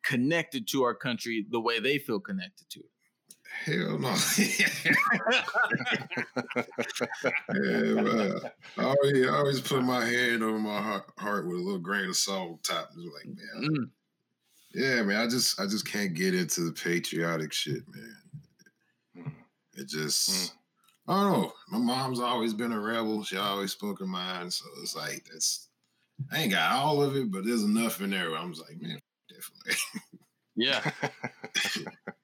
connected 0.05 0.69
to 0.69 0.83
our 0.85 0.95
country 0.95 1.47
the 1.51 1.61
way 1.61 1.81
they 1.81 1.99
feel 1.99 2.21
connected 2.21 2.69
to 2.71 2.81
it 2.81 2.91
Hell 3.65 3.99
no. 3.99 4.15
yeah, 4.39 4.65
man. 7.95 8.41
I 8.79 8.85
always, 8.85 9.27
I 9.27 9.37
always 9.37 9.61
put 9.61 9.83
my 9.83 10.05
hand 10.05 10.43
over 10.43 10.59
my 10.59 10.81
heart, 10.81 11.05
heart 11.19 11.47
with 11.47 11.59
a 11.59 11.63
little 11.63 11.79
grain 11.79 12.09
of 12.09 12.17
salt 12.17 12.51
on 12.51 12.59
top. 12.63 12.91
It's 12.97 13.15
like, 13.15 13.27
man, 13.27 13.71
Mm, 13.71 13.91
yeah, 14.75 15.03
man. 15.03 15.21
I 15.21 15.29
just, 15.29 15.61
I 15.61 15.67
just 15.67 15.87
can't 15.87 16.15
get 16.15 16.35
into 16.35 16.63
the 16.63 16.73
patriotic 16.73 17.53
shit, 17.53 17.83
man. 17.89 18.17
Mm. 19.19 19.33
It 19.75 19.89
just, 19.89 20.55
I 21.07 21.23
don't 21.23 21.33
know. 21.33 21.53
My 21.69 21.79
mom's 21.79 22.21
always 22.21 22.55
been 22.55 22.73
a 22.73 22.81
rebel. 22.81 23.25
She 23.25 23.37
always 23.37 23.73
spoke 23.73 23.99
her 23.99 24.07
mind, 24.07 24.53
so 24.53 24.65
it's 24.81 24.97
like 24.97 25.27
that's. 25.31 25.69
I 26.31 26.43
ain't 26.43 26.53
got 26.53 26.73
all 26.73 27.03
of 27.03 27.17
it, 27.17 27.31
but 27.31 27.45
there's 27.45 27.65
enough 27.65 28.01
in 28.01 28.11
there. 28.11 28.31
Where 28.31 28.39
I'm 28.39 28.53
just 28.53 28.67
like, 28.69 28.81
man, 28.81 29.01
definitely. 29.29 29.75
yeah 30.57 30.91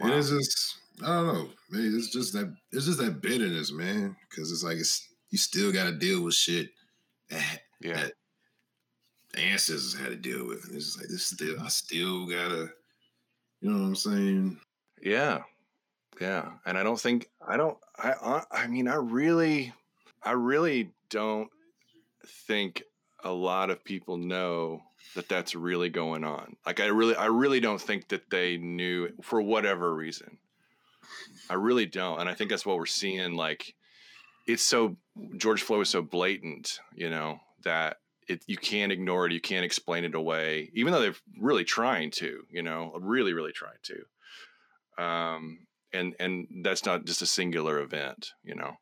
And 0.00 0.12
it's 0.12 0.30
just 0.30 0.78
I 1.02 1.06
don't 1.06 1.26
know, 1.26 1.48
man. 1.70 1.94
It's 1.96 2.10
just 2.10 2.32
that 2.34 2.54
it's 2.72 2.86
just 2.86 2.98
that 2.98 3.20
bitterness, 3.20 3.72
man. 3.72 4.16
Because 4.28 4.52
it's 4.52 4.62
like 4.64 4.78
it's 4.78 5.08
you 5.30 5.38
still 5.38 5.72
got 5.72 5.84
to 5.84 5.92
deal 5.92 6.22
with 6.22 6.34
shit 6.34 6.70
that, 7.30 7.60
yeah. 7.80 7.94
that 7.94 8.12
ancestors 9.36 9.94
had 9.94 10.08
to 10.10 10.16
deal 10.16 10.46
with, 10.46 10.64
and 10.66 10.76
it's 10.76 10.86
just 10.86 10.98
like 10.98 11.08
this 11.08 11.26
still 11.26 11.60
I 11.60 11.68
still 11.68 12.26
gotta, 12.26 12.70
you 13.60 13.70
know 13.70 13.80
what 13.82 13.88
I'm 13.88 13.96
saying? 13.96 14.60
Yeah, 15.02 15.42
yeah, 16.20 16.52
and 16.66 16.78
I 16.78 16.82
don't 16.82 17.00
think 17.00 17.30
I 17.46 17.56
don't. 17.56 17.78
I 17.98 18.12
I- 18.12 18.62
I 18.64 18.66
mean, 18.68 18.88
I 18.88 18.96
really, 18.96 19.72
I 20.22 20.32
really 20.32 20.92
don't 21.10 21.50
think 22.26 22.82
a 23.24 23.32
lot 23.32 23.70
of 23.70 23.84
people 23.84 24.16
know 24.16 24.82
that 25.14 25.28
that's 25.28 25.54
really 25.54 25.88
going 25.88 26.24
on. 26.24 26.56
Like, 26.66 26.80
I 26.80 26.86
really, 26.86 27.16
I 27.16 27.26
really 27.26 27.60
don't 27.60 27.80
think 27.80 28.08
that 28.08 28.30
they 28.30 28.56
knew 28.56 29.10
for 29.22 29.40
whatever 29.40 29.94
reason. 29.94 30.38
I 31.48 31.54
really 31.54 31.86
don't, 31.86 32.20
and 32.20 32.28
I 32.28 32.34
think 32.34 32.50
that's 32.50 32.66
what 32.66 32.78
we're 32.78 32.86
seeing. 32.86 33.34
Like, 33.34 33.74
it's 34.46 34.62
so 34.62 34.96
George 35.36 35.62
Floyd 35.62 35.80
was 35.80 35.90
so 35.90 36.02
blatant, 36.02 36.80
you 36.94 37.10
know, 37.10 37.40
that 37.64 37.98
it 38.28 38.42
you 38.46 38.56
can't 38.56 38.92
ignore 38.92 39.26
it, 39.26 39.32
you 39.32 39.40
can't 39.40 39.64
explain 39.64 40.04
it 40.04 40.14
away, 40.14 40.70
even 40.74 40.92
though 40.92 41.00
they're 41.00 41.14
really 41.38 41.64
trying 41.64 42.10
to, 42.12 42.44
you 42.50 42.62
know, 42.62 42.92
really, 43.00 43.32
really 43.32 43.52
trying 43.52 43.78
to 43.84 44.04
um, 44.98 45.66
and 45.92 46.14
and 46.18 46.46
that's 46.62 46.84
not 46.84 47.04
just 47.04 47.22
a 47.22 47.26
singular 47.26 47.80
event, 47.80 48.32
you 48.42 48.54
know. 48.54 48.76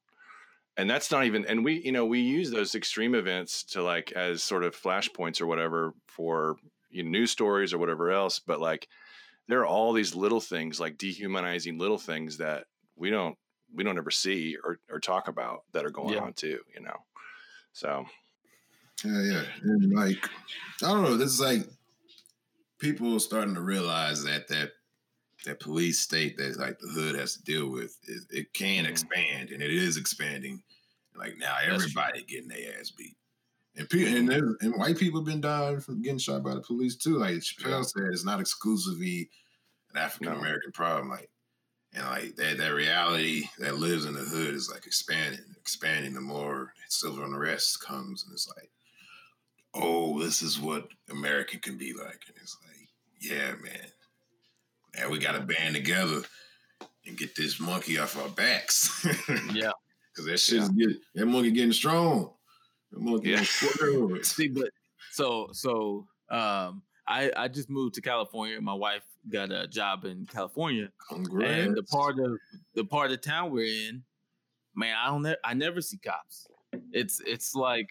And 0.76 0.88
that's 0.88 1.10
not 1.10 1.24
even, 1.24 1.44
and 1.46 1.64
we, 1.64 1.82
you 1.84 1.92
know, 1.92 2.06
we 2.06 2.20
use 2.20 2.50
those 2.50 2.74
extreme 2.74 3.14
events 3.14 3.62
to 3.64 3.82
like 3.82 4.12
as 4.12 4.42
sort 4.42 4.64
of 4.64 4.74
flashpoints 4.74 5.40
or 5.40 5.46
whatever 5.46 5.92
for 6.06 6.56
you 6.90 7.02
know, 7.02 7.10
news 7.10 7.30
stories 7.30 7.72
or 7.74 7.78
whatever 7.78 8.10
else. 8.10 8.38
But 8.38 8.60
like, 8.60 8.88
there 9.48 9.60
are 9.60 9.66
all 9.66 9.92
these 9.92 10.14
little 10.14 10.40
things, 10.40 10.80
like 10.80 10.96
dehumanizing 10.96 11.76
little 11.78 11.98
things 11.98 12.38
that 12.38 12.66
we 12.96 13.10
don't 13.10 13.36
we 13.74 13.84
don't 13.84 13.98
ever 13.98 14.10
see 14.10 14.56
or 14.62 14.78
or 14.88 15.00
talk 15.00 15.28
about 15.28 15.64
that 15.72 15.84
are 15.84 15.90
going 15.90 16.14
Yeah. 16.14 16.20
on 16.20 16.32
too, 16.32 16.60
you 16.74 16.80
know. 16.80 16.96
So 17.72 18.06
Yeah, 19.04 19.22
yeah. 19.22 19.44
And 19.62 19.92
like 19.92 20.28
I 20.82 20.88
don't 20.92 21.02
know. 21.02 21.16
This 21.16 21.32
is 21.32 21.40
like 21.40 21.66
people 22.78 23.18
starting 23.20 23.54
to 23.54 23.60
realize 23.60 24.24
that 24.24 24.48
that 24.48 24.70
that 25.44 25.60
police 25.60 26.00
state 26.00 26.36
that 26.38 26.56
like 26.58 26.78
the 26.78 26.88
hood 26.88 27.14
has 27.16 27.34
to 27.34 27.42
deal 27.42 27.68
with 27.68 27.98
it, 28.08 28.22
it 28.30 28.52
can 28.54 28.84
Mhm. 28.84 28.88
expand 28.90 29.50
and 29.50 29.62
it 29.62 29.72
is 29.72 29.96
expanding. 29.96 30.62
Like 31.14 31.36
now 31.38 31.56
everybody 31.60 32.22
getting 32.24 32.48
their 32.48 32.78
ass 32.78 32.90
beat. 32.90 33.16
And 33.76 33.88
people 33.88 34.14
and, 34.16 34.30
and 34.60 34.74
white 34.76 34.98
people 34.98 35.20
have 35.20 35.26
been 35.26 35.40
dying 35.40 35.80
from 35.80 36.02
getting 36.02 36.18
shot 36.18 36.42
by 36.42 36.54
the 36.54 36.60
police 36.62 36.96
too. 36.96 37.18
Like 37.18 37.34
Chappelle 37.36 37.78
Yeah. 37.78 37.82
said, 37.82 38.04
it's 38.12 38.24
not 38.24 38.40
exclusively 38.40 39.30
an 39.90 39.98
African 39.98 40.32
American 40.34 40.72
problem. 40.72 41.08
Like 41.10 41.30
and 41.92 42.04
like 42.06 42.36
that 42.36 42.58
that 42.58 42.70
reality 42.74 43.44
that 43.58 43.76
lives 43.78 44.04
in 44.06 44.14
the 44.14 44.20
hood 44.20 44.54
is 44.54 44.70
like 44.70 44.86
expanding, 44.86 45.44
expanding 45.58 46.14
the 46.14 46.20
more 46.20 46.74
civil 46.88 47.24
unrest 47.24 47.80
comes, 47.80 48.24
and 48.24 48.32
it's 48.32 48.48
like, 48.56 48.70
oh, 49.74 50.18
this 50.22 50.42
is 50.42 50.60
what 50.60 50.88
america 51.10 51.58
can 51.58 51.76
be 51.78 51.92
like, 51.92 52.22
and 52.28 52.36
it's 52.40 52.56
like, 52.66 52.88
yeah, 53.20 53.54
man, 53.62 53.86
and 54.98 55.10
we 55.10 55.18
got 55.18 55.32
to 55.32 55.40
band 55.40 55.74
together 55.74 56.22
and 57.06 57.16
get 57.18 57.34
this 57.36 57.58
monkey 57.60 57.98
off 57.98 58.16
our 58.16 58.28
backs, 58.28 59.04
yeah. 59.52 59.70
Because 60.12 60.26
that 60.26 60.38
shit's 60.40 60.68
get 60.70 60.90
that 61.14 61.26
monkey 61.26 61.50
getting 61.50 61.72
strong. 61.72 62.32
That 62.92 63.00
monkey 63.00 63.30
Yeah. 63.30 63.44
getting 63.80 64.22
see 64.24 64.48
but 64.48 64.68
so 65.12 65.48
so 65.52 66.06
um 66.30 66.82
i 67.08 67.30
i 67.36 67.48
just 67.48 67.68
moved 67.70 67.94
to 67.94 68.00
california. 68.00 68.60
My 68.60 68.74
wife 68.74 69.02
got 69.30 69.50
a 69.50 69.66
job 69.66 70.04
in 70.04 70.26
california. 70.26 70.90
Congrats. 71.08 71.66
and 71.66 71.76
the 71.76 71.82
part 71.84 72.18
of 72.18 72.38
the 72.74 72.84
part 72.84 73.10
of 73.10 73.20
town 73.22 73.50
we're 73.50 73.66
in 73.88 74.02
man 74.76 74.96
i 75.02 75.06
don't 75.06 75.22
ne- 75.22 75.36
i 75.44 75.54
never 75.54 75.80
see 75.80 75.96
cops. 75.98 76.46
It's 76.92 77.20
it's 77.26 77.54
like 77.54 77.88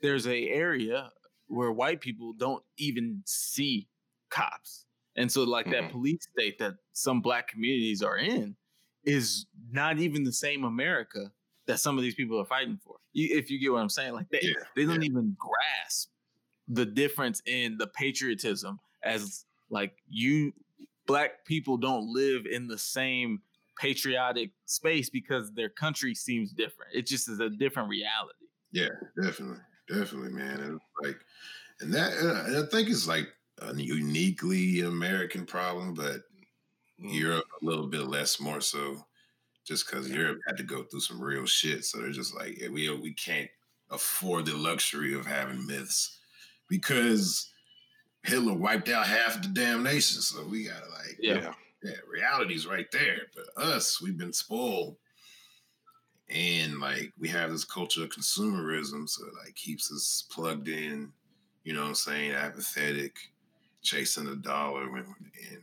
there's 0.00 0.26
a 0.26 0.48
area 0.48 1.10
where 1.48 1.70
white 1.72 2.00
people 2.00 2.32
don't 2.32 2.62
even 2.78 3.22
see 3.26 3.86
cops 4.30 4.86
and 5.16 5.30
so 5.30 5.44
like 5.44 5.66
Mhm. 5.66 5.70
that 5.72 5.90
police 5.90 6.26
state 6.32 6.58
that 6.58 6.74
some 6.92 7.20
black 7.20 7.48
communities 7.48 8.02
are 8.02 8.18
in 8.18 8.56
is 9.04 9.46
not 9.70 9.98
even 9.98 10.24
the 10.24 10.32
same 10.32 10.64
america 10.64 11.32
that 11.66 11.80
some 11.80 11.96
of 11.96 12.02
these 12.02 12.14
people 12.14 12.38
are 12.40 12.44
fighting 12.46 12.78
for 12.84 12.96
you, 13.12 13.36
if 13.36 13.50
you 13.50 13.58
get 13.58 13.72
what 13.72 13.80
i'm 13.80 13.88
saying 13.88 14.12
like 14.12 14.28
they, 14.30 14.40
Yeah, 14.42 14.64
they 14.76 14.84
don't 14.84 15.02
even 15.02 15.36
grasp 15.38 16.10
the 16.68 16.86
difference 16.86 17.42
in 17.46 17.76
the 17.78 17.86
patriotism 17.86 18.80
as 19.02 19.44
like 19.70 20.02
you 20.08 20.52
black 21.06 21.44
people 21.44 21.76
don't 21.76 22.06
live 22.12 22.46
in 22.46 22.66
the 22.66 22.78
same 22.78 23.42
patriotic 23.78 24.52
space 24.66 25.10
because 25.10 25.52
their 25.52 25.68
country 25.68 26.14
seems 26.14 26.52
different. 26.52 26.92
It 26.94 27.06
just 27.06 27.28
is 27.28 27.40
a 27.40 27.50
different 27.50 27.88
reality. 27.88 28.46
Yeah, 28.72 28.88
definitely, 29.20 29.58
definitely, 29.88 30.32
man. 30.32 30.60
And 30.60 30.80
like, 31.02 31.18
and 31.80 31.92
that 31.92 32.12
uh, 32.14 32.44
and 32.46 32.56
I 32.56 32.66
think 32.70 32.88
it's 32.88 33.06
like 33.06 33.33
a 33.58 33.74
uniquely 33.74 34.80
American 34.80 35.46
problem, 35.46 35.94
but 35.94 36.22
mm, 37.00 37.12
Europe 37.14 37.46
a 37.60 37.64
little 37.64 37.86
bit 37.86 38.02
less, 38.02 38.40
more 38.40 38.60
so, 38.60 39.04
just 39.64 39.86
because 39.86 40.10
Europe 40.10 40.40
had 40.46 40.56
to 40.56 40.62
go 40.62 40.82
through 40.82 41.00
some 41.00 41.20
real 41.22 41.46
shit. 41.46 41.84
So 41.84 41.98
they're 41.98 42.10
just 42.10 42.34
like, 42.34 42.60
yeah, 42.60 42.68
we 42.68 42.90
we 42.90 43.12
can't 43.14 43.50
afford 43.90 44.46
the 44.46 44.56
luxury 44.56 45.14
of 45.14 45.26
having 45.26 45.66
myths 45.66 46.18
because 46.68 47.52
Hitler 48.24 48.54
wiped 48.54 48.88
out 48.88 49.06
half 49.06 49.40
the 49.42 49.48
damn 49.48 49.82
nation. 49.82 50.20
So 50.22 50.46
we 50.46 50.64
gotta 50.64 50.88
like, 50.90 51.18
Yeah. 51.20 51.34
yeah. 51.34 51.54
yeah, 51.82 51.96
reality's 52.10 52.66
right 52.66 52.90
there. 52.90 53.18
But 53.34 53.62
us, 53.62 54.00
we've 54.00 54.18
been 54.18 54.32
spoiled. 54.32 54.96
And 56.30 56.80
like 56.80 57.12
we 57.18 57.28
have 57.28 57.50
this 57.52 57.64
culture 57.66 58.02
of 58.02 58.08
consumerism, 58.08 59.08
so 59.08 59.26
it 59.26 59.34
like 59.44 59.54
keeps 59.54 59.92
us 59.92 60.24
plugged 60.30 60.68
in, 60.68 61.12
you 61.64 61.74
know 61.74 61.82
what 61.82 61.88
I'm 61.88 61.94
saying, 61.94 62.32
apathetic, 62.32 63.14
chasing 63.84 64.24
the 64.24 64.36
dollar 64.36 64.82
and 64.96 65.06
and, 65.06 65.62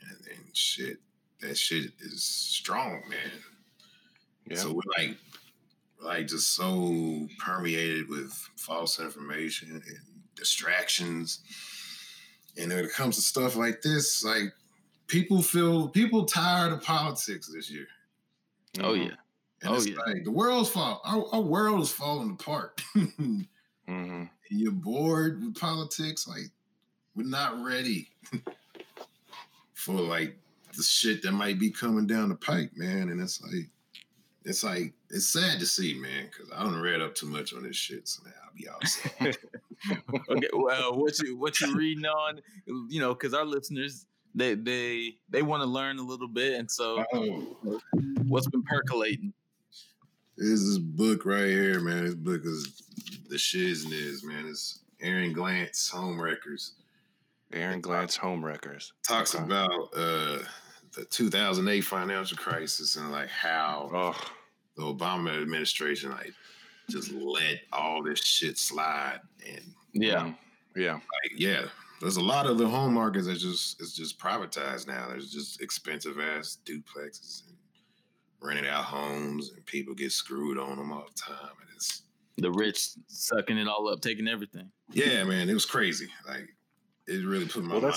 and, 0.00 0.26
and 0.34 0.56
shit. 0.56 0.98
That 1.40 1.58
shit 1.58 1.92
is 2.00 2.24
strong, 2.24 3.02
man. 3.10 3.30
Yeah. 4.46 4.56
So 4.56 4.72
we're 4.72 4.82
like 4.96 5.16
like 6.00 6.26
just 6.28 6.54
so 6.54 7.28
permeated 7.38 8.08
with 8.08 8.32
false 8.56 8.98
information 9.00 9.70
and 9.86 9.98
distractions. 10.36 11.40
And 12.56 12.70
when 12.72 12.84
it 12.84 12.92
comes 12.92 13.16
to 13.16 13.22
stuff 13.22 13.56
like 13.56 13.82
this, 13.82 14.24
like 14.24 14.52
people 15.06 15.42
feel 15.42 15.88
people 15.88 16.24
tired 16.24 16.72
of 16.72 16.82
politics 16.82 17.50
this 17.52 17.70
year. 17.70 17.86
Oh 18.80 18.94
yeah. 18.94 19.14
And 19.62 19.74
Oh, 19.74 19.80
yeah. 19.80 19.96
like 20.06 20.24
the 20.24 20.30
world's 20.30 20.68
fall 20.70 21.00
our, 21.04 21.26
our 21.34 21.40
world 21.40 21.82
is 21.82 21.90
falling 21.90 22.30
apart. 22.32 22.80
and 22.94 23.46
Mhm. 23.88 24.30
you're 24.50 24.72
bored 24.72 25.42
with 25.42 25.56
politics, 25.56 26.26
like 26.28 26.50
we're 27.14 27.26
not 27.26 27.62
ready 27.62 28.08
for 29.74 29.94
like 29.94 30.36
the 30.76 30.82
shit 30.82 31.22
that 31.22 31.32
might 31.32 31.58
be 31.58 31.70
coming 31.70 32.06
down 32.06 32.28
the 32.28 32.34
pike, 32.34 32.70
man. 32.76 33.10
And 33.10 33.20
it's 33.20 33.42
like 33.42 33.68
it's 34.44 34.64
like 34.64 34.92
it's 35.10 35.26
sad 35.26 35.58
to 35.60 35.66
see, 35.66 35.94
man, 35.94 36.30
because 36.30 36.50
I 36.52 36.62
don't 36.62 36.80
read 36.80 37.00
up 37.00 37.14
too 37.14 37.26
much 37.26 37.54
on 37.54 37.62
this 37.62 37.76
shit. 37.76 38.08
So 38.08 38.24
man, 38.24 38.34
I'll 38.44 38.54
be 38.56 38.68
outside. 38.68 39.36
Okay. 40.30 40.48
Well, 40.54 40.96
what 40.96 41.18
you 41.18 41.36
what 41.36 41.60
you 41.60 41.76
reading 41.76 42.06
on? 42.06 42.40
You 42.88 43.00
know, 43.00 43.12
because 43.12 43.34
our 43.34 43.44
listeners 43.44 44.06
they 44.34 44.54
they 44.54 45.16
they 45.28 45.42
want 45.42 45.62
to 45.62 45.68
learn 45.68 45.98
a 45.98 46.02
little 46.02 46.26
bit, 46.26 46.58
and 46.58 46.70
so 46.70 47.04
oh, 47.12 47.56
what's 48.26 48.48
been 48.48 48.62
percolating? 48.62 49.34
There's 50.38 50.66
this 50.66 50.78
book 50.78 51.26
right 51.26 51.46
here, 51.46 51.80
man. 51.80 52.04
This 52.04 52.14
book 52.14 52.42
is 52.44 52.82
the 53.28 53.36
shizness, 53.36 54.24
man. 54.24 54.46
It's 54.48 54.80
Aaron 55.02 55.34
Glantz, 55.34 55.90
Home 55.90 56.18
Wreckers. 56.18 56.72
Aaron 57.54 57.80
Glantz 57.82 58.16
home 58.16 58.44
wreckers. 58.44 58.92
Talks 59.06 59.34
Okay. 59.34 59.44
about 59.44 59.88
uh 59.96 60.38
the 60.92 61.04
2008 61.10 61.80
financial 61.80 62.36
crisis 62.36 62.96
and 62.96 63.10
like 63.10 63.28
how 63.28 63.90
Oh, 63.92 64.20
the 64.76 64.82
Obama 64.82 65.40
administration 65.40 66.10
like 66.10 66.32
just 66.90 67.10
let 67.12 67.60
all 67.72 68.02
this 68.02 68.20
shit 68.24 68.58
slide 68.58 69.20
and 69.48 69.62
Yeah. 69.92 70.22
mm, 70.24 70.36
yeah. 70.76 70.92
like 70.94 71.32
yeah 71.36 71.64
there's 72.00 72.16
a 72.16 72.20
lot 72.22 72.46
of 72.46 72.58
the 72.58 72.68
home 72.68 72.92
markets 72.94 73.26
that 73.26 73.36
just 73.38 73.80
it's 73.80 73.92
just 73.94 74.18
privatized 74.18 74.86
now 74.86 75.08
there's 75.08 75.32
just 75.32 75.60
expensive 75.62 76.18
ass 76.20 76.58
duplexes 76.64 77.46
and 77.48 77.56
rented 78.40 78.66
out 78.66 78.84
homes 78.84 79.52
and 79.56 79.64
people 79.66 79.94
get 79.94 80.12
screwed 80.12 80.58
on 80.58 80.76
them 80.76 80.92
all 80.92 81.06
the 81.12 81.20
time 81.20 81.54
and 81.60 81.70
it's 81.74 82.02
The 82.36 82.50
rich 82.52 82.90
sucking 83.08 83.56
it 83.58 83.66
all 83.68 83.88
up, 83.88 84.00
taking 84.00 84.28
everything. 84.28 84.70
yeah 84.92 85.24
man 85.24 85.48
it 85.48 85.54
was 85.54 85.64
crazy 85.66 86.08
like 86.28 86.48
it 87.06 87.24
really 87.26 87.46
put 87.46 87.64
my 87.64 87.74
Well, 87.74 87.82
mind 87.82 87.94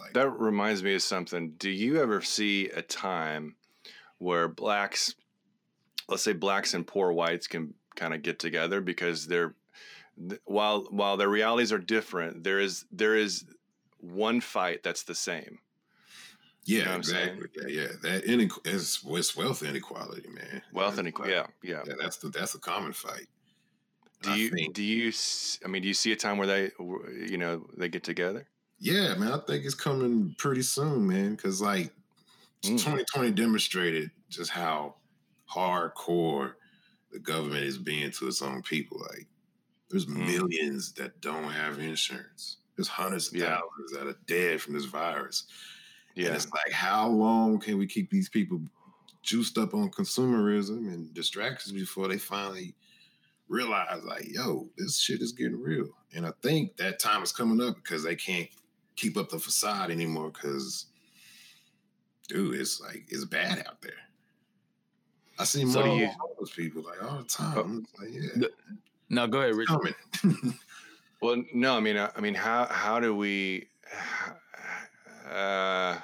like 0.00 0.12
That 0.14 0.30
reminds 0.30 0.82
me 0.82 0.94
of 0.94 1.02
something. 1.02 1.50
Do 1.58 1.70
you 1.70 2.00
ever 2.00 2.20
see 2.22 2.68
a 2.70 2.82
time 2.82 3.56
where 4.18 4.48
blacks, 4.48 5.14
let's 6.08 6.22
say 6.22 6.32
blacks 6.32 6.74
and 6.74 6.86
poor 6.86 7.12
whites, 7.12 7.46
can 7.46 7.74
kind 7.96 8.14
of 8.14 8.22
get 8.22 8.38
together 8.38 8.80
because 8.80 9.26
they're 9.26 9.54
while 10.44 10.82
while 10.90 11.16
their 11.16 11.28
realities 11.28 11.72
are 11.72 11.78
different, 11.78 12.44
there 12.44 12.60
is 12.60 12.84
there 12.92 13.16
is 13.16 13.44
one 13.98 14.40
fight 14.40 14.82
that's 14.82 15.02
the 15.04 15.14
same. 15.14 15.58
yeah 16.64 16.84
know 16.84 16.92
I'm 16.92 17.02
saying? 17.02 17.38
exactly 17.38 17.74
yeah, 17.74 17.82
yeah 17.82 17.88
that 18.02 18.24
inequ- 18.24 18.66
is 18.66 19.00
it's 19.04 19.36
wealth 19.36 19.62
inequality 19.62 20.28
man 20.28 20.62
Wealth 20.72 20.98
and 20.98 21.06
That's 21.08 21.16
equ- 21.16 21.20
like- 21.20 21.30
yeah, 21.30 21.46
yeah. 21.62 21.82
yeah 21.86 21.94
that's 22.00 22.18
the 22.18 22.28
that's 22.28 22.54
a 22.54 22.58
common 22.60 22.92
fight 22.92 23.26
Do 24.22 24.30
you 24.30 24.50
think- 24.50 24.74
do 24.74 24.82
you 24.82 25.12
I 25.64 25.68
mean 25.68 25.82
do 25.82 25.88
you 25.88 25.94
see 25.94 26.12
a 26.12 26.16
time 26.16 26.38
where 26.38 26.46
they 26.46 26.70
you 26.78 27.38
know 27.38 27.66
they 27.76 27.88
get 27.88 28.04
together? 28.04 28.48
Yeah, 28.78 29.14
man, 29.14 29.32
I 29.32 29.38
think 29.38 29.64
it's 29.64 29.74
coming 29.74 30.34
pretty 30.38 30.62
soon, 30.62 31.06
man. 31.06 31.34
Because 31.36 31.60
like 31.60 31.92
Mm. 32.64 32.78
2020 32.78 33.32
demonstrated 33.32 34.10
just 34.30 34.50
how 34.50 34.96
hardcore 35.50 36.54
the 37.12 37.18
government 37.20 37.64
is 37.64 37.78
being 37.78 38.10
to 38.12 38.28
its 38.28 38.42
own 38.42 38.62
people. 38.62 39.00
Like, 39.00 39.28
there's 39.90 40.06
Mm. 40.06 40.26
millions 40.26 40.94
that 40.94 41.20
don't 41.20 41.52
have 41.52 41.78
insurance. 41.80 42.58
There's 42.76 42.88
hundreds 42.88 43.28
of 43.28 43.34
Yeah. 43.34 43.60
thousands 43.60 43.92
that 43.92 44.06
are 44.08 44.18
dead 44.26 44.62
from 44.62 44.74
this 44.74 44.86
virus. 44.86 45.46
And 46.24 46.34
Yeah, 46.34 46.34
it's 46.34 46.50
like, 46.52 46.72
how 46.72 47.08
long 47.08 47.60
can 47.60 47.78
we 47.78 47.86
keep 47.86 48.10
these 48.10 48.28
people 48.30 48.62
juiced 49.22 49.58
up 49.58 49.74
on 49.74 49.90
consumerism 49.90 50.92
and 50.92 51.14
distractions 51.14 51.72
before 51.72 52.08
they 52.08 52.18
finally 52.18 52.76
realize, 53.48 54.02
like, 54.04 54.26
yo, 54.32 54.68
this 54.76 54.98
shit 54.98 55.20
is 55.20 55.32
getting 55.32 55.60
real? 55.60 55.88
And 56.14 56.26
I 56.26 56.32
think 56.42 56.76
that 56.76 56.98
time 56.98 57.22
is 57.22 57.32
coming 57.32 57.66
up 57.66 57.76
because 57.76 58.02
they 58.02 58.14
can't 58.16 58.48
keep 58.96 59.16
up 59.16 59.28
the 59.30 59.38
facade 59.38 59.90
anymore. 59.90 60.30
Because, 60.30 60.86
dude, 62.28 62.54
it's 62.60 62.80
like 62.80 63.04
it's 63.08 63.24
bad 63.24 63.58
out 63.66 63.80
there. 63.82 63.92
I 65.38 65.44
see 65.44 65.66
So 65.66 65.84
more 65.86 65.96
you- 65.98 66.10
homeless 66.20 66.50
people 66.54 66.82
like 66.82 67.02
all 67.02 67.18
the 67.18 67.24
time. 67.24 67.86
Oh. 67.98 68.02
Like, 68.04 68.12
yeah, 68.12 68.46
No, 69.08 69.26
go 69.26 69.38
ahead, 69.38 69.50
it's 69.50 69.58
Rich. 69.58 69.68
coming. 69.68 70.58
Well, 71.22 71.40
no, 71.54 71.76
I 71.76 71.80
mean, 71.80 71.96
uh, 71.96 72.10
I 72.16 72.20
mean, 72.20 72.34
how 72.34 72.66
how 72.66 72.98
do 72.98 73.14
we, 73.14 73.68
uh, 75.30 75.96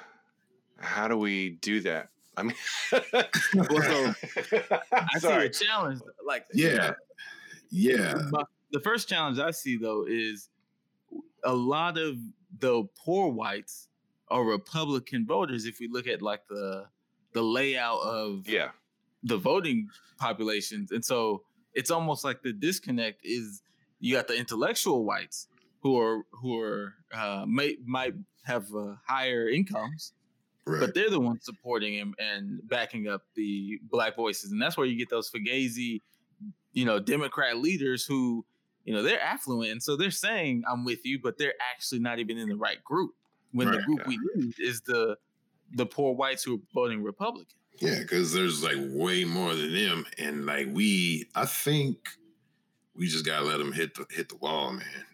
how 0.77 1.07
do 1.09 1.17
we 1.17 1.49
do 1.61 1.81
that? 1.81 2.07
I 2.39 2.43
mean, 2.43 2.55
Well, 3.69 4.15
I 4.91 5.19
sorry. 5.19 5.53
see 5.53 5.65
a 5.65 5.67
challenge. 5.67 6.01
Like, 6.25 6.45
yeah, 6.53 6.93
yeah, 7.69 8.15
My- 8.31 8.43
the 8.71 8.79
first 8.79 9.07
challenge 9.09 9.39
I 9.39 9.51
see 9.51 9.77
though 9.77 10.05
is 10.07 10.49
a 11.43 11.53
lot 11.53 11.97
of 11.97 12.17
the 12.59 12.83
poor 13.03 13.29
whites 13.31 13.87
are 14.29 14.43
Republican 14.43 15.25
voters. 15.25 15.65
If 15.65 15.79
we 15.79 15.87
look 15.87 16.07
at 16.07 16.21
like 16.21 16.41
the 16.49 16.85
the 17.33 17.41
layout 17.43 18.01
of 18.01 18.47
Yeah, 18.47 18.69
the 19.23 19.37
voting 19.37 19.87
populations, 20.17 20.91
and 20.91 21.03
so 21.03 21.43
it's 21.73 21.91
almost 21.91 22.23
like 22.23 22.41
the 22.41 22.53
disconnect 22.53 23.21
is 23.23 23.61
you 23.99 24.15
got 24.15 24.27
the 24.27 24.35
intellectual 24.37 25.03
whites 25.05 25.47
who 25.81 25.97
are 25.99 26.23
who 26.31 26.59
are 26.59 26.93
uh, 27.13 27.45
may 27.47 27.77
might 27.85 28.13
have 28.45 28.73
uh, 28.75 28.95
higher 29.07 29.47
incomes, 29.49 30.13
right. 30.69 30.79
but 30.79 30.93
they're 30.93 31.09
the 31.09 31.19
ones 31.19 31.45
supporting 31.45 31.93
him 31.93 32.13
and 32.19 32.59
backing 32.67 33.07
up 33.07 33.23
the 33.35 33.79
black 33.89 34.15
voices, 34.15 34.51
and 34.51 34.61
that's 34.61 34.77
where 34.77 34.85
you 34.87 34.97
get 34.97 35.09
those 35.09 35.29
fugazi, 35.29 36.01
you 36.73 36.85
know, 36.85 36.99
Democrat 36.99 37.57
leaders 37.57 38.05
who, 38.05 38.45
you 38.85 38.93
know, 38.93 39.03
they're 39.03 39.21
affluent, 39.21 39.71
and 39.71 39.83
so 39.83 39.95
they're 39.95 40.11
saying 40.11 40.63
I'm 40.69 40.85
with 40.85 41.05
you, 41.05 41.19
but 41.21 41.37
they're 41.37 41.55
actually 41.73 41.99
not 41.99 42.19
even 42.19 42.37
in 42.37 42.49
the 42.49 42.55
right 42.55 42.83
group. 42.83 43.11
When 43.51 43.71
the 43.71 43.77
Right, 43.77 43.85
group 43.85 44.07
we 44.07 44.19
need 44.35 44.53
is 44.59 44.81
the 44.81 45.17
the 45.73 45.85
poor 45.85 46.13
whites 46.13 46.43
who 46.43 46.55
are 46.55 46.61
voting 46.73 47.03
Republican. 47.03 47.57
Yeah, 47.79 47.99
because 47.99 48.33
there's 48.33 48.63
like 48.63 48.77
way 48.77 49.23
more 49.23 49.55
than 49.55 49.73
them, 49.73 50.05
and 50.17 50.45
like 50.45 50.67
we, 50.71 51.29
I 51.35 51.45
think 51.45 51.97
we 52.95 53.07
just 53.07 53.25
gotta 53.25 53.45
let 53.45 53.57
them 53.57 53.71
hit 53.71 53.95
the 53.95 54.05
hit 54.09 54.29
the 54.29 54.35
wall, 54.35 54.73
man. 54.73 55.05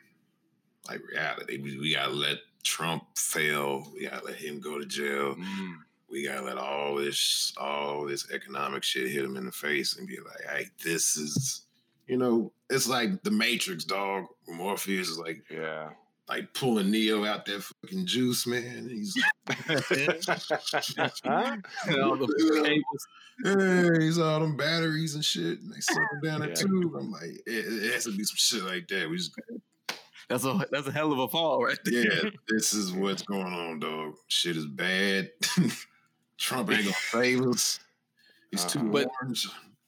Like 0.88 1.01
reality, 1.12 1.58
we, 1.58 1.78
we 1.78 1.93
gotta 1.93 2.12
let 2.12 2.38
Trump 2.66 3.03
fail. 3.18 3.89
We 3.93 4.07
gotta 4.07 4.26
let 4.26 4.36
him 4.36 4.59
go 4.59 4.78
to 4.80 4.86
jail. 4.86 5.36
Mm, 5.36 5.76
We 6.09 6.24
gotta 6.26 6.41
let 6.41 6.57
all 6.57 6.95
this 6.95 7.53
all 7.57 8.05
this 8.05 8.30
economic 8.32 8.84
shit 8.84 9.09
hit 9.09 9.24
him 9.24 9.38
in 9.38 9.45
the 9.45 9.51
face 9.51 9.97
and 9.97 10.07
be 10.07 10.18
like, 10.18 10.43
"Hey, 10.51 10.68
this 10.84 11.16
is." 11.16 11.61
You 12.07 12.18
know, 12.18 12.51
it's 12.70 12.88
like 12.88 13.24
the 13.24 13.32
Matrix, 13.32 13.84
dog. 13.84 14.26
Morpheus 14.47 15.09
is 15.09 15.18
like 15.18 15.43
yeah. 15.49 15.89
like 16.30 16.53
pulling 16.53 16.91
Neo 16.91 17.26
out 17.26 17.45
that 17.47 17.63
fucking 17.63 18.05
juice, 18.05 18.45
man. 18.45 18.88
He's 18.89 19.16
all 19.47 19.55
the 22.18 22.61
cables. 22.63 23.07
He's 23.99 24.18
all 24.20 24.39
them 24.39 24.55
batteries 24.55 25.16
and 25.16 25.26
shit, 25.26 25.59
and 25.59 25.74
they 25.74 25.80
suck 25.80 25.95
them 25.97 26.22
down 26.24 26.41
the 26.41 26.47
Yeah. 26.49 26.53
tube. 26.53 26.95
I'm 26.95 27.11
like, 27.11 27.41
it, 27.45 27.84
it 27.86 27.93
has 27.93 28.05
to 28.05 28.11
be 28.16 28.24
some 28.24 28.38
shit 28.38 28.63
like 28.63 28.88
that. 28.89 29.09
We 29.09 29.18
just, 29.18 29.34
That's 30.30 30.43
a 30.45 30.65
that's 30.71 30.88
a 30.88 30.91
hell 30.91 31.11
of 31.13 31.19
a 31.19 31.28
fall 31.28 31.63
right 31.63 31.78
there. 31.86 32.23
yeah, 32.26 32.30
this 32.49 32.73
is 32.73 32.91
what's 32.93 33.21
going 33.21 33.53
on, 33.53 33.80
dog. 33.80 34.13
Shit 34.28 34.57
is 34.57 34.65
bad. 34.67 35.30
Trump 36.38 36.69
ain't 36.71 36.84
gonna 36.84 36.95
save 37.11 37.41
us. 37.45 37.80
He's 38.51 38.65
too 38.65 38.80
Uh-uh. 38.80 38.86
But- 38.89 39.07
orange. 39.21 39.47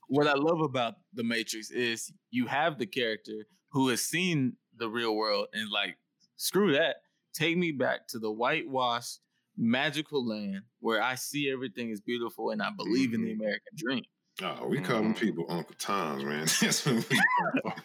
what 0.10 0.28
I 0.28 0.34
love 0.36 0.62
about 0.62 0.96
the 1.14 1.24
Matrix 1.24 1.72
is 1.72 2.12
you 2.32 2.46
have 2.46 2.78
the 2.78 2.86
character 2.86 3.48
who 3.70 3.90
has 3.90 4.02
seen 4.02 4.54
the 4.78 4.88
real 4.90 5.16
world 5.16 5.48
and 5.54 5.70
like, 5.70 5.98
screw 6.38 6.74
that. 6.74 6.98
Take 7.34 7.58
me 7.58 7.72
back 7.72 8.08
to 8.10 8.20
the 8.20 8.32
whitewashed 8.32 9.20
magical 9.58 10.26
land 10.26 10.62
where 10.80 11.02
I 11.02 11.16
see 11.16 11.52
everything 11.52 11.90
is 11.90 12.00
beautiful 12.00 12.52
and 12.52 12.62
I 12.62 12.70
believe 12.70 13.14
in 13.14 13.24
the 13.26 13.32
Mhm. 13.34 13.40
American 13.40 13.74
dream. 13.76 14.04
Oh, 14.44 14.68
we 14.68 14.80
call 14.80 15.02
them 15.02 15.14
Mhm. 15.14 15.20
people 15.20 15.46
Uncle 15.50 15.76
Toms, 15.80 16.24
man. 16.24 16.46
That's 16.62 16.86
what 16.86 16.96
we 17.10 17.20
call 17.64 17.72
'em. 17.74 17.82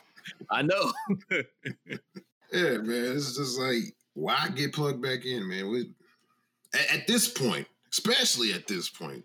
I 0.50 0.62
know. 0.62 0.92
Yeah, 2.52 2.78
man. 2.78 3.16
It's 3.16 3.36
just 3.36 3.58
like, 3.58 3.94
why 4.14 4.48
get 4.54 4.72
plugged 4.72 5.02
back 5.02 5.24
in, 5.24 5.48
man? 5.48 5.70
We, 5.70 5.90
at, 6.74 7.00
at 7.00 7.06
this 7.06 7.28
point, 7.28 7.66
especially 7.90 8.52
at 8.52 8.66
this 8.66 8.88
point, 8.88 9.24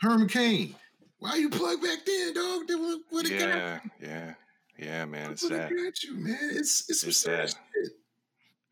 Herman 0.00 0.28
Cain, 0.28 0.74
why 1.18 1.36
you 1.36 1.48
plugged 1.50 1.82
back 1.82 2.06
in, 2.06 2.34
dog? 2.34 2.62
What, 2.68 3.00
what 3.10 3.26
it 3.30 3.38
got 3.38 3.48
yeah, 3.48 3.78
yeah, 4.00 4.34
yeah, 4.78 5.04
man. 5.06 5.32
It's 5.32 5.42
What 5.42 5.52
it 5.52 5.70
got 5.70 6.02
you, 6.02 6.14
man? 6.14 6.38
It's 6.52 6.88
it's, 6.90 7.04
It's 7.04 7.18
sad, 7.18 7.50
sad. 7.50 7.58
shit. 7.74 7.92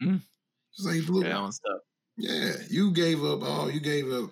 Mm. 0.09 0.21
It's 0.73 0.85
like, 0.87 1.09
look, 1.09 1.25
You 1.25 1.29
yeah. 1.29 1.35
know, 1.35 1.45
and 1.45 1.55
stuff. 1.55 2.71
you 2.71 2.91
gave 2.93 3.25
up 3.25 3.43
all. 3.43 3.71
You 3.71 3.81
gave 3.81 4.11
up, 4.13 4.31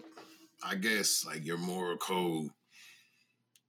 I 0.62 0.74
guess, 0.74 1.24
like 1.26 1.44
your 1.44 1.58
moral 1.58 1.96
code 1.98 2.50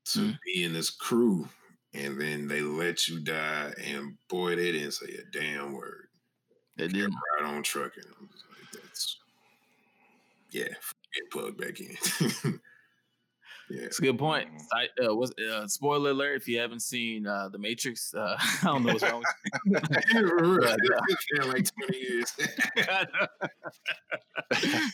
to 0.05 0.19
Mm. 0.19 0.37
be 0.45 0.63
in 0.63 0.73
this 0.73 0.89
crew, 0.89 1.47
and 1.93 2.19
then 2.19 2.47
they 2.47 2.61
let 2.61 3.07
you 3.07 3.19
die. 3.19 3.73
And 3.85 4.17
boy, 4.29 4.55
they 4.55 4.71
didn't 4.71 4.93
say 4.93 5.13
a 5.15 5.23
damn 5.37 5.73
word. 5.73 6.07
They 6.77 6.87
didn't. 6.87 7.15
right 7.39 7.49
on 7.49 7.63
trucking. 7.63 8.03
I'm 8.19 8.29
just 8.31 8.45
like, 8.49 8.71
that's 8.83 9.17
yeah. 10.51 10.63
Get 11.13 11.31
plugged 11.31 11.57
back 11.57 11.79
in. 11.79 11.89
yeah. 13.69 13.81
It's 13.83 13.99
a 13.99 14.01
good 14.01 14.17
point. 14.17 14.49
Mhm. 14.49 14.59
Side, 14.69 14.89
uh, 15.05 15.15
what's, 15.15 15.33
uh, 15.41 15.67
spoiler 15.67 16.11
alert 16.11 16.41
if 16.41 16.47
you 16.47 16.59
haven't 16.59 16.81
seen 16.81 17.27
uh, 17.27 17.49
The 17.49 17.57
Matrix. 17.57 18.13
Uh, 18.13 18.37
I 18.39 18.57
don't 18.63 18.85
know 18.85 18.93
what's 18.93 19.03
wrong 19.03 19.21
with 19.65 19.83
it's 19.91 21.25
been 21.33 21.49
like 21.49 21.67
20 21.87 21.97
years. 21.97 22.31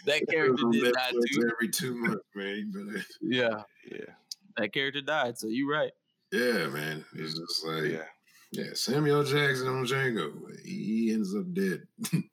that 0.05 0.23
character 0.29 0.63
did 0.71 0.93
die 0.93 1.11
too. 1.11 1.51
Every 1.55 1.69
two 1.69 1.95
months, 1.95 2.23
man. 2.35 2.55
You 2.73 2.85
better 2.85 3.05
Yeah, 3.21 3.61
Yeah, 3.91 4.13
that 4.57 4.73
character 4.73 5.01
died. 5.01 5.37
So 5.37 5.47
you're 5.47 5.71
right. 5.71 5.91
Yeah, 6.31 6.67
man. 6.67 7.05
It's 7.15 7.33
just 7.37 7.65
like 7.65 7.91
yeah, 7.91 8.03
yeah, 8.51 8.73
Samuel 8.73 9.23
Jackson 9.23 9.67
on 9.67 9.85
Django. 9.85 10.31
He 10.63 11.11
ends 11.13 11.35
up 11.35 11.53
dead. 11.53 11.87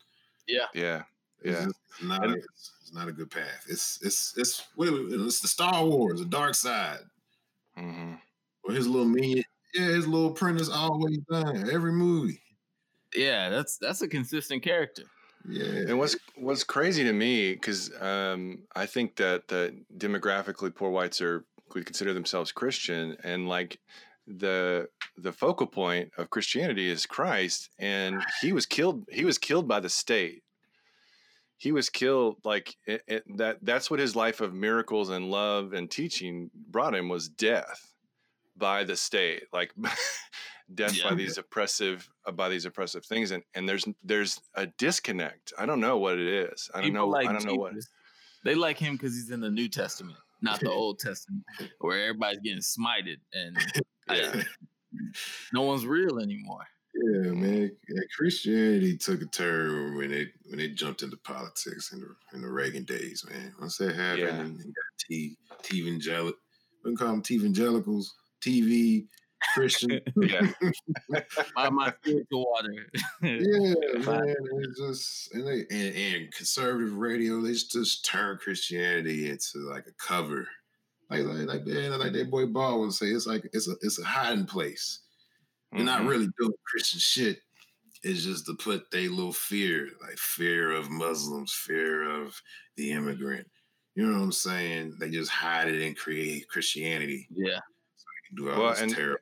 Yeah. 0.46 0.66
yeah, 0.74 1.02
Yeah. 1.42 1.64
just 1.64 1.76
not 2.02 2.22
And- 2.22 2.34
a, 2.34 2.36
it's 2.36 2.92
not 2.92 3.08
a 3.08 3.12
good 3.12 3.30
path. 3.30 3.64
It's 3.66 3.98
it's 4.02 4.34
it's 4.36 4.62
what 4.74 4.88
is 4.88 5.12
it? 5.14 5.20
it's 5.22 5.40
the 5.40 5.48
Star 5.48 5.86
Wars, 5.86 6.18
the 6.20 6.26
dark 6.26 6.54
side. 6.54 6.98
Mm-hmm. 7.78 8.14
Or 8.64 8.74
his 8.74 8.86
little 8.86 9.06
minion. 9.06 9.44
Yeah, 9.72 9.86
his 9.86 10.06
little 10.06 10.28
apprentice 10.32 10.68
always 10.68 11.16
dying. 11.30 11.70
Every 11.70 11.92
movie. 11.92 12.42
Yeah, 13.16 13.48
that's 13.48 13.78
that's 13.78 14.02
a 14.02 14.08
consistent 14.08 14.62
character. 14.62 15.04
Yeah. 15.48 15.64
And 15.88 15.98
what's 15.98 16.16
what's 16.36 16.62
crazy 16.62 17.04
to 17.04 17.12
me 17.14 17.52
because 17.54 17.90
um, 18.02 18.64
I 18.76 18.84
think 18.84 19.16
that 19.16 19.48
that 19.48 19.74
demographically 19.98 20.74
poor 20.74 20.90
whites 20.90 21.22
are 21.22 21.44
would 21.74 21.86
consider 21.86 22.12
themselves 22.14 22.52
Christian, 22.52 23.16
and 23.24 23.48
like 23.48 23.78
the 24.26 24.88
the 25.18 25.32
focal 25.32 25.66
point 25.66 26.10
of 26.16 26.30
Christianity 26.30 26.88
is 26.88 27.06
Christ, 27.06 27.70
and 27.78 28.22
he 28.40 28.52
was 28.52 28.66
killed. 28.66 29.04
He 29.10 29.24
was 29.24 29.38
killed 29.38 29.68
by 29.68 29.80
the 29.80 29.88
state. 29.90 30.42
He 31.56 31.72
was 31.72 31.88
killed 31.88 32.36
like 32.44 32.76
it, 32.86 33.02
it, 33.06 33.24
that. 33.36 33.58
That's 33.62 33.90
what 33.90 34.00
his 34.00 34.16
life 34.16 34.40
of 34.40 34.52
miracles 34.54 35.10
and 35.10 35.30
love 35.30 35.72
and 35.72 35.90
teaching 35.90 36.50
brought 36.70 36.94
him 36.94 37.08
was 37.08 37.28
death 37.28 37.92
by 38.56 38.84
the 38.84 38.96
state, 38.96 39.44
like 39.52 39.72
death 40.74 40.96
Yeah. 40.96 41.10
by 41.10 41.14
these 41.14 41.38
oppressive 41.38 42.08
uh, 42.26 42.32
by 42.32 42.48
these 42.48 42.64
oppressive 42.66 43.04
things, 43.04 43.30
and 43.30 43.42
and 43.54 43.68
there's 43.68 43.84
there's 44.02 44.40
a 44.54 44.66
disconnect. 44.66 45.52
I 45.58 45.66
don't 45.66 45.80
know 45.80 45.98
what 45.98 46.18
it 46.18 46.26
is. 46.26 46.70
I 46.74 46.78
don't 46.80 46.90
People 46.90 47.06
know. 47.06 47.08
like 47.08 47.28
I 47.28 47.32
don't 47.32 47.44
know 47.46 47.54
what. 47.54 47.74
They 48.44 48.54
like 48.54 48.78
him 48.78 48.94
because 48.94 49.14
he's 49.14 49.30
in 49.30 49.40
the 49.40 49.50
New 49.50 49.68
Testament, 49.68 50.18
not 50.44 50.60
the 50.60 50.70
Old 50.82 50.98
Testament, 51.00 51.42
where 51.80 52.08
everybody's 52.08 52.38
getting 52.40 52.60
smited 52.60 53.16
and 53.32 53.56
Yeah. 54.10 54.42
no 55.52 55.62
one's 55.62 55.86
real 55.86 56.20
anymore. 56.20 56.64
Yeah, 56.94 57.32
man. 57.32 57.72
Christianity 58.16 58.96
took 58.96 59.20
a 59.22 59.26
turn 59.26 59.96
when 59.96 60.10
they 60.10 60.28
when 60.46 60.58
they 60.58 60.68
jumped 60.68 61.02
into 61.02 61.16
politics 61.16 61.92
in 61.92 62.00
the 62.00 62.14
in 62.34 62.42
the 62.42 62.48
Reagan 62.50 62.84
days, 62.84 63.24
man. 63.28 63.52
Once 63.58 63.76
that 63.78 63.96
happened, 63.96 64.18
Yeah. 64.20 64.40
and 64.40 64.58
got 64.58 65.08
T 65.08 65.36
evangelic, 65.72 66.34
we 66.84 66.90
can 66.90 66.96
call 66.96 67.08
them 67.08 67.22
T 67.22 67.34
evangelicals, 67.34 68.14
TV 68.40 69.06
Christian. 69.54 70.00
Yeah. 70.16 70.52
Buy 71.56 71.70
my 71.70 71.92
spiritual 72.02 72.44
water. 72.50 72.74
Yeah, 73.22 73.74
man. 74.04 74.34
It's 74.58 74.78
just 74.80 75.34
and 75.34 75.46
they 75.46 75.64
and, 75.70 75.96
and 75.96 76.32
conservative 76.32 76.94
radio, 76.94 77.40
they 77.40 77.52
just, 77.52 77.72
just 77.72 78.04
turn 78.04 78.38
Christianity 78.38 79.30
into 79.30 79.58
like 79.70 79.86
a 79.86 79.92
cover. 79.98 80.46
Like 81.10 81.24
like 81.24 81.46
like 81.46 81.66
man, 81.66 81.98
like 81.98 82.12
that 82.12 82.30
boy 82.30 82.46
Ball 82.46 82.80
would 82.80 82.92
say, 82.92 83.06
it's 83.06 83.26
like 83.26 83.48
it's 83.52 83.68
a 83.68 83.72
it's 83.82 83.98
a 84.00 84.04
hiding 84.04 84.46
place. 84.46 85.00
They're 85.72 85.84
not 85.84 86.02
Mhm. 86.02 86.08
really 86.08 86.28
doing 86.38 86.52
Christian 86.70 87.00
shit. 87.00 87.38
It's 88.02 88.22
just 88.24 88.46
to 88.46 88.54
put 88.54 88.90
their 88.90 89.08
little 89.10 89.32
fear, 89.32 89.88
like 90.02 90.18
fear 90.18 90.72
of 90.72 90.90
Muslims, 90.90 91.52
fear 91.52 92.08
of 92.22 92.40
the 92.76 92.92
immigrant. 92.92 93.46
You 93.94 94.06
know 94.06 94.18
what 94.18 94.24
I'm 94.24 94.32
saying? 94.32 94.96
They 95.00 95.08
just 95.10 95.30
hide 95.30 95.68
it 95.68 95.82
and 95.86 95.96
create 95.96 96.48
Christianity. 96.48 97.26
yeah. 97.34 97.60
Do 98.36 98.50
all 98.50 98.60
Well, 98.62 98.70
this 98.72 98.80
and- 98.82 98.94
terror. 98.94 99.20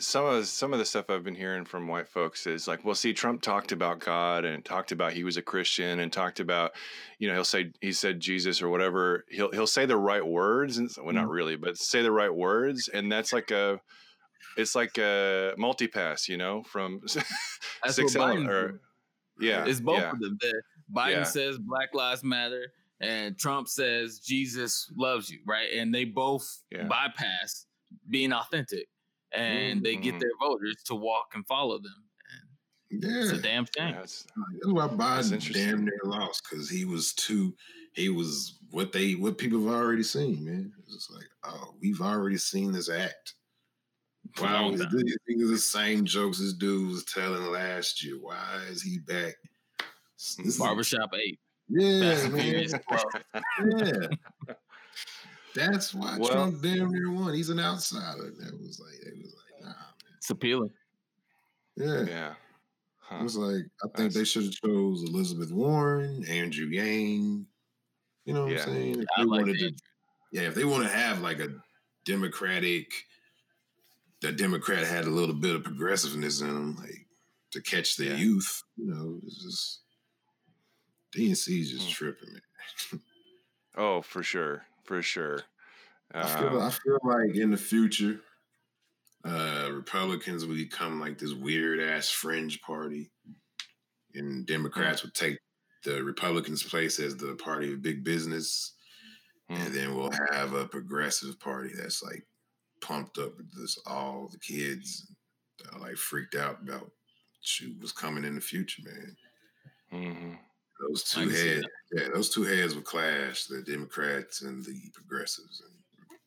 Some 0.00 0.24
of 0.26 0.46
some 0.46 0.72
of 0.72 0.78
the 0.78 0.84
stuff 0.84 1.10
I've 1.10 1.24
been 1.24 1.34
hearing 1.34 1.64
from 1.64 1.88
white 1.88 2.08
folks 2.08 2.46
is 2.46 2.68
like, 2.68 2.84
well, 2.84 2.94
see, 2.94 3.12
Trump 3.12 3.42
talked 3.42 3.72
about 3.72 3.98
God 4.00 4.44
and 4.44 4.64
talked 4.64 4.92
about 4.92 5.12
he 5.12 5.24
was 5.24 5.36
a 5.36 5.42
Christian 5.42 6.00
and 6.00 6.12
talked 6.12 6.40
about, 6.40 6.72
you 7.18 7.28
know, 7.28 7.34
he'll 7.34 7.44
say 7.44 7.72
he 7.80 7.92
said 7.92 8.20
Jesus 8.20 8.62
or 8.62 8.68
whatever. 8.68 9.24
He'll 9.28 9.50
he'll 9.50 9.66
say 9.66 9.86
the 9.86 9.96
right 9.96 10.24
words 10.24 10.78
and 10.78 10.90
well, 10.98 11.14
not 11.14 11.24
mm-hmm. 11.24 11.30
really, 11.30 11.56
but 11.56 11.76
say 11.78 12.02
the 12.02 12.12
right 12.12 12.32
words, 12.32 12.88
and 12.88 13.10
that's 13.10 13.32
like 13.32 13.50
a, 13.50 13.80
it's 14.56 14.74
like 14.74 14.98
a 14.98 15.54
multipass, 15.58 16.28
you 16.28 16.36
know, 16.36 16.62
from 16.64 17.00
That's 17.82 17.96
six 17.96 18.14
Biden 18.14 18.48
or 18.48 18.80
yeah, 19.40 19.64
It's 19.66 19.80
both 19.80 19.98
yeah, 19.98 20.12
of 20.12 20.20
them. 20.20 20.38
The- 20.40 20.62
Biden 20.94 21.10
Yeah. 21.10 21.22
says 21.24 21.58
Black 21.58 21.92
Lives 21.92 22.24
Matter, 22.24 22.72
and 23.00 23.38
Trump 23.38 23.68
says 23.68 24.20
Jesus 24.20 24.90
loves 24.96 25.30
you, 25.30 25.40
right? 25.46 25.68
And 25.74 25.94
they 25.94 26.04
both 26.04 26.62
Yeah. 26.70 26.84
bypass 26.84 27.66
being 28.08 28.32
authentic, 28.32 28.88
and 29.32 29.82
they 29.82 29.96
get 29.96 30.14
Mhm. 30.14 30.20
their 30.20 30.36
voters 30.40 30.76
to 30.86 30.94
walk 30.94 31.32
and 31.34 31.46
follow 31.46 31.78
them. 31.78 32.04
And 32.90 33.04
it's 33.04 33.30
a 33.32 33.42
damn 33.42 33.64
shame. 33.76 33.88
Yeah, 33.94 34.02
it's- 34.02 34.26
That's 34.36 34.66
why 34.72 34.86
That's 34.86 35.28
Biden 35.28 35.32
interesting. 35.34 35.66
damn 35.66 35.84
near 35.84 36.00
lost 36.04 36.42
because 36.48 36.70
he 36.70 36.84
was 36.86 37.12
too. 37.14 37.54
He 37.94 38.08
was 38.08 38.58
what 38.70 38.92
they 38.92 39.14
what 39.14 39.36
people 39.38 39.64
have 39.66 39.74
already 39.74 40.02
seen, 40.02 40.44
man. 40.44 40.72
It's 40.78 40.94
just 40.94 41.10
like, 41.10 41.28
oh, 41.44 41.74
we've 41.80 42.00
already 42.00 42.38
seen 42.38 42.72
this 42.72 42.88
act. 42.88 43.34
For 44.36 44.44
a 44.44 44.48
Why 44.48 44.52
long 44.60 44.72
was 44.72 44.80
time. 44.82 44.90
this, 44.92 45.16
these 45.26 45.42
are 45.42 45.46
the 45.52 45.58
same 45.58 46.04
jokes 46.04 46.38
this 46.38 46.52
dude 46.52 46.88
was 46.90 47.04
telling 47.04 47.50
last 47.50 48.02
year? 48.04 48.18
Why 48.20 48.62
is 48.70 48.82
he 48.82 48.98
back? 48.98 49.34
This 50.16 50.38
is- 50.38 50.58
Barbershop 50.58 51.12
eight. 51.14 51.40
yeah, 51.68 52.28
man. 52.28 52.68
Yeah. 53.76 54.48
That's 55.58 55.94
why 55.94 56.16
Well- 56.18 56.30
Trump 56.30 56.62
damn 56.62 56.90
near 56.90 57.10
won. 57.10 57.34
He's 57.34 57.50
an 57.50 57.60
outsider. 57.60 58.30
That 58.38 58.58
was 58.60 58.78
like, 58.80 58.94
it 59.06 59.18
was 59.22 59.34
like, 59.34 59.62
nah, 59.62 59.68
man. 59.68 59.76
It's 60.16 60.30
appealing. 60.30 60.70
man. 61.76 62.06
Yeah. 62.06 62.34
yeah. 63.10 63.18
It 63.20 63.22
was 63.22 63.36
like 63.36 63.64
I 63.84 63.88
think 63.96 64.12
they 64.12 64.24
should 64.24 64.44
have 64.44 64.52
chose 64.52 65.02
Elizabeth 65.04 65.50
Warren, 65.50 66.24
Andrew 66.28 66.66
Yang. 66.66 67.46
You 68.24 68.34
know 68.34 68.42
what 68.44 68.52
Yeah. 68.52 68.58
I'm 68.62 68.64
saying? 68.68 69.00
If 69.00 69.06
I 69.16 69.20
they 69.22 69.26
like 69.26 69.40
wanted 69.46 69.58
to, 69.60 69.72
yeah, 70.32 70.42
if 70.42 70.54
they 70.54 70.64
want 70.64 70.82
to 70.82 70.90
have 70.90 71.22
like 71.22 71.40
a 71.40 71.48
democratic, 72.04 72.92
the 74.20 74.32
Democrat 74.32 74.86
had 74.86 75.04
a 75.06 75.10
little 75.10 75.34
bit 75.34 75.54
of 75.56 75.64
progressiveness 75.64 76.40
in 76.42 76.48
them, 76.48 76.76
like 76.76 77.06
to 77.52 77.62
catch 77.62 77.96
the 77.96 78.06
Yeah. 78.06 78.16
youth. 78.16 78.62
You 78.76 78.86
know, 78.86 79.20
it's 79.24 79.42
just 79.42 79.80
DNC 81.12 81.60
is 81.60 81.70
just 81.70 81.88
Mm. 81.88 81.92
tripping, 81.92 82.32
man. 82.34 82.42
Oh, 83.76 84.02
for 84.02 84.22
sure, 84.24 84.66
for 84.88 85.02
sure. 85.02 85.42
I 86.12 86.26
feel 86.38 86.60
Um, 86.60 86.62
I 86.62 86.70
feel 86.70 86.98
like 87.04 87.36
in 87.36 87.50
the 87.50 87.56
future, 87.58 88.22
uh, 89.24 89.70
Republicans 89.72 90.46
will 90.46 90.54
become 90.54 91.00
like 91.00 91.18
this 91.18 91.32
weird 91.34 91.80
ass 91.80 92.10
fringe 92.10 92.60
party, 92.62 93.10
and 94.14 94.46
Democrats 94.46 95.02
would 95.02 95.14
take 95.14 95.38
the 95.84 96.02
Republicans' 96.02 96.62
place 96.62 96.98
as 96.98 97.16
the 97.16 97.36
party 97.36 97.72
of 97.72 97.82
big 97.82 98.04
business, 98.04 98.74
Mm. 99.50 99.56
and 99.66 99.74
then 99.74 99.94
we'll 99.96 100.12
have 100.32 100.52
a 100.54 100.68
progressive 100.68 101.40
party 101.40 101.72
that's 101.74 102.02
like 102.02 102.26
pumped 102.82 103.18
up 103.18 103.36
with 103.38 103.50
this 103.56 103.78
all 103.86 104.28
the 104.28 104.38
kids 104.38 105.12
like 105.78 105.96
freaked 105.96 106.34
out 106.34 106.62
about 106.62 106.92
shoot 107.40 107.76
what's 107.78 107.92
coming 107.92 108.24
in 108.24 108.34
the 108.34 108.40
future, 108.40 108.82
man. 108.84 109.16
mhm. 109.92 110.38
Those 110.80 111.02
two 111.04 111.28
can 111.28 111.30
heads, 111.30 111.66
yeah, 111.92 112.08
those 112.14 112.28
two 112.30 112.44
heads 112.44 112.74
will 112.74 112.82
clash. 112.82 113.46
The 113.46 113.62
Democrats 113.62 114.42
and 114.42 114.64
the 114.64 114.80
progressives 114.94 115.60
and 115.62 115.72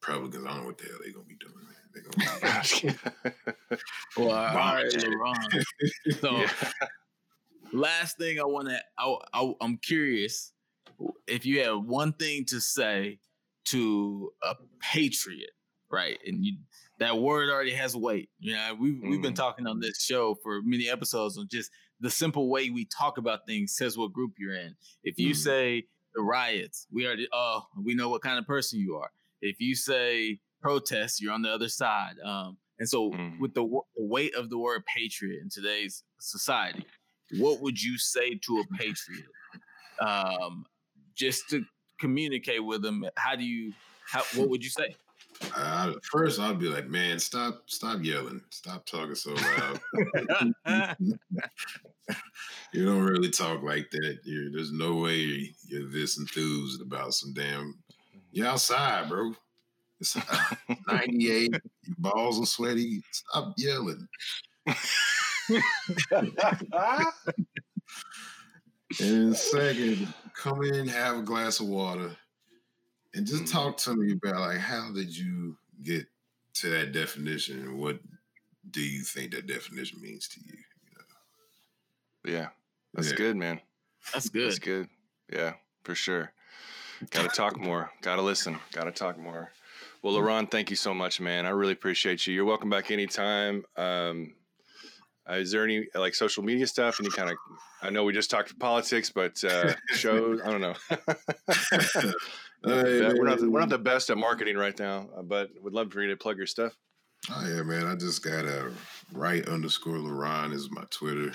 Republicans. 0.01 0.45
I 0.45 0.49
don't 0.49 0.61
know 0.61 0.65
what 0.67 0.77
the 0.77 0.85
hell 0.85 0.97
they're 1.03 1.13
gonna 1.13 1.25
be 1.25 1.35
doing, 1.35 1.53
man. 1.63 1.75
They're 1.93 2.03
gonna 2.03 2.97
be 3.69 3.77
Well, 4.17 4.29
all 4.31 4.75
right, 4.75 4.91
Bomb. 4.93 5.49
LaRon. 5.49 5.63
So, 6.19 6.37
Yeah. 6.37 6.71
last 7.71 8.17
thing 8.17 8.39
I 8.39 8.43
want 8.43 8.67
to, 8.69 8.81
I, 8.97 9.15
I, 9.33 9.53
I'm 9.61 9.77
curious 9.77 10.51
if 11.27 11.45
you 11.45 11.63
have 11.63 11.83
one 11.85 12.13
thing 12.13 12.45
to 12.45 12.59
say 12.59 13.19
to 13.65 14.31
a 14.43 14.55
patriot, 14.81 15.51
right? 15.89 16.17
And 16.25 16.43
you, 16.45 16.57
that 16.99 17.17
word 17.17 17.49
already 17.49 17.71
has 17.73 17.95
weight. 17.95 18.29
You 18.39 18.53
know, 18.55 18.75
we've 18.79 18.99
we've 19.01 19.21
been 19.21 19.33
Mm. 19.33 19.37
talking 19.37 19.67
on 19.67 19.79
this 19.79 20.01
show 20.03 20.35
for 20.43 20.61
many 20.63 20.89
episodes 20.89 21.37
on 21.37 21.47
just 21.49 21.71
the 22.01 22.09
simple 22.09 22.49
way 22.49 22.69
we 22.69 22.85
talk 22.85 23.17
about 23.17 23.45
things 23.47 23.75
says 23.77 23.97
what 23.97 24.11
group 24.11 24.33
you're 24.37 24.55
in. 24.55 24.75
If 25.03 25.17
you 25.17 25.31
Mm. 25.33 25.35
say 25.37 25.87
the 26.13 26.21
riots, 26.21 26.87
we 26.91 27.05
already 27.05 27.27
oh 27.31 27.61
we 27.81 27.93
know 27.95 28.09
what 28.09 28.21
kind 28.21 28.37
of 28.39 28.45
person 28.45 28.79
you 28.79 28.95
are. 28.97 29.11
If 29.41 29.59
you 29.59 29.75
say 29.75 30.39
protests, 30.61 31.21
you're 31.21 31.33
on 31.33 31.41
the 31.41 31.49
other 31.51 31.69
side. 31.69 32.15
Um, 32.23 32.57
and 32.79 32.87
so 32.89 33.11
Mhm. 33.11 33.39
with 33.39 33.53
the, 33.53 33.63
wo- 33.63 33.87
the 33.95 34.05
weight 34.05 34.35
of 34.35 34.49
the 34.49 34.57
word 34.57 34.83
patriot 34.85 35.39
in 35.41 35.49
today's 35.49 36.03
society, 36.19 36.85
what 37.39 37.61
would 37.61 37.81
you 37.81 37.97
say 37.97 38.35
to 38.35 38.59
a 38.59 38.77
patriot? 38.77 39.25
Um, 39.99 40.65
just 41.15 41.49
to 41.49 41.63
communicate 41.99 42.63
with 42.63 42.81
them, 42.81 43.05
how 43.15 43.35
do 43.35 43.43
you? 43.43 43.73
How, 44.11 44.23
what 44.33 44.49
would 44.49 44.63
you 44.63 44.69
say? 44.69 44.95
Uh, 45.55 45.93
first, 46.11 46.39
I'd 46.39 46.59
be 46.59 46.67
like, 46.69 46.87
"Man, 46.87 47.19
stop, 47.19 47.63
stop 47.67 48.03
yelling, 48.03 48.41
stop 48.49 48.85
talking 48.85 49.15
so 49.15 49.33
loud. 49.33 49.79
you 52.73 52.85
don't 52.85 53.03
really 53.03 53.29
talk 53.29 53.63
like 53.63 53.89
that. 53.91 54.19
You're, 54.23 54.51
there's 54.51 54.71
no 54.71 54.95
way 54.95 55.53
you're 55.67 55.89
this 55.89 56.17
enthused 56.17 56.81
about 56.81 57.13
some 57.13 57.33
damn. 57.33 57.77
You're 58.31 58.47
outside, 58.47 59.09
bro. 59.09 59.33
It's 59.99 60.15
uh, 60.15 60.55
98. 60.87 61.51
Your 61.51 61.61
balls 61.97 62.41
are 62.41 62.45
sweaty. 62.45 63.03
Stop 63.11 63.53
yelling. 63.57 64.07
And 68.99 69.35
second, 69.35 70.13
come 70.35 70.63
in, 70.63 70.87
have 70.87 71.17
a 71.19 71.21
glass 71.21 71.59
of 71.59 71.67
water, 71.67 72.11
and 73.13 73.25
just 73.27 73.43
Mhm. 73.43 73.51
talk 73.51 73.77
to 73.77 73.95
me 73.95 74.13
about 74.13 74.39
like 74.39 74.59
how 74.59 74.91
did 74.91 75.15
you 75.15 75.57
get 75.83 76.07
to 76.55 76.69
that 76.69 76.91
definition, 76.91 77.59
and 77.61 77.77
what 77.79 77.99
do 78.71 78.81
you 78.81 79.03
think 79.03 79.31
that 79.33 79.47
definition 79.47 80.01
means 80.01 80.27
to 80.29 80.39
you? 80.45 80.57
yeah, 82.25 82.49
that's 82.93 83.09
Yeah. 83.11 83.15
good, 83.17 83.35
man. 83.35 83.61
That's 84.13 84.29
good. 84.29 84.45
That's 84.47 84.59
good. 84.59 84.89
Yeah, 85.31 85.55
for 85.83 85.95
sure. 85.95 86.33
Got 87.09 87.23
to 87.29 87.35
talk 87.35 87.57
more. 87.59 87.91
Got 88.01 88.17
to 88.17 88.21
listen. 88.21 88.59
Got 88.71 88.85
to 88.85 88.91
talk 88.91 89.17
more. 89.17 89.51
Well, 90.01 90.13
LaRon, 90.15 90.49
thank 90.51 90.69
you 90.69 90.75
so 90.75 90.93
much, 90.93 91.19
man. 91.19 91.45
I 91.45 91.49
really 91.49 91.73
appreciate 91.73 92.27
you. 92.27 92.33
You're 92.33 92.45
welcome 92.45 92.69
back 92.69 92.91
anytime. 92.91 93.65
Um, 93.77 94.35
Uh, 95.29 95.33
is 95.35 95.51
there 95.51 95.63
any 95.63 95.87
like 95.93 96.15
social 96.15 96.43
media 96.43 96.65
stuff? 96.67 96.99
Any 96.99 97.09
kind 97.09 97.29
of? 97.29 97.37
I 97.81 97.91
know 97.91 98.03
we 98.03 98.11
just 98.13 98.31
talked 98.31 98.57
politics, 98.59 99.11
but 99.11 99.43
uh, 99.43 99.75
shows. 99.89 100.41
I 100.41 100.51
don't 100.51 100.61
know. 100.61 100.75
We're 102.63 103.23
not 103.23 103.39
the, 103.39 103.49
we're 103.49 103.59
not 103.59 103.69
the 103.69 103.77
best 103.77 104.09
at 104.09 104.17
marketing 104.17 104.55
right 104.55 104.77
now, 104.77 105.09
uh, 105.17 105.21
but 105.21 105.49
would 105.61 105.73
love 105.73 105.91
for 105.91 106.01
you 106.01 106.09
to 106.09 106.17
plug 106.17 106.37
your 106.37 106.47
stuff. 106.47 106.73
Oh 107.29 107.47
yeah, 107.47 107.63
man. 107.63 107.87
I 107.87 107.95
just 107.95 108.23
got 108.23 108.45
a 108.45 108.71
right 109.13 109.47
underscore 109.47 109.97
LaRon 109.97 110.53
is 110.53 110.71
my 110.71 110.83
Twitter. 110.89 111.31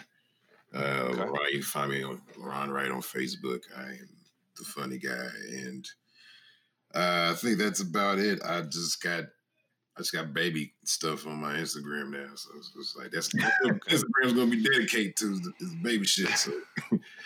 Uh 0.74 0.78
Okay. 0.78 1.52
Can 1.52 1.62
find 1.62 1.90
me 1.90 2.02
on 2.02 2.20
LaRon 2.38 2.68
Right 2.68 2.90
on 2.90 3.00
Facebook. 3.00 3.62
I 3.76 3.82
am 3.82 4.08
the 4.56 4.64
funny 4.64 4.98
guy. 4.98 5.28
And 5.50 5.88
uh, 6.94 7.30
I 7.32 7.34
think 7.36 7.58
that's 7.58 7.80
about 7.80 8.18
it. 8.18 8.40
I 8.44 8.62
just 8.62 9.02
got 9.02 9.24
I 9.96 10.00
just 10.00 10.12
got 10.12 10.34
baby 10.34 10.74
stuff 10.84 11.26
on 11.26 11.40
my 11.40 11.54
Instagram 11.54 12.10
now. 12.10 12.34
So 12.34 12.50
it's 12.56 12.72
just 12.72 12.98
like 12.98 13.10
that's 13.10 13.28
Instagram's 13.34 14.32
gonna 14.32 14.46
be 14.50 14.62
dedicated 14.62 15.16
to 15.18 15.32
is, 15.32 15.50
is 15.60 15.74
baby 15.76 16.06
shit. 16.06 16.28
So 16.30 16.52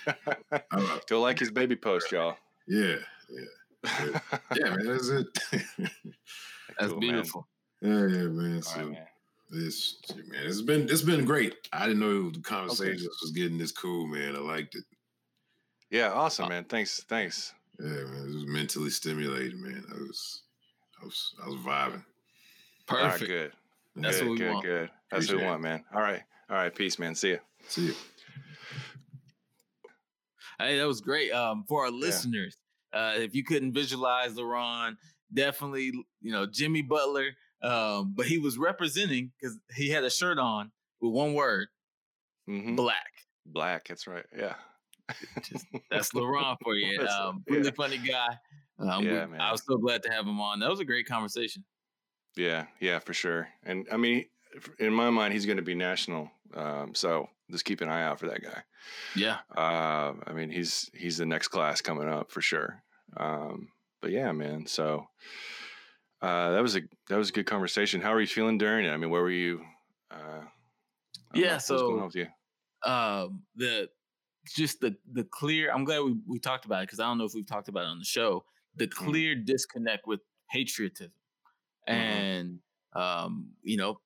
Go 1.08 1.20
like 1.20 1.38
his 1.38 1.50
baby 1.50 1.76
post, 1.76 2.12
y'all. 2.12 2.36
yeah, 2.66 2.96
yeah. 3.30 3.44
Yeah, 4.56 4.74
man, 4.76 4.86
that's 4.86 5.08
it. 5.08 5.26
That's 5.50 5.62
Cool, 6.80 6.88
man. 6.90 7.00
beautiful. 7.00 7.48
yeah, 7.80 7.90
yeah, 8.06 8.28
man. 8.28 8.56
All 8.56 8.62
So 8.62 8.78
right, 8.80 8.90
man. 8.90 9.06
This 9.50 9.96
man, 10.28 10.42
it's 10.46 10.62
been 10.62 10.82
it's 10.88 11.02
been 11.02 11.24
great. 11.24 11.54
I 11.72 11.86
didn't 11.86 12.00
know 12.00 12.30
the 12.30 12.40
conversations 12.40 13.08
was 13.20 13.32
getting 13.32 13.58
this 13.58 13.72
cool, 13.72 14.06
man. 14.06 14.36
I 14.36 14.38
liked 14.38 14.76
it. 14.76 14.84
Yeah, 15.90 16.12
awesome, 16.12 16.48
man. 16.48 16.64
Thanks, 16.64 17.02
thanks. 17.08 17.52
Yeah, 17.80 17.86
man, 17.86 18.28
it 18.30 18.34
was 18.34 18.46
mentally 18.46 18.90
stimulating, 18.90 19.60
man. 19.60 19.82
I 19.90 19.94
was, 19.94 20.42
I 21.02 21.04
was, 21.04 21.34
I 21.44 21.48
was 21.48 21.56
vibing. 21.56 22.04
All 22.90 22.96
right, 22.96 23.10
Perfect. 23.12 23.28
good. 23.28 23.52
That's 23.96 24.18
good, 24.18 24.24
what 24.28 24.30
we 24.32 24.38
good, 24.38 24.52
want. 24.52 24.64
Good. 24.66 24.90
That's 25.10 25.28
what 25.28 25.38
we 25.38 25.44
want, 25.46 25.62
man. 25.62 25.84
All 25.92 26.00
right, 26.02 26.22
all 26.48 26.56
right. 26.56 26.72
Peace, 26.72 26.98
man. 27.00 27.14
See 27.16 27.30
you. 27.30 27.38
See 27.66 27.86
you. 27.86 27.94
Hey, 30.60 30.78
that 30.78 30.86
was 30.86 31.00
great. 31.00 31.32
Um, 31.32 31.64
for 31.66 31.84
our 31.86 31.90
listeners, 31.90 32.56
uh, 32.92 33.14
if 33.16 33.34
you 33.34 33.44
couldn't 33.44 33.72
visualize 33.72 34.34
LaRon, 34.34 34.96
definitely, 35.32 35.92
you 36.20 36.32
know, 36.32 36.46
Jimmy 36.46 36.82
Butler. 36.82 37.30
Um, 37.62 38.14
but 38.16 38.26
he 38.26 38.38
was 38.38 38.56
representing 38.56 39.32
because 39.40 39.58
he 39.74 39.90
had 39.90 40.02
a 40.04 40.10
shirt 40.10 40.38
on 40.38 40.72
with 41.00 41.12
one 41.12 41.34
word, 41.34 41.68
hmm 42.46 42.74
black. 42.76 43.10
Black. 43.46 43.88
That's 43.88 44.06
right. 44.06 44.24
Yeah. 44.36 44.54
That's 45.90 46.12
LaRon 46.12 46.56
for 46.62 46.74
you. 46.74 47.00
Um, 47.06 47.42
really 47.48 47.64
yeah. 47.64 47.70
funny 47.76 47.98
guy. 47.98 48.38
Um, 48.78 49.04
we- 49.04 49.10
Yeah, 49.10 49.26
man. 49.26 49.40
I 49.40 49.52
was 49.52 49.62
so 49.66 49.76
glad 49.76 50.02
to 50.04 50.10
have 50.10 50.26
him 50.26 50.40
on. 50.40 50.60
That 50.60 50.70
was 50.70 50.80
a 50.80 50.84
great 50.84 51.06
conversation. 51.06 51.64
Yeah, 52.36 52.66
yeah, 52.80 52.98
for 53.00 53.12
sure. 53.12 53.48
And 53.64 53.86
I 53.90 53.96
mean, 53.96 54.24
in 54.78 54.92
my 54.92 55.10
mind, 55.10 55.34
he's 55.34 55.46
going 55.46 55.56
to 55.56 55.62
be 55.62 55.74
national. 55.74 56.30
Um, 56.54 56.94
so 56.94 57.28
just 57.50 57.64
keep 57.64 57.80
an 57.80 57.88
eye 57.88 58.02
out 58.02 58.18
for 58.20 58.26
that 58.28 58.42
guy. 58.42 58.62
Yeah. 59.16 59.38
Uh, 59.56 60.14
I 60.26 60.32
mean, 60.32 60.50
he's 60.50 60.90
he's 60.94 61.18
the 61.18 61.26
next 61.26 61.48
class 61.48 61.80
coming 61.80 62.08
up 62.08 62.30
for 62.30 62.40
sure. 62.40 62.82
Um, 63.16 63.68
but 64.00 64.10
yeah, 64.12 64.32
man. 64.32 64.66
So 64.66 65.06
uh, 66.22 66.50
that 66.52 66.62
was 66.62 66.76
a 66.76 66.82
that 67.08 67.16
was 67.16 67.30
a 67.30 67.32
good 67.32 67.46
conversation. 67.46 68.00
How 68.00 68.12
are 68.12 68.20
you 68.20 68.26
feeling 68.26 68.58
during 68.58 68.86
it? 68.86 68.90
I 68.90 68.96
mean, 68.96 69.10
where 69.10 69.22
were 69.22 69.30
you? 69.30 69.60
Uh, 70.10 70.16
know, 70.16 70.46
Yeah, 71.34 71.48
going 71.50 71.60
so- 71.60 72.10
you? 72.14 72.26
um 72.90 73.42
the 73.56 73.90
just 74.56 74.80
the 74.80 74.96
the 75.12 75.22
clear 75.24 75.70
i'm 75.70 75.84
glad 75.84 76.00
we, 76.00 76.16
we 76.26 76.38
talked 76.38 76.64
about 76.64 76.78
it 76.82 76.86
because 76.86 76.98
i 76.98 77.04
don't 77.04 77.18
know 77.18 77.24
if 77.26 77.34
we've 77.34 77.46
talked 77.46 77.68
about 77.68 77.82
it 77.84 77.88
on 77.88 77.98
the 77.98 78.04
show 78.06 78.42
the 78.76 78.86
Mm-hmm. 78.86 79.04
clear 79.04 79.34
disconnect 79.34 80.06
with 80.06 80.20
patriotism 80.50 81.12
Mhm. 81.86 81.92
and 81.92 82.58
um 82.94 83.50
you 83.62 83.76
know 83.76 84.00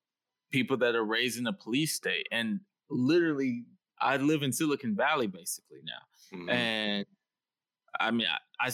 people 0.50 0.76
that 0.78 0.96
are 0.96 1.04
raised 1.04 1.38
in 1.38 1.46
a 1.46 1.52
police 1.52 1.94
state 1.94 2.26
and 2.32 2.58
literally 2.94 3.64
i 4.00 4.16
live 4.16 4.42
in 4.42 4.52
silicon 4.52 4.94
valley 4.96 5.26
basically 5.26 5.80
now 5.84 6.38
Mhm. 6.38 6.50
and 6.50 7.06
I 8.00 8.10
mean, 8.10 8.26
I 8.60 8.72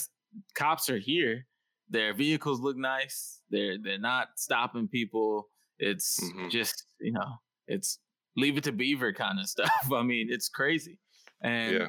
cops 0.54 0.88
are 0.88 0.98
here. 0.98 1.46
Their 1.88 2.14
vehicles 2.14 2.60
look 2.60 2.76
nice. 2.76 3.42
They're 3.50 3.76
they're 3.78 3.98
not 3.98 4.38
stopping 4.38 4.88
people. 4.88 5.50
It's 5.78 6.20
Mhm. 6.22 6.50
just 6.50 6.84
you 7.00 7.12
know, 7.12 7.36
it's 7.66 7.98
leave 8.36 8.56
it 8.56 8.64
to 8.64 8.72
Beaver 8.72 9.12
kind 9.12 9.38
of 9.40 9.48
stuff. 9.56 9.92
I 9.92 10.02
mean, 10.02 10.28
it's 10.30 10.48
crazy, 10.48 11.00
and 11.42 11.74
yeah, 11.74 11.88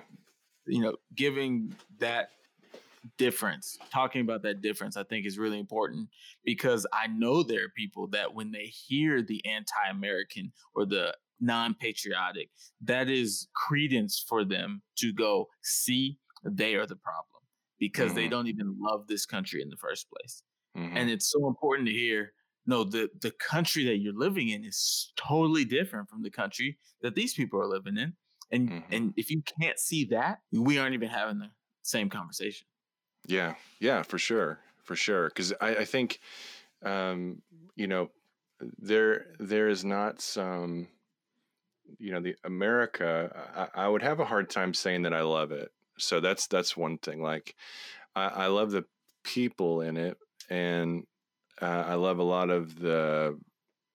you 0.65 0.81
know, 0.81 0.97
giving 1.15 1.77
that 1.99 2.29
difference, 3.17 3.79
talking 3.91 4.21
about 4.21 4.43
that 4.43 4.61
difference, 4.61 4.95
I 4.97 5.03
think 5.03 5.25
is 5.25 5.39
really 5.39 5.59
important 5.59 6.09
because 6.43 6.85
I 6.93 7.07
know 7.07 7.43
there 7.43 7.65
are 7.65 7.69
people 7.69 8.07
that 8.09 8.33
when 8.33 8.51
they 8.51 8.65
hear 8.65 9.21
the 9.23 9.43
anti-American 9.45 10.51
or 10.75 10.85
the 10.85 11.15
non-patriotic, 11.41 12.51
that 12.81 13.09
is 13.09 13.47
credence 13.55 14.23
for 14.27 14.45
them 14.45 14.83
to 14.97 15.13
go 15.13 15.47
see 15.63 16.19
they 16.43 16.75
are 16.75 16.85
the 16.87 16.95
problem 16.95 17.43
because 17.79 18.13
they 18.13 18.27
Mhm. 18.27 18.29
don't 18.29 18.47
even 18.47 18.77
love 18.79 19.07
this 19.07 19.25
country 19.25 19.61
in 19.61 19.69
the 19.69 19.77
first 19.77 20.07
place. 20.09 20.43
Mhm. 20.75 20.91
And 20.95 21.09
it's 21.09 21.29
so 21.31 21.47
important 21.47 21.87
to 21.87 21.93
hear 21.93 22.33
no, 22.67 22.83
the 22.83 23.09
the 23.19 23.31
country 23.31 23.83
that 23.85 23.97
you're 23.97 24.13
living 24.13 24.49
in 24.49 24.63
is 24.63 25.11
totally 25.15 25.65
different 25.65 26.09
from 26.09 26.21
the 26.21 26.29
country 26.29 26.77
that 27.01 27.15
these 27.15 27.33
people 27.33 27.59
are 27.59 27.67
living 27.67 27.97
in. 27.97 28.15
And 28.51 28.71
Mhm. 28.71 28.91
and 28.91 29.13
if 29.17 29.31
you 29.31 29.41
can't 29.59 29.79
see 29.79 30.05
that, 30.05 30.39
we 30.51 30.77
aren't 30.77 30.93
even 30.93 31.09
having 31.09 31.39
the 31.39 31.51
same 31.81 32.09
conversation. 32.09 32.67
Yeah, 33.27 33.55
yeah, 33.79 34.01
for 34.03 34.17
sure, 34.17 34.59
for 34.83 34.95
sure. 34.95 35.27
Because 35.29 35.53
I, 35.61 35.77
I 35.77 35.85
think, 35.85 36.19
um, 36.83 37.41
you 37.75 37.87
know, 37.87 38.11
there 38.59 39.35
there 39.39 39.67
is 39.69 39.85
not 39.85 40.21
some, 40.21 40.89
you 41.99 42.11
know, 42.11 42.19
the 42.19 42.35
America. 42.43 43.69
I, 43.75 43.85
I 43.85 43.87
would 43.87 44.01
have 44.01 44.19
a 44.19 44.25
hard 44.25 44.49
time 44.49 44.73
saying 44.73 45.03
that 45.03 45.13
I 45.13 45.21
love 45.21 45.51
it. 45.51 45.71
So 45.97 46.19
that's 46.19 46.47
that's 46.47 46.75
one 46.77 46.97
thing. 46.97 47.21
Like, 47.21 47.55
I, 48.15 48.25
I 48.25 48.47
love 48.47 48.71
the 48.71 48.85
people 49.23 49.81
in 49.81 49.97
it, 49.97 50.17
and 50.49 51.05
uh, 51.61 51.83
I 51.87 51.95
love 51.95 52.19
a 52.19 52.23
lot 52.23 52.49
of 52.49 52.79
the 52.79 53.37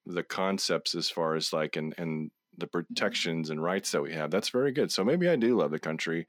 the 0.06 0.22
concepts 0.22 0.94
as 0.94 1.10
far 1.10 1.34
as 1.34 1.52
like 1.52 1.76
and 1.76 1.94
and 1.98 2.30
the 2.58 2.66
protections 2.66 3.50
and 3.50 3.62
rights 3.62 3.92
that 3.92 4.02
we 4.02 4.14
have. 4.14 4.30
That's 4.30 4.48
very 4.48 4.72
good. 4.72 4.90
So 4.90 5.04
maybe 5.04 5.28
I 5.28 5.36
do 5.36 5.56
love 5.56 5.70
the 5.70 5.78
country. 5.78 6.26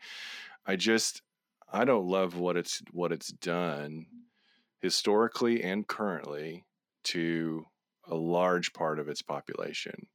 I 0.65 0.75
just 0.75 1.21
I 1.71 1.85
don't 1.85 2.07
love 2.07 2.37
what 2.37 2.57
it's 2.57 2.81
what 2.91 3.11
it's 3.11 3.29
done 3.29 4.07
historically 4.81 5.63
and 5.63 5.87
currently 5.87 6.65
to 7.03 7.65
a 8.07 8.15
large 8.15 8.73
part 8.73 8.99
of 8.99 9.09
its 9.09 9.21
population, 9.21 10.07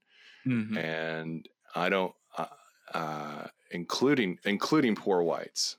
Mm-hmm. 0.47 0.77
and 0.77 1.49
I 1.75 1.89
don't, 1.89 2.13
uh, 2.37 2.47
uh, 2.93 3.47
including 3.71 4.39
including 4.45 4.97
poor 4.97 5.23
whites. 5.23 5.77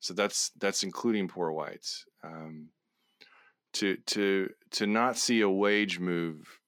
So 0.00 0.14
that's 0.14 0.50
that's 0.58 0.82
including 0.82 1.28
poor 1.28 1.52
whites. 1.52 2.04
Um, 2.24 2.70
to 3.74 3.96
to 4.06 4.50
to 4.72 4.86
not 4.86 5.16
see 5.16 5.40
a 5.40 5.48
wage 5.48 5.98
move 5.98 6.58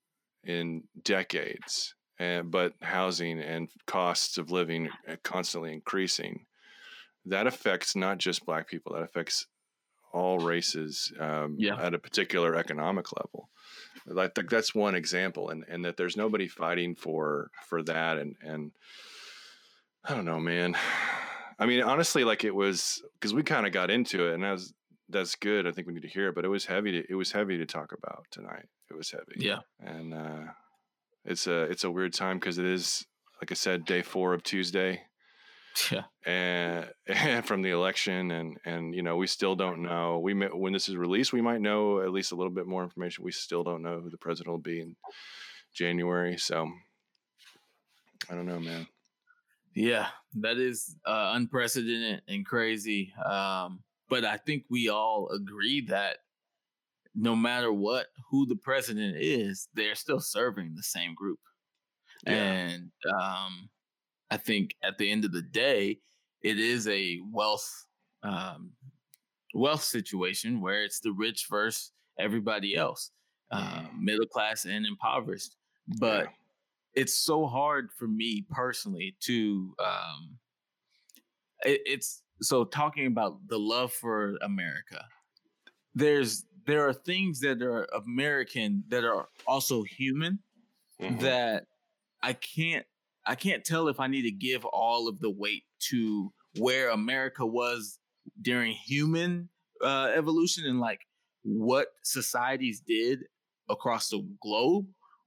in 0.44 0.84
decades, 1.02 1.94
and 2.18 2.50
but 2.50 2.74
housing 2.80 3.40
and 3.40 3.68
costs 3.86 4.38
of 4.38 4.50
living 4.50 4.88
constantly 5.22 5.72
increasing 5.72 6.46
that 7.26 7.46
affects 7.46 7.96
not 7.96 8.18
just 8.18 8.44
black 8.44 8.68
people 8.68 8.94
that 8.94 9.02
affects 9.02 9.46
all 10.14 10.38
races 10.38 11.12
um, 11.20 11.56
Yeah. 11.58 11.76
at 11.78 11.92
a 11.94 11.98
particular 11.98 12.54
economic 12.56 13.06
level. 13.18 13.48
Like 14.06 14.34
th- 14.34 14.46
that's 14.48 14.74
one 14.74 14.94
example 14.94 15.50
and 15.50 15.64
and 15.68 15.84
that 15.84 15.96
there's 15.96 16.16
nobody 16.16 16.46
fighting 16.48 16.94
for 16.94 17.50
for 17.68 17.82
that 17.82 18.18
and 18.18 18.36
and 18.42 18.72
i 20.04 20.14
don't 20.14 20.24
know 20.26 20.38
man. 20.40 20.76
I 21.58 21.66
mean 21.66 21.82
honestly 21.82 22.24
like 22.24 22.44
it 22.44 22.54
was 22.54 23.02
because 23.14 23.32
we 23.34 23.42
kind 23.42 23.66
of 23.66 23.72
got 23.72 23.90
into 23.90 24.26
it 24.28 24.34
and 24.34 24.42
that's 24.44 24.72
that's 25.08 25.34
good 25.36 25.66
i 25.66 25.70
think 25.70 25.86
we 25.86 25.94
need 25.94 26.02
to 26.02 26.08
hear 26.08 26.28
it 26.28 26.34
but 26.34 26.44
it 26.44 26.48
was 26.48 26.64
heavy 26.66 26.92
to, 26.92 27.02
it 27.08 27.14
was 27.14 27.32
heavy 27.32 27.56
to 27.58 27.66
talk 27.66 27.92
about 27.92 28.24
tonight. 28.30 28.66
It 28.90 28.94
was 28.96 29.10
heavy. 29.10 29.36
Yeah. 29.38 29.60
and 29.80 30.12
uh 30.14 30.44
it's 31.24 31.46
a 31.46 31.62
it's 31.72 31.84
a 31.84 31.90
weird 31.90 32.12
time 32.12 32.38
because 32.38 32.58
it 32.58 32.66
is 32.66 33.06
like 33.40 33.50
i 33.50 33.54
said 33.54 33.84
day 33.84 34.02
four 34.02 34.34
of 34.34 34.42
tuesday 34.42 35.02
Yeah. 35.90 36.02
and, 36.24 36.86
and 37.06 37.44
from 37.44 37.62
the 37.62 37.70
election 37.70 38.30
and 38.30 38.58
and 38.64 38.94
you 38.94 39.02
know 39.02 39.16
we 39.16 39.26
still 39.26 39.56
don't 39.56 39.82
know 39.82 40.20
we 40.20 40.32
may, 40.32 40.46
when 40.46 40.72
this 40.72 40.88
is 40.88 40.96
released 40.96 41.32
we 41.32 41.42
might 41.42 41.60
know 41.60 42.00
at 42.00 42.12
least 42.12 42.30
a 42.30 42.36
little 42.36 42.52
bit 42.52 42.66
more 42.66 42.84
information 42.84 43.24
we 43.24 43.32
still 43.32 43.64
don't 43.64 43.82
know 43.82 44.00
who 44.00 44.08
the 44.08 44.16
president 44.18 44.52
will 44.52 44.62
be 44.62 44.80
in 44.80 44.94
january 45.74 46.38
so 46.38 46.70
i 48.30 48.34
don't 48.34 48.46
know 48.46 48.60
man 48.60 48.86
Yeah, 49.74 50.06
that 50.34 50.56
is 50.58 50.94
uh, 51.04 51.32
unprecedented 51.34 52.22
and 52.28 52.46
crazy. 52.46 53.12
Um, 53.24 53.82
but 54.08 54.24
I 54.24 54.36
think 54.36 54.64
we 54.70 54.88
all 54.88 55.28
agree 55.30 55.80
that 55.88 56.18
no 57.14 57.34
matter 57.34 57.72
what, 57.72 58.06
who 58.30 58.46
the 58.46 58.56
president 58.56 59.16
is, 59.18 59.68
they're 59.74 59.96
still 59.96 60.20
serving 60.20 60.74
the 60.76 60.82
same 60.82 61.14
group. 61.14 61.40
Yeah. 62.24 62.32
And 62.34 62.90
um, 63.20 63.68
I 64.34 64.38
think 64.38 64.76
at 64.82 64.98
the 64.98 65.10
end 65.10 65.24
of 65.24 65.32
the 65.32 65.42
day, 65.42 66.00
it 66.42 66.58
is 66.58 66.88
a 66.88 67.20
wealth 67.30 67.86
um, 68.24 68.72
wealth 69.54 69.82
situation 69.84 70.60
where 70.60 70.84
it's 70.84 71.00
the 71.00 71.12
rich 71.12 71.46
versus 71.50 71.92
everybody 72.18 72.76
else, 72.76 73.12
uh, 73.50 73.88
Mhm. 73.88 73.98
middle 73.98 74.26
class 74.26 74.64
and 74.66 74.86
impoverished. 74.86 75.56
But 75.88 76.30
it's 76.94 77.14
so 77.14 77.46
hard 77.46 77.92
for 77.92 78.08
me 78.08 78.46
personally 78.50 79.16
to 79.22 79.74
um 79.80 80.38
it, 81.64 81.82
it's 81.86 82.22
so 82.42 82.64
talking 82.64 83.06
about 83.06 83.46
the 83.48 83.58
love 83.58 83.92
for 83.92 84.36
America. 84.42 85.04
There's 85.94 86.46
there 86.66 86.88
are 86.88 86.94
things 86.94 87.40
that 87.40 87.62
are 87.62 87.84
American 87.94 88.84
that 88.88 89.04
are 89.04 89.28
also 89.46 89.82
human 89.84 90.40
Mhm. 90.98 91.20
that 91.20 91.66
I 92.22 92.34
can't 92.34 92.86
I 93.26 93.34
can't 93.34 93.64
tell 93.64 93.88
if 93.88 94.00
I 94.00 94.06
need 94.06 94.22
to 94.22 94.30
give 94.30 94.64
all 94.64 95.08
of 95.08 95.20
the 95.20 95.30
weight 95.30 95.64
to 95.90 96.32
where 96.58 96.90
America 96.90 97.44
was 97.46 97.98
during 98.40 98.72
human 98.72 99.48
uh, 99.82 100.12
evolution 100.14 100.64
and 100.66 100.80
like 100.80 101.00
what 101.42 101.88
societies 102.02 102.80
did 102.86 103.20
across 103.68 104.08
the 104.08 104.26
globe 104.42 104.86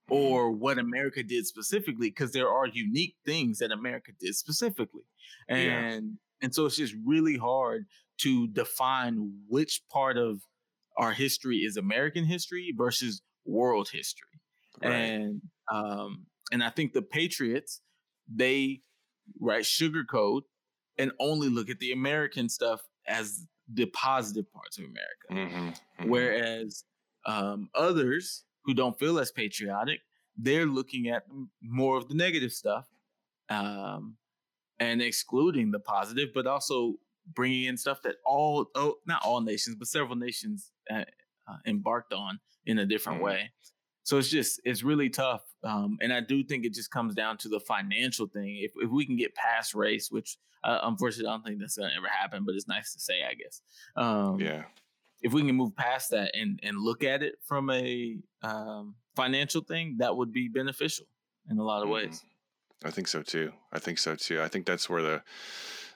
or 0.10 0.52
what 0.52 0.78
America 0.80 1.22
did 1.22 1.46
specifically 1.46 2.10
because 2.10 2.32
there 2.32 2.50
are 2.50 2.66
unique 2.68 3.16
things 3.26 3.60
that 3.60 3.72
America 3.72 4.12
did 4.20 4.36
specifically. 4.36 5.04
And 5.50 5.64
Yeah. 5.66 6.00
and 6.42 6.56
so 6.56 6.66
it's 6.66 6.78
just 6.78 6.96
really 7.06 7.38
hard 7.38 7.86
to 8.20 8.48
define 8.48 9.34
which 9.50 9.82
part 9.92 10.18
of 10.18 10.42
our 10.98 11.12
history 11.14 11.58
is 11.58 11.78
American 11.78 12.26
history 12.26 12.74
versus 12.76 13.22
world 13.46 13.90
history. 13.92 14.40
Right. 14.82 14.92
And 14.92 15.42
um 15.72 16.28
and 16.52 16.64
I 16.64 16.70
think 16.70 16.94
the 16.94 17.02
Patriots 17.02 17.82
they 18.34 18.82
right 19.40 19.64
sugarcoat 19.64 20.42
and 20.98 21.12
only 21.20 21.50
look 21.50 21.70
at 21.70 21.80
the 21.80 21.92
American 21.92 22.50
stuff 22.50 22.82
as 23.08 23.46
the 23.72 23.86
positive 23.88 24.52
parts 24.52 24.78
of 24.78 24.86
America. 24.86 25.28
Mhm, 25.56 25.76
mhm. 26.00 26.10
Whereas 26.10 26.86
um, 27.26 27.70
others 27.76 28.46
who 28.64 28.74
don't 28.74 28.98
feel 28.98 29.20
as 29.20 29.32
patriotic, 29.32 30.02
they're 30.38 30.66
looking 30.66 31.08
at 31.10 31.26
more 31.62 31.98
of 31.98 32.08
the 32.08 32.14
negative 32.16 32.54
stuff 32.54 32.88
um, 33.50 34.18
and 34.80 35.02
excluding 35.02 35.72
the 35.72 35.80
positive, 35.80 36.30
but 36.34 36.48
also 36.48 36.96
bringing 37.34 37.66
in 37.66 37.78
stuff 37.78 38.02
that 38.04 38.16
all, 38.26 38.68
oh, 38.76 38.96
not 39.06 39.22
all 39.26 39.42
nations, 39.42 39.76
but 39.76 39.88
several 39.88 40.16
nations 40.16 40.72
uh, 40.90 41.04
uh, 41.48 41.58
embarked 41.66 42.14
on 42.14 42.40
in 42.66 42.80
a 42.80 42.86
different 42.86 43.20
Mhm. 43.20 43.24
way. 43.24 43.52
So 44.08 44.18
it's 44.18 44.30
just, 44.30 44.62
it's 44.64 44.84
really 44.84 45.10
tough. 45.10 45.42
Um, 45.66 45.98
and 46.00 46.14
I 46.14 46.22
do 46.22 46.42
think 46.42 46.64
it 46.64 46.74
just 46.74 46.92
comes 46.92 47.14
down 47.14 47.36
to 47.40 47.50
the 47.50 47.60
financial 47.60 48.26
thing. 48.26 48.60
If, 48.62 48.72
if 48.78 48.90
we 48.90 49.06
can 49.06 49.18
get 49.18 49.36
past 49.36 49.76
race, 49.76 50.10
which 50.10 50.38
uh, 50.64 50.80
unfortunately 50.84 51.28
I 51.28 51.34
don't 51.34 51.46
think 51.46 51.60
that's 51.60 51.76
going 51.78 51.90
to 51.90 51.96
ever 51.98 52.08
happen, 52.08 52.46
but 52.46 52.56
it's 52.56 52.70
nice 52.70 52.94
to 52.94 53.02
say, 53.02 53.26
I 53.30 53.34
guess. 53.34 53.62
Um, 53.98 54.40
yeah. 54.40 54.64
if 55.22 55.34
we 55.34 55.42
can 55.46 55.54
move 55.58 55.76
past 55.76 56.12
that 56.12 56.32
and 56.34 56.58
and 56.64 56.78
look 56.80 57.04
at 57.04 57.22
it 57.22 57.36
from 57.44 57.70
a 57.70 58.16
um, 58.44 58.96
financial 59.18 59.62
thing, 59.62 59.98
that 60.00 60.16
would 60.16 60.32
be 60.32 60.48
beneficial 60.48 61.06
in 61.50 61.58
a 61.58 61.64
lot 61.64 61.84
of 61.84 61.90
Mhm. 61.90 61.94
ways. 61.96 62.24
I 62.86 62.92
think 62.92 63.10
so 63.10 63.22
too. 63.24 63.52
I 63.74 63.80
think 63.80 63.98
so 63.98 64.16
too. 64.16 64.42
I 64.42 64.48
think 64.48 64.66
that's 64.66 64.90
where 64.90 65.02
the 65.02 65.22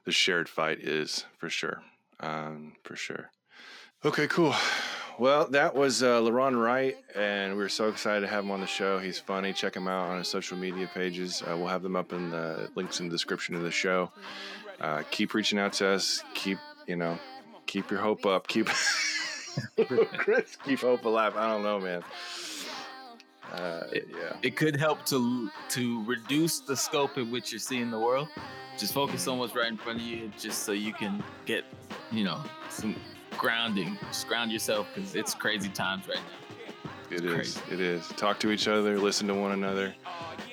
the 0.03 0.11
shared 0.11 0.49
fight 0.49 0.79
is 0.79 1.23
for 1.37 1.47
sure. 1.49 1.81
Um, 2.19 2.73
for 2.83 2.97
sure. 2.97 3.31
Okay, 4.03 4.27
cool. 4.27 4.53
Well, 5.21 5.45
that 5.49 5.75
was 5.75 6.01
uh, 6.01 6.19
LaRon 6.19 6.59
Wright, 6.59 6.97
and 7.13 7.55
we 7.55 7.61
are 7.61 7.69
so 7.69 7.89
excited 7.89 8.21
to 8.21 8.27
have 8.27 8.43
him 8.43 8.49
on 8.49 8.59
the 8.59 8.65
show. 8.65 8.97
He's 8.97 9.19
funny. 9.19 9.53
Check 9.53 9.75
him 9.75 9.87
out 9.87 10.09
on 10.09 10.17
his 10.17 10.27
social 10.27 10.57
media 10.57 10.89
pages. 10.91 11.43
Uh, 11.43 11.55
we'll 11.55 11.67
have 11.67 11.83
them 11.83 11.95
up 11.95 12.11
in 12.11 12.31
the 12.31 12.71
links 12.73 12.99
in 12.99 13.05
the 13.05 13.11
description 13.11 13.53
of 13.53 13.61
the 13.61 13.69
show. 13.69 14.09
Uh, 14.79 15.03
keep 15.11 15.35
reaching 15.35 15.59
out 15.59 15.73
to 15.73 15.89
us. 15.89 16.23
Keep 16.33 16.57
you 16.87 16.95
know, 16.95 17.19
keep 17.67 17.91
your 17.91 17.99
hope 17.99 18.25
up. 18.25 18.47
Keep 18.47 18.65
Chris, 20.17 20.57
keep 20.65 20.79
hope 20.79 21.05
alive. 21.05 21.37
I 21.37 21.49
don't 21.49 21.61
know, 21.61 21.79
man. 21.79 22.03
Uh, 23.53 23.83
yeah. 23.93 24.37
It 24.41 24.55
could 24.55 24.75
help 24.75 25.05
to 25.05 25.51
to 25.69 26.03
reduce 26.05 26.61
the 26.61 26.75
scope 26.75 27.19
in 27.19 27.29
which 27.29 27.51
you're 27.51 27.59
seeing 27.59 27.91
the 27.91 27.99
world. 27.99 28.27
Just 28.75 28.91
focus 28.91 29.27
on 29.27 29.37
what's 29.37 29.53
right 29.53 29.67
in 29.67 29.77
front 29.77 29.99
of 29.99 30.03
you, 30.03 30.31
just 30.39 30.63
so 30.63 30.71
you 30.71 30.93
can 30.93 31.23
get, 31.45 31.63
you 32.11 32.23
know, 32.23 32.41
some 32.71 32.95
grounding. 33.37 33.97
Just 34.07 34.27
ground 34.27 34.51
yourself 34.51 34.87
because 34.93 35.15
it's 35.15 35.33
crazy 35.33 35.69
times 35.69 36.07
right 36.07 36.17
now. 36.17 36.91
It 37.15 37.25
is. 37.25 37.33
crazy. 37.33 37.61
It 37.73 37.79
is. 37.79 38.07
Talk 38.09 38.39
to 38.39 38.51
each 38.51 38.67
other. 38.67 38.97
Listen 38.97 39.27
to 39.27 39.33
one 39.33 39.51
another. 39.51 39.93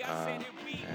Uh, 0.04 0.28
and 0.28 0.44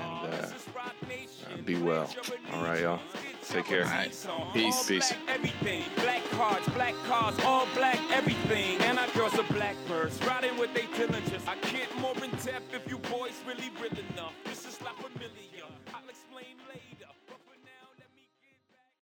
uh, 0.01 0.35
uh, 0.35 1.57
be 1.65 1.81
well. 1.81 2.09
All 2.51 2.63
right, 2.63 2.81
y'all. 2.81 2.99
Take 3.47 3.65
care. 3.65 3.83
All 3.83 3.89
right. 3.89 4.27
Peace. 4.53 4.87
Peace. 4.87 5.13
black 5.13 5.29
everything. 5.29 5.83
Black 5.97 6.23
cards, 6.31 6.67
black 6.69 6.95
cars, 7.07 7.39
all 7.43 7.67
black 7.75 7.99
everything. 8.11 8.79
And 8.81 8.97
our 8.99 9.07
girls 9.09 9.37
are 9.37 9.53
blackbirds, 9.53 10.19
riding 10.25 10.57
with 10.57 10.73
they 10.73 10.87
Dillingers. 10.97 11.47
I 11.47 11.55
get 11.71 11.95
more 11.99 12.15
in 12.23 12.31
depth 12.31 12.73
if 12.73 12.89
you 12.89 12.97
boys 12.97 13.33
really 13.47 13.71
real 13.81 13.91
enough. 14.11 14.33
This 14.33 14.42
is 14.42 14.42
like 14.42 14.42